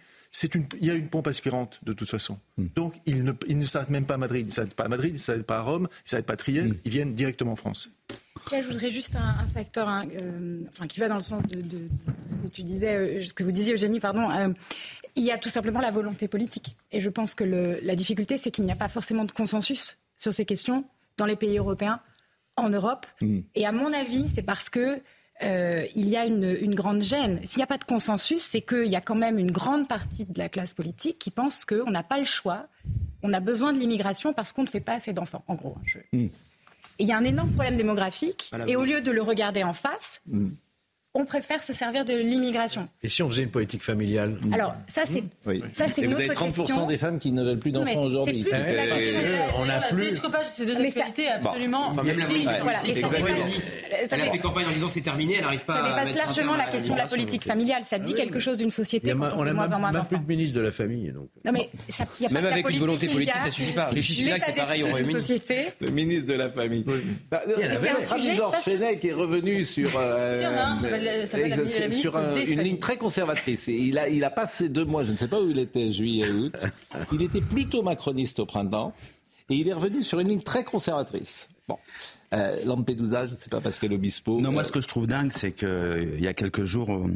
[0.54, 2.38] une, il y a une pompe aspirante de toute façon.
[2.56, 2.66] Mm.
[2.74, 5.10] Donc ils ne, ils s'arrêtent même pas à Madrid, ils ne s'arrêtent pas à Madrid,
[5.10, 7.52] ils ne s'arrêtent pas à Rome, ils ne s'arrêtent pas à Trieste, ils viennent directement
[7.52, 7.88] en France.
[8.50, 12.48] J'ajouterais juste un, facteur hein, euh, enfin, qui va dans le sens de, ce que
[12.52, 14.30] tu disais, euh, ce que vous disiez Eugénie, pardon.
[14.30, 14.48] Euh,
[15.16, 16.76] il y a tout simplement la volonté politique.
[16.92, 20.34] Et je pense que la difficulté, c'est qu'il n'y a pas forcément de consensus sur
[20.34, 20.84] ces questions
[21.16, 22.00] dans les pays européens,
[22.56, 23.06] en Europe.
[23.20, 23.40] Mm.
[23.54, 25.00] Et à mon avis, c'est parce que
[25.42, 27.40] il y a une, une grande gêne.
[27.44, 30.24] S'il n'y a pas de consensus, c'est qu'il y a quand même une grande partie
[30.24, 32.66] de la classe politique qui pense qu'on n'a pas le choix,
[33.22, 35.76] on a besoin de l'immigration parce qu'on ne fait pas assez d'enfants, en gros.
[35.78, 36.26] Hein, mm
[36.98, 38.52] il y a un énorme problème démographique.
[38.66, 40.50] et au lieu de le regarder en face, mm
[41.16, 42.88] on préfère se servir de l'immigration.
[43.02, 44.36] Et si on faisait une politique familiale?
[44.52, 45.62] Alors, ça, c'est oui.
[45.70, 48.44] ça, c'est une vous avez 30% des femmes qui ne veulent plus d'enfants aujourd'hui.
[49.56, 50.04] On a plus.
[50.04, 51.94] Télescopage, c'est deux actualités absolument.
[51.94, 52.26] Même la
[52.62, 52.78] voilà.
[54.10, 55.82] Elle a fait campagne en disant c'est terminé, elle n'arrive pas à.
[55.82, 57.84] Ça dépasse largement la question de la politique familiale.
[57.84, 59.14] Ça dit quelque chose d'une société.
[59.14, 60.08] On a moins en moins d'enfants.
[60.08, 61.14] plus de ministre de la famille.
[61.44, 61.70] Non, mais
[62.30, 63.86] même avec une volonté politique, ça suffit pas.
[63.86, 65.40] Rishi Sunak, c'est pareil au Royaume-Uni.
[65.80, 66.84] Le ministre de la famille.
[66.88, 69.90] Il y a Georges Fenech qui est revenu sur
[71.92, 73.68] sur une ligne très conservatrice.
[73.68, 75.92] Et il a, il a passé deux mois, je ne sais pas où il était,
[75.92, 76.56] juillet, août.
[77.12, 78.94] Il était plutôt macroniste au printemps.
[79.50, 81.48] Et il est revenu sur une ligne très conservatrice.
[81.68, 81.78] Bon.
[82.32, 84.40] Euh, Lampedusa, je ne sais pas, Pascal Obispo.
[84.40, 87.06] Non, moi, euh, ce que je trouve dingue, c'est qu'il euh, y a quelques jours,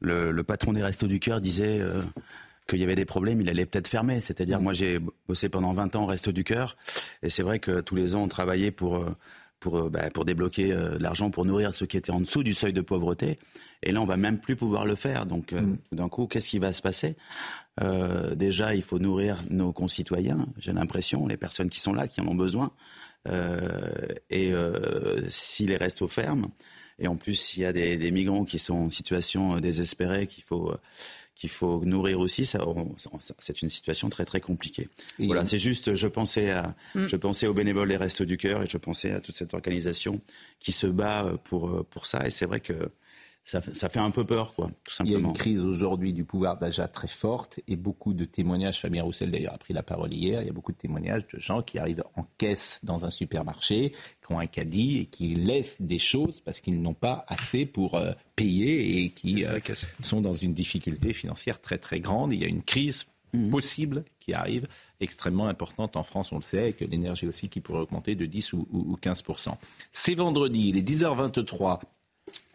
[0.00, 1.80] le, patron des Restos du Cœur disait
[2.68, 4.20] qu'il y avait des problèmes, il allait peut-être fermer.
[4.20, 4.98] C'est-à-dire, moi, j'ai
[5.28, 6.76] bossé pendant 20 ans au Restos du Cœur,
[7.22, 9.04] et c'est vrai que tous les ans, on travaillait pour
[9.62, 12.42] pour, euh, bah, pour débloquer euh, de l'argent pour nourrir ceux qui étaient en dessous
[12.42, 13.38] du seuil de pauvreté.
[13.82, 15.24] Et là, on va même plus pouvoir le faire.
[15.24, 15.78] Donc, euh, mm.
[15.88, 17.16] tout d'un coup, qu'est-ce qui va se passer?
[18.36, 20.46] Déjà, il faut nourrir nos concitoyens.
[20.58, 22.70] J'ai l'impression, les personnes qui sont là, qui en ont besoin.
[24.28, 24.52] et
[25.30, 26.48] si les restos ferment,
[26.98, 30.44] et en plus, s'il y a des, des, migrants qui sont en situation désespérée, qu'il
[30.44, 30.74] faut
[31.34, 32.64] qu'il faut nourrir aussi, ça,
[33.38, 34.88] c'est une situation très très compliquée.
[35.18, 37.06] voilà, c'est juste, je pensais à, mm.
[37.08, 40.20] je pensais aux bénévoles des Restos du Cœur et je pensais à toute cette organisation
[40.60, 42.26] qui se bat pour pour ça.
[42.26, 42.90] Et c'est vrai que
[43.44, 45.18] ça, fait un peu peur, quoi, tout simplement.
[45.18, 48.80] Il y a une crise aujourd'hui du pouvoir d'achat très forte et beaucoup de témoignages.
[48.80, 50.42] Fabien Roussel, d'ailleurs, a pris la parole hier.
[50.42, 53.90] Il y a beaucoup de témoignages de gens qui arrivent en caisse dans un supermarché,
[53.90, 57.96] qui ont un caddie et qui laissent des choses parce qu'ils n'ont pas assez pour
[57.96, 59.58] euh, payer et qui euh,
[60.00, 62.32] sont dans une difficulté financière très, très grande.
[62.32, 63.50] Il y a une crise mhm.
[63.50, 64.68] possible qui arrive,
[65.00, 68.52] extrêmement importante en France, on le sait, avec l'énergie aussi qui pourrait augmenter de 10
[68.52, 69.24] ou, ou 15
[69.90, 71.80] C'est vendredi, il est 10h23.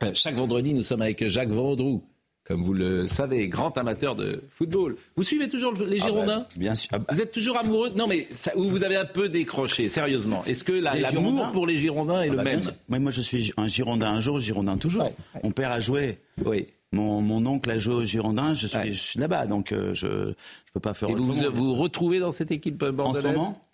[0.04, 2.04] Euh, chaque vendredi, nous sommes avec Jacques Vendroux,
[2.44, 4.96] comme vous le savez, grand amateur de football.
[5.16, 6.90] Vous suivez toujours les ah bah, Girondins Bien sûr.
[6.94, 7.06] Ah bah.
[7.12, 10.44] Vous êtes toujours amoureux Non, mais vous avez un peu décroché, sérieusement.
[10.46, 13.68] Est-ce que l'amour pour les Girondins est ah le bah, même Moi, je suis un
[13.68, 15.10] Girondin un jour, Girondin toujours.
[15.44, 16.20] Mon père a joué.
[16.46, 16.68] Oui.
[16.94, 20.34] Mon, oncle a joué au Girondin, je suis, là-bas, donc euh, je ne
[20.74, 23.68] peux pas faire Et vous vous retrouvez dans cette équipe bordelaise En ce moment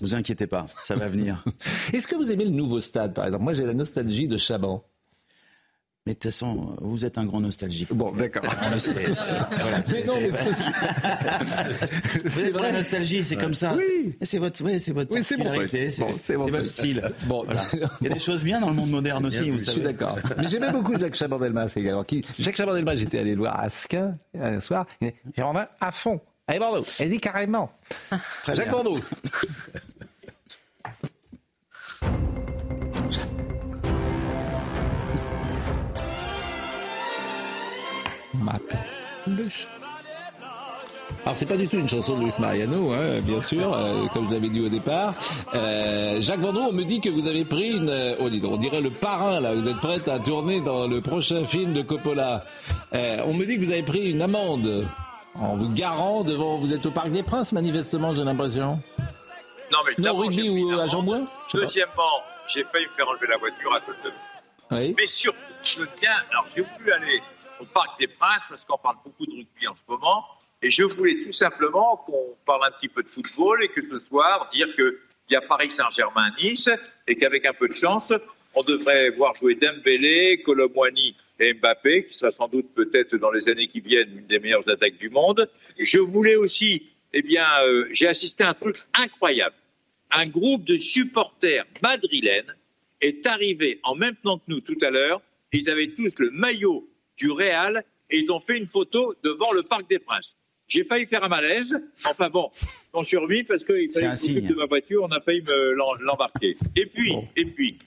[0.00, 1.44] Vous inquiétez pas, ça va venir.
[1.92, 3.42] Est-ce que vous aimez le nouveau stade, par exemple?
[3.42, 4.84] Moi, j'ai la nostalgie de Chaban.
[6.10, 7.92] Mais de toute façon, vous êtes un grand nostalgique.
[7.92, 8.42] Bon, d'accord.
[8.60, 10.30] mais non, mais
[12.28, 12.72] c'est vrai.
[12.72, 13.76] Nostalgie, c'est comme ça.
[13.76, 14.16] Oui.
[14.20, 15.36] C'est votre, ouais, c'est votre oui, c'est
[16.20, 17.00] c'est votre style.
[17.26, 17.46] Bon,
[18.00, 19.52] il y a des choses bien dans le monde moderne aussi.
[19.52, 20.18] Vous je suis d'accord.
[20.36, 22.02] Mais j'aimais beaucoup Jacques Chabandelmas également.
[22.02, 24.86] Qui, Jacques Chabandelmas, j'étais allé le voir à Asquin un soir.
[25.00, 26.20] J'ai vraiment à fond.
[26.48, 27.70] Allez Bordeaux, vas-y carrément.
[28.48, 28.98] Jacques Bordeaux.
[41.24, 44.28] Alors c'est pas du tout une chanson de Luis Mariano, hein, bien sûr, euh, comme
[44.28, 45.14] je l'avais dit au départ.
[45.54, 48.80] Euh, Jacques Vendroux, on me dit que vous avez pris une, euh, oh, on dirait
[48.80, 49.54] le parrain là.
[49.54, 52.44] Vous êtes prête à tourner dans le prochain film de Coppola.
[52.92, 54.86] on me dit que vous avez pris une amende
[55.34, 56.56] en vous garant devant.
[56.56, 58.80] Vous êtes au Parc des Princes, manifestement, j'ai l'impression.
[59.72, 61.26] Non mais non rugby ou à Jean-Bouin.
[61.52, 64.10] Deuxièmement, j'ai failli me faire enlever la voiture à cause de.
[64.72, 64.94] Oui.
[64.96, 66.16] Mais surtout, je tiens.
[66.30, 67.22] Alors j'ai voulu aller
[67.60, 70.24] au Parc des Princes parce qu'on parle beaucoup de rugby en ce moment.
[70.62, 73.98] Et je voulais tout simplement qu'on parle un petit peu de football et que ce
[73.98, 74.94] soir, dire qu'il
[75.30, 76.68] y a Paris Saint-Germain-Nice
[77.06, 78.12] et qu'avec un peu de chance,
[78.54, 83.48] on devrait voir jouer Dembélé, Colomboigny et Mbappé, qui sera sans doute peut-être dans les
[83.48, 85.48] années qui viennent une des meilleures attaques du monde.
[85.78, 89.54] Je voulais aussi, eh bien, euh, j'ai assisté à un truc incroyable.
[90.10, 92.54] Un groupe de supporters madrilènes
[93.00, 95.22] est arrivé en même temps que nous tout à l'heure.
[95.52, 96.89] Ils avaient tous le maillot
[97.20, 100.36] du Real et ils ont fait une photo devant le Parc des Princes.
[100.66, 101.78] J'ai failli faire un malaise.
[102.06, 102.50] Enfin bon,
[102.94, 105.44] on survit parce qu'il fallait de ma voiture, on a failli
[106.00, 106.56] l'embarquer.
[106.76, 107.78] Et puis, et puis,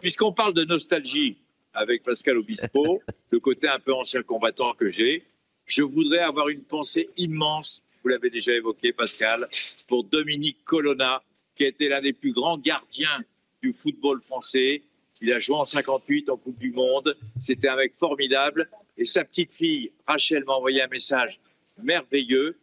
[0.00, 1.38] puisqu'on parle de nostalgie
[1.72, 5.24] avec Pascal Obispo, le côté un peu ancien combattant que j'ai,
[5.66, 9.48] je voudrais avoir une pensée immense, vous l'avez déjà évoqué Pascal,
[9.86, 11.22] pour Dominique Colonna,
[11.56, 13.22] qui a été l'un des plus grands gardiens
[13.62, 14.82] du football français.
[15.24, 17.16] Il a joué en 58 en Coupe du Monde.
[17.40, 18.68] C'était un mec formidable.
[18.98, 21.40] Et sa petite fille, Rachel, m'a envoyé un message
[21.82, 22.58] merveilleux.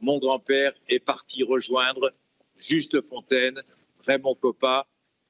[0.00, 2.14] Mon grand-père est parti rejoindre
[2.56, 3.60] Juste Fontaine,
[4.06, 4.86] Raymond Coppa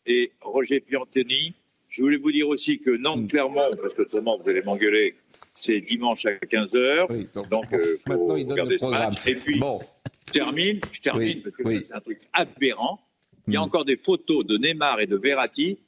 [0.07, 1.53] et Roger Piantoni.
[1.89, 5.11] Je voulais vous dire aussi que Nantes-Clermont, parce que seulement vous allez m'engueuler,
[5.55, 7.49] c'est dimanche à 15h.
[7.49, 9.15] donc, euh, maintenant, il donne le programme.
[9.27, 9.81] Et puis, bon.
[10.29, 13.01] je termine, je termine parce que c'est un truc aberrant.
[13.49, 13.65] Il y a hmm.
[13.65, 15.79] encore des photos de Neymar et de Verratti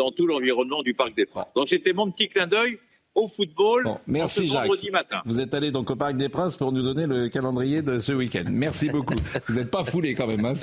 [0.00, 1.46] dans tout l'environnement du Parc des Princes.
[1.54, 2.78] Donc, c'était mon petit clin d'œil
[3.14, 5.20] au football merci ce vendredi matin.
[5.26, 8.12] Vous êtes allé donc au Parc des Princes pour nous donner le calendrier de ce
[8.12, 8.44] week-end.
[8.50, 9.16] Merci beaucoup.
[9.48, 10.44] vous n'êtes pas foulé quand même.
[10.44, 10.54] Hein.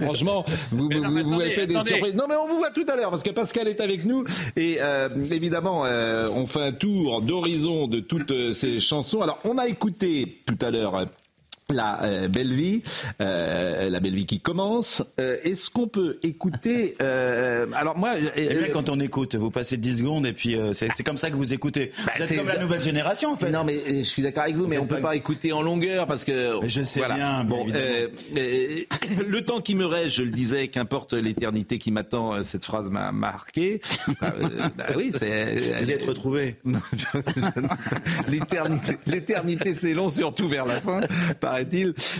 [0.00, 2.14] franchement, vous, vous, avez fait des surprises.
[2.14, 4.24] Non mais on vous voit tout à l'heure parce que Pascal est avec nous
[4.56, 9.22] et euh, évidemment euh, on fait un tour d'horizon de toutes euh, ces chansons.
[9.22, 11.06] Alors on a écouté tout à l'heure
[11.70, 12.82] la euh, belle vie,
[13.20, 15.02] euh, la belle vie qui commence.
[15.18, 19.34] Euh, est-ce qu'on peut écouter Alors moi, bien quand on écoute.
[19.34, 21.92] Vous passez 10 secondes et puis c'est comme ça que vous écoutez.
[22.04, 23.50] Bah, c'est comme la nouvelle génération en fait.
[23.50, 25.16] Non mais je suis d'accord avec vous, mais on peut pas...
[25.16, 26.58] écouter en longueur parce que.
[26.66, 27.44] je sais bien.
[27.44, 27.66] Bon,
[28.34, 32.42] le temps qui me reste, je le disais, qu'importe l'éternité qui m'attend.
[32.42, 33.80] Cette phrase m'a marqué.
[34.20, 34.34] bah,
[34.96, 35.54] oui, c'est.
[35.82, 36.56] Vous êtes retrouvé.
[38.28, 40.98] l'éternité, l'éternité, c'est long, surtout vers la fin.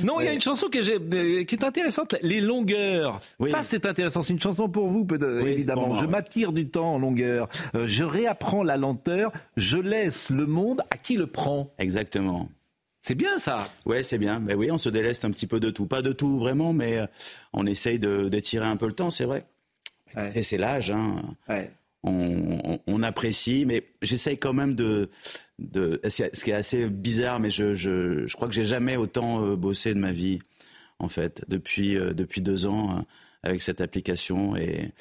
[0.03, 3.21] Non, il y a une chanson qui est intéressante, les longueurs.
[3.49, 4.23] Ça, c'est intéressant.
[4.23, 5.07] C'est une chanson pour vous,
[5.47, 5.95] évidemment.
[5.95, 7.49] je m'attire du temps en longueur.
[7.75, 9.33] Euh, je réapprends la lenteur.
[9.57, 11.73] Je laisse le monde à qui le prend.
[11.79, 12.49] Exactement.
[13.03, 13.65] C'est bien ça.
[13.85, 14.41] Ouais, c'est bien.
[14.41, 15.87] Mais oui, on se déleste un petit peu de tout.
[15.87, 17.07] Pas de tout vraiment, mais euh,
[17.53, 19.45] on essaye d'étirer un peu le temps, c'est vrai.
[20.35, 20.91] Et c'est l'âge.
[20.91, 21.21] Hein.
[22.07, 25.11] On, apprécie, mais j'essaye quand même de,
[25.59, 29.45] de, ce qui est assez bizarre, mais je, je, je crois que j'ai jamais autant
[29.45, 30.39] euh, bossé de ma vie,
[30.99, 33.01] en fait, depuis, euh, depuis deux ans, euh,
[33.43, 34.93] avec cette application et,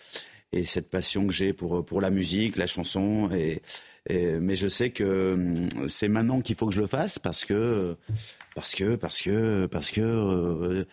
[0.52, 3.30] et cette passion que j'ai pour, pour la musique, la chanson.
[3.32, 3.62] Et,
[4.10, 7.96] mais je sais que hum, c'est maintenant qu'il faut que je le fasse parce que,
[8.56, 10.86] parce que, parce que, parce que.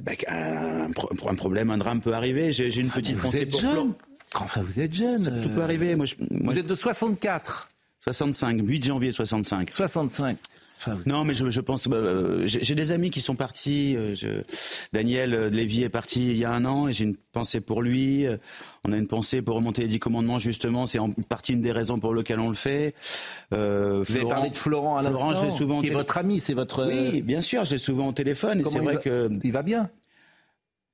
[0.00, 2.52] Ben, un, un, problème, un drame peut arriver.
[2.52, 3.94] J'ai une ah, petite pensée pour jeune.
[4.34, 5.40] Enfin, vous êtes jeune.
[5.42, 5.96] tout peut arriver.
[5.96, 7.68] Moi, je, vous êtes de 64.
[8.02, 9.70] 65, 8 janvier 65.
[9.70, 10.38] 65.
[11.04, 11.86] non, mais je, pense.
[11.92, 13.94] Euh, j'ai des amis qui sont partis.
[13.96, 14.14] Euh,
[14.92, 17.82] Daniel euh, Lévy est parti il y a un an et j'ai une pensée pour
[17.82, 18.26] lui.
[18.84, 20.86] On a une pensée pour remonter les dix commandements, justement.
[20.86, 22.94] C'est en partie une des raisons pour lesquelles on le fait.
[23.52, 26.86] Euh, Vous avez parlé de Florent à l'instant, souvent qui est votre ami, c'est votre.
[26.86, 28.60] Oui, bien sûr, j'ai souvent au téléphone.
[28.60, 29.90] Et c'est vrai que il va bien.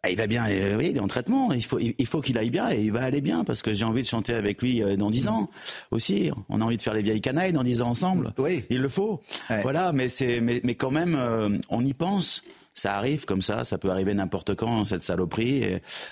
[0.02, 1.52] Ah, il va bien, euh, oui, il est en traitement.
[1.52, 3.84] Il faut, il faut qu'il aille bien et il va aller bien parce que j'ai
[3.84, 5.50] envie de chanter avec lui euh, dans dix ans
[5.90, 6.30] aussi.
[6.48, 8.32] On a envie de faire les vieilles canailles dans dix ans ensemble.
[8.38, 9.20] Oui, il le faut.
[9.62, 12.42] Voilà, mais c'est, mais, mais quand même, euh, on y pense.
[12.72, 15.64] Ça arrive comme ça, ça peut arriver n'importe quand cette saloperie,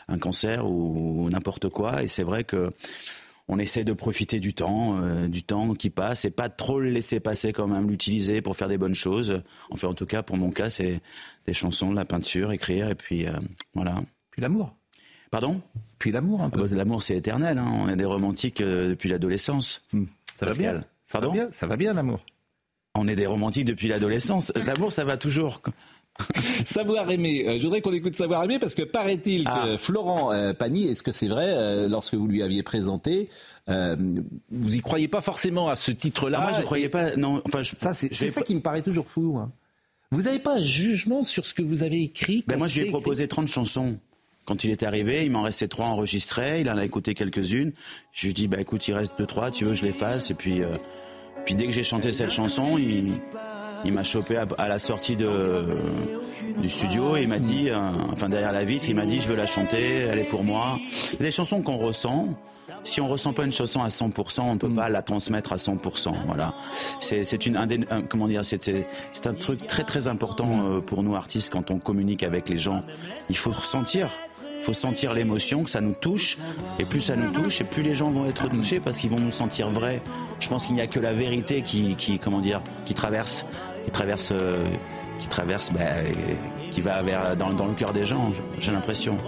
[0.08, 2.02] un cancer ou, n'importe quoi.
[2.02, 2.72] Et c'est vrai que
[3.48, 4.98] on essaie de profiter du temps,
[5.28, 8.68] du temps qui passe, et pas trop le laisser passer quand même, l'utiliser pour faire
[8.68, 9.42] des bonnes choses.
[9.70, 11.00] Enfin, en tout cas, pour mon cas, c'est
[11.46, 13.32] des chansons, de la peinture, écrire, et puis euh,
[13.74, 13.96] voilà.
[14.30, 14.74] Puis l'amour.
[15.30, 15.60] Pardon?
[15.98, 16.62] Puis l'amour un peu.
[16.64, 17.58] Ah bah, l'amour, c'est éternel.
[17.58, 17.70] Hein.
[17.72, 19.82] On est des romantiques euh, depuis l'adolescence.
[19.92, 20.04] Hmm.
[20.38, 20.72] Ça va bien.
[20.72, 22.20] Pardon ça va bien, ça va bien l'amour.
[22.96, 24.52] On est des romantiques depuis l'adolescence.
[24.66, 25.60] L'amour, ça va toujours.
[26.66, 27.44] Savoir aimer.
[27.46, 29.78] Euh, je voudrais qu'on écoute Savoir aimer parce que paraît-il que ah.
[29.78, 33.28] Florent Pagny, est-ce que c'est vrai, lorsque vous lui aviez présenté,
[33.66, 37.16] vous y croyez pas forcément à ce titre-là ah, Moi, je croyais pas.
[37.16, 39.38] Non, enfin, ça, c'est ça qui me paraît toujours fou.
[39.38, 39.50] Hein.
[40.10, 42.86] Vous n'avez pas un jugement sur ce que vous avez écrit ben Moi, je lui
[42.86, 43.98] ai proposé 30 chansons.
[44.44, 46.60] Quand il est arrivé, il m'en restait trois enregistrées.
[46.60, 47.72] Il en a écouté quelques-unes.
[48.12, 49.50] Je lui ai dit, bah écoute, il reste deux, trois.
[49.50, 50.30] Tu veux que je les fasse?
[50.30, 50.76] Et puis, euh,
[51.46, 53.14] puis dès que j'ai chanté cette chanson, il,
[53.84, 55.76] il m'a chopé à, la sortie de,
[56.58, 57.78] du studio et il m'a dit, euh,
[58.12, 60.06] enfin derrière la vitre, il m'a dit, je veux la chanter.
[60.10, 60.78] Elle est pour moi.
[61.20, 62.28] Des chansons qu'on ressent
[62.82, 65.56] si on ressent pas une chanson à 100%, on ne peut pas la transmettre à
[65.56, 66.12] 100%.
[66.26, 66.54] Voilà.
[67.00, 71.50] C'est une un, comment dire, c'est un truc très très important euh, pour nous artistes
[71.50, 72.82] quand on communique avec les gens.
[73.30, 74.10] Il faut ressentir
[74.64, 76.38] faut sentir l'émotion, que ça nous touche.
[76.78, 79.20] Et plus ça nous touche, et plus les gens vont être touchés parce qu'ils vont
[79.20, 80.00] nous sentir vrais.
[80.40, 83.44] Je pense qu'il n'y a que la vérité qui, qui, comment dire, qui traverse,
[83.84, 84.64] qui traverse, euh,
[85.18, 86.12] qui traverse, ben,
[86.70, 88.32] qui va vers, dans, dans le cœur des gens.
[88.58, 89.18] J'ai l'impression.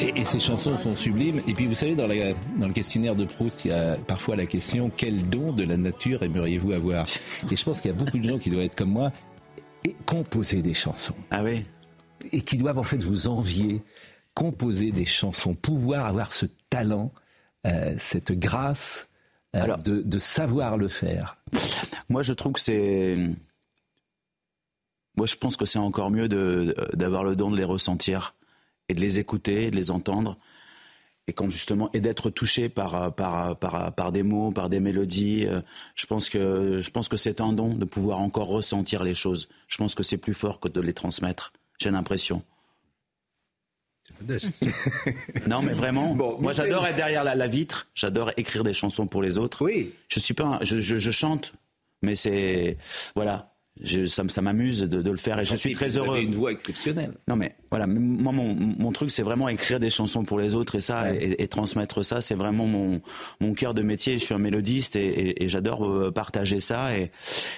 [0.00, 1.40] Et, ces chansons sont sublimes.
[1.46, 4.46] Et puis vous savez, dans, dans, le questionnaire de Proust, il y a parfois la
[4.46, 7.06] question quel don de la nature aimeriez-vous avoir?
[7.50, 9.12] Et je pense qu'il y a beaucoup de gens qui doivent être comme moi
[9.84, 11.14] et composer des chansons.
[11.30, 11.64] Ah oui
[12.32, 13.82] Et qui doivent en fait vous envier,
[14.34, 17.12] composer des chansons, pouvoir avoir ce talent,
[17.66, 19.08] euh, cette grâce
[19.54, 21.38] euh, de, de savoir le faire.
[22.08, 23.16] Moi, je trouve que c'est.
[25.16, 28.34] Moi, je pense que c'est encore mieux d'avoir le don de les ressentir
[28.88, 30.36] et de les écouter, de les entendre,
[31.26, 35.46] et quand justement et d'être touché par, par, par, par des mots, par des mélodies.
[35.46, 35.62] Euh,
[35.94, 39.48] je pense que je pense que c'est un don de pouvoir encore ressentir les choses.
[39.68, 41.52] Je pense que c'est plus fort que de les transmettre.
[41.80, 42.42] J'ai l'impression.
[45.46, 46.14] non, mais vraiment.
[46.14, 47.88] moi, j'adore être derrière la, vitre.
[47.94, 49.64] J'adore écrire des chansons pour les autres.
[49.64, 49.94] Oui.
[50.08, 50.58] Je suis pas.
[50.62, 51.54] je, je chante,
[52.02, 52.76] mais c'est
[53.14, 53.53] voilà
[54.06, 56.16] ça, m'amuse de, le faire et je suis très heureux.
[56.16, 57.14] Vous une voix exceptionnelle.
[57.28, 60.80] Non mais voilà, moi mon, truc c'est vraiment écrire des chansons pour les autres et
[60.80, 63.00] ça et, transmettre ça, c'est vraiment mon,
[63.40, 64.16] mon cœur de métier.
[64.16, 67.10] Je suis un mélodiste et, j'adore euh, partager ça et,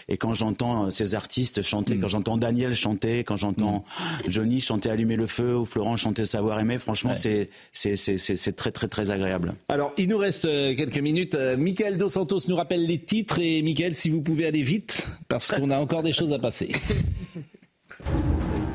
[0.09, 2.01] et quand j'entends ces artistes chanter, mm.
[2.01, 4.30] quand j'entends Daniel chanter, quand j'entends mm.
[4.30, 8.88] Johnny chanter Allumer le feu ou Florent chanter Savoir aimer, franchement c'est c'est très très
[8.88, 9.52] très agréable.
[9.68, 11.34] Alors il nous reste euh, quelques minutes.
[11.34, 15.09] Euh, Michael Dos Santos nous rappelle les titres et Michael si vous pouvez aller vite
[15.28, 16.72] parce qu'on a encore des choses à passer.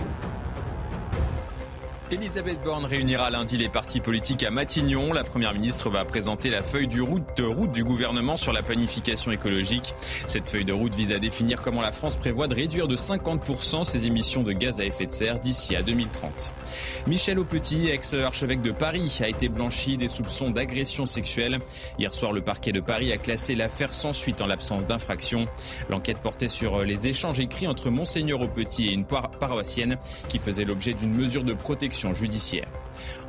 [2.12, 5.14] Elisabeth Borne réunira lundi les partis politiques à Matignon.
[5.14, 9.96] La Première ministre va présenter la feuille de route du gouvernement sur la planification écologique.
[10.28, 13.86] Cette feuille de route vise à définir comment la France prévoit de réduire de 50%
[13.86, 16.52] ses émissions de gaz à effet de serre d'ici à 2030.
[17.08, 21.60] Michel Aupetit, ex-archevêque de Paris, a été blanchi des soupçons d'agression sexuelle.
[21.98, 25.48] Hier soir, le parquet de Paris a classé l'affaire sans suite en l'absence d'infraction.
[25.90, 29.98] L'enquête portait sur les échanges écrits entre Monseigneur Aupetit et une paroissienne
[30.28, 32.68] qui faisait l'objet d'une mesure de protection judiciaire.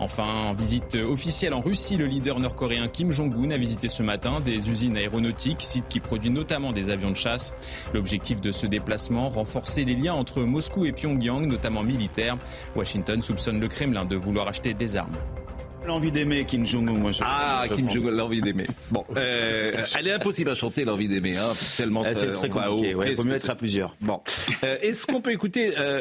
[0.00, 4.40] Enfin, en visite officielle en Russie, le leader nord-coréen Kim Jong-un a visité ce matin
[4.40, 7.52] des usines aéronautiques, site qui produit notamment des avions de chasse.
[7.94, 12.36] L'objectif de ce déplacement, renforcer les liens entre Moscou et Pyongyang, notamment militaires.
[12.74, 15.16] Washington soupçonne le Kremlin de vouloir acheter des armes.
[15.86, 18.66] L'envie d'aimer, Kim Jong-un, moi je Ah, Kim Jong-un, l'envie d'aimer.
[18.90, 22.90] Bon, euh, elle est impossible à chanter, l'envie d'aimer, hein, tellement ah, C'est très compliqué,
[22.90, 23.96] il vaut mieux être à plusieurs.
[24.00, 24.20] Bon,
[24.62, 26.00] euh, est-ce qu'on peut écouter euh,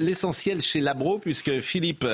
[0.00, 2.06] l'essentiel chez Labro, puisque Philippe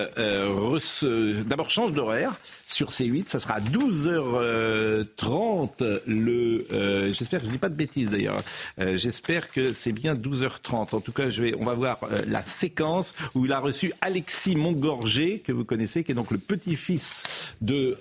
[1.46, 2.32] d'abord change d'horaire
[2.70, 3.28] sur C8.
[3.28, 6.66] Ça sera à 12h30 le.
[6.72, 8.42] Euh, j'espère que je dis pas de bêtises d'ailleurs.
[8.78, 10.94] Euh, j'espère que c'est bien 12h30.
[10.94, 13.92] En tout cas, je vais, on va voir euh, la séquence où il a reçu
[14.00, 17.24] Alexis Montgorger, que vous connaissez, qui est donc le petit-fils
[17.60, 17.98] de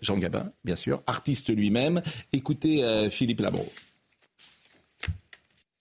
[0.00, 2.00] Jean Gabin, bien sûr, artiste lui-même.
[2.32, 3.70] Écoutez Philippe Labro.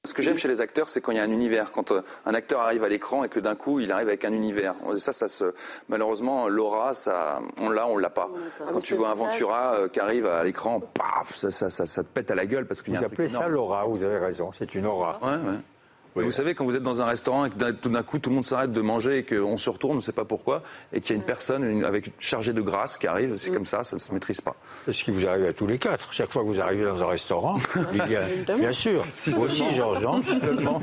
[0.09, 2.01] Ce que j'aime chez les acteurs, c'est quand il y a un univers, quand euh,
[2.25, 4.73] un acteur arrive à l'écran et que d'un coup il arrive avec un univers.
[4.97, 5.53] Ça, ça se,
[5.87, 8.29] malheureusement, l'aura, ça, on l'a, on l'a pas.
[8.71, 12.03] Quand tu vois un Ventura euh, qui arrive à l'écran, paf, ça, ça, ça, ça,
[12.03, 14.03] te pète à la gueule parce qu'il y a un Vous appelez ça l'aura, vous
[14.03, 15.19] avez raison, c'est une aura.
[15.21, 15.57] Ouais, ouais.
[16.23, 18.35] Vous savez, quand vous êtes dans un restaurant et que tout d'un coup tout le
[18.35, 20.63] monde s'arrête de manger et qu'on se retourne, on ne sait pas pourquoi,
[20.93, 23.53] et qu'il y a une personne avec chargée de grâce qui arrive, c'est mm.
[23.53, 24.55] comme ça, ça ne se maîtrise pas.
[24.85, 26.13] C'est ce qui vous arrive à tous les quatre.
[26.13, 27.57] Chaque fois que vous arrivez dans un restaurant,
[28.57, 29.05] bien sûr.
[29.15, 30.81] Si vous aussi, Georges, si seulement.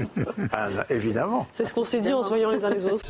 [0.53, 1.47] Ah, évidemment.
[1.53, 3.05] C'est ce qu'on s'est dit en se voyant les uns les autres.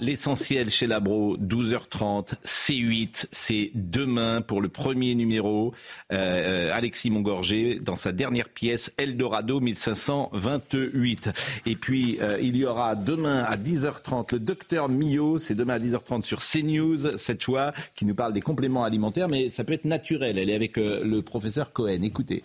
[0.00, 5.74] L'essentiel chez Labro, 12h30, C8, c'est demain pour le premier numéro.
[6.12, 11.30] Euh, Alexis Montgorger dans sa dernière pièce, Eldorado 1528.
[11.66, 15.78] Et puis, euh, il y aura demain à 10h30 le docteur Mio, c'est demain à
[15.78, 19.84] 10h30 sur CNews, cette fois, qui nous parle des compléments alimentaires, mais ça peut être
[19.84, 20.38] naturel.
[20.38, 22.02] Elle est avec euh, le professeur Cohen.
[22.02, 22.44] Écoutez.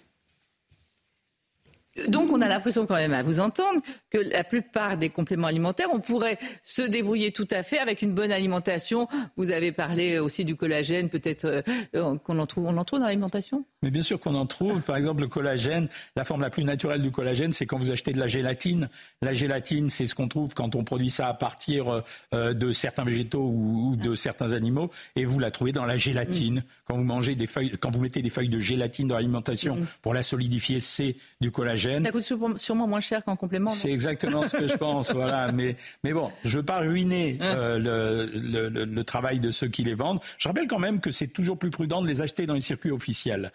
[2.08, 5.90] Donc on a l'impression quand même à vous entendre que la plupart des compléments alimentaires,
[5.94, 9.08] on pourrait se débrouiller tout à fait avec une bonne alimentation.
[9.38, 11.64] Vous avez parlé aussi du collagène, peut-être
[11.96, 13.66] euh, qu'on en trouve, on en trouve dans l'alimentation?
[13.82, 14.82] Mais bien sûr qu'on en trouve.
[14.82, 18.12] Par exemple, le collagène, la forme la plus naturelle du collagène, c'est quand vous achetez
[18.12, 18.90] de la gélatine.
[19.22, 22.04] La gélatine, c'est ce qu'on trouve quand on produit ça à partir
[22.34, 26.64] euh, de certains végétaux ou, de certains animaux, et vous la trouvez dans la gélatine.
[26.85, 26.85] Mm.
[26.86, 29.86] Quand vous mangez des feuilles, quand vous mettez des feuilles de gélatine dans l'alimentation mm.
[30.04, 32.06] pour la solidifier, c'est du collagène.
[32.06, 33.72] Ça coûte sûrement moins cher qu'en complément.
[33.72, 35.12] C'est exactement ce que je pense.
[35.14, 35.52] voilà.
[35.52, 37.56] Mais, mais bon, je veux pas ruiner hein.
[37.56, 40.20] euh, le, le, le, travail de ceux qui les vendent.
[40.38, 42.92] Je rappelle quand même que c'est toujours plus prudent de les acheter dans les circuits
[42.92, 43.52] officiels.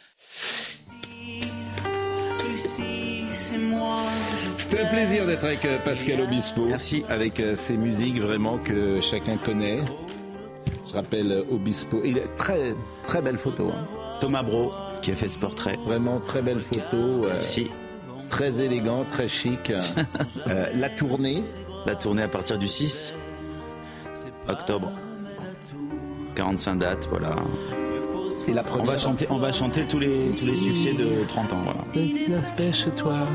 [4.56, 6.66] C'est un plaisir d'être avec euh, Pascal Obispo.
[6.66, 7.04] Merci.
[7.08, 9.80] Avec ses musiques vraiment que chacun connaît.
[10.90, 12.00] Je rappelle Obispo.
[12.04, 12.74] Il a très,
[13.06, 13.70] très belle photo.
[13.70, 13.86] Hein.
[14.20, 14.72] Thomas Bro
[15.02, 15.78] qui a fait ce portrait.
[15.86, 17.26] Vraiment très belle photo.
[17.26, 17.70] Merci.
[18.28, 19.72] très élégant, très chic.
[20.46, 21.44] la tournée.
[21.86, 23.14] La tournée à partir du 6
[24.48, 24.90] octobre.
[26.34, 27.36] 45 dates, voilà.
[28.48, 31.52] Et la on va chanter, on va chanter tous les, tous les succès de 30
[31.52, 31.80] ans, voilà.
[32.96, 33.26] toi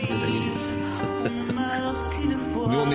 [0.00, 0.73] Nous, on n'est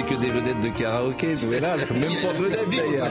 [0.09, 1.33] que des vedettes de karaoké.
[1.43, 3.09] Nous, là, même pas vedettes d'ailleurs.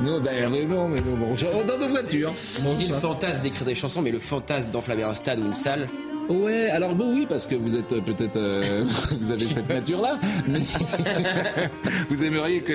[0.00, 2.32] Nous, d'ailleurs, mais non, mais non, bon, dans nos voitures.
[2.78, 5.88] Dit le fantasme d'écrire des chansons, mais le fantasme d'enflammer un stade ou une salle,
[6.28, 10.18] Ouais, alors bon, oui, parce que vous êtes euh, peut-être, euh, vous avez cette nature-là,
[10.48, 10.58] mais
[12.08, 12.72] vous aimeriez que,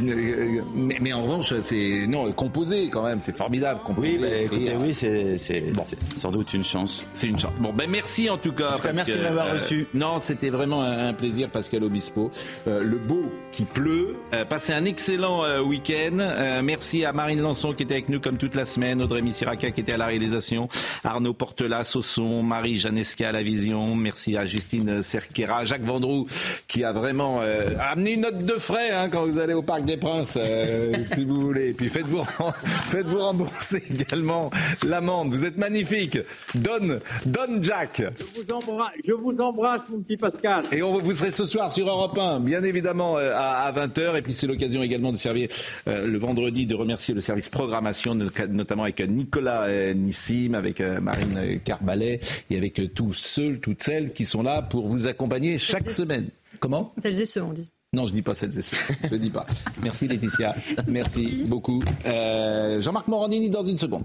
[0.00, 3.80] mais, mais, en revanche, c'est non composer quand même, c'est formidable.
[3.84, 5.84] Composer, oui, bah, écoutez, oui, c'est bon.
[6.14, 7.06] sans doute une chance.
[7.12, 7.52] C'est une chance.
[7.60, 8.72] Bon, ben merci en tout cas.
[8.72, 9.86] En tout cas, merci de m'avoir euh, reçu.
[9.94, 12.30] Non, c'était vraiment un, plaisir, Pascal Obispo.
[12.66, 14.16] le beau qui pleut.
[14.48, 16.62] passez un excellent week-end.
[16.62, 19.80] merci à Marine Lançon qui était avec nous comme toute la semaine, Audrey Missiraka qui
[19.80, 20.68] était à la réalisation,
[21.04, 22.31] Arnaud Portelas au son.
[22.40, 23.94] Marie Janesca à la vision.
[23.94, 26.26] Merci à Justine Cerquera, Jacques Vendroux
[26.68, 29.84] qui a vraiment euh, amené une note de frais hein, quand vous allez au Parc
[29.84, 31.68] des Princes, euh, si vous voulez.
[31.68, 32.22] Et puis faites-vous
[32.64, 34.50] faites-vous rembourser également
[34.86, 35.34] l'amende.
[35.34, 36.18] Vous êtes magnifique.
[36.54, 38.02] Donne, donne Jack.
[38.02, 40.64] Je vous, embrasse, mon petit Pascal.
[40.72, 44.16] Et on, vous serez ce soir sur Europe 1, bien évidemment euh, à, 20h.
[44.16, 45.48] Et puis c'est l'occasion également de servir
[45.86, 52.56] le vendredi, de remercier le service programmation, notamment avec Nicolas Nissim, avec Marine Carbalet et
[52.56, 56.28] avec tous ceux, toutes celles qui sont là pour vous accompagner chaque semaine.
[56.60, 56.92] Comment?
[57.02, 57.68] Celles et ceux, on dit.
[57.94, 58.76] Non, je dis pas celles et ceux.
[59.10, 59.46] Je dis pas.
[59.82, 60.54] Merci Laetitia.
[60.86, 61.82] Merci beaucoup.
[62.06, 64.04] Euh, Jean-Marc Morandini dans une seconde.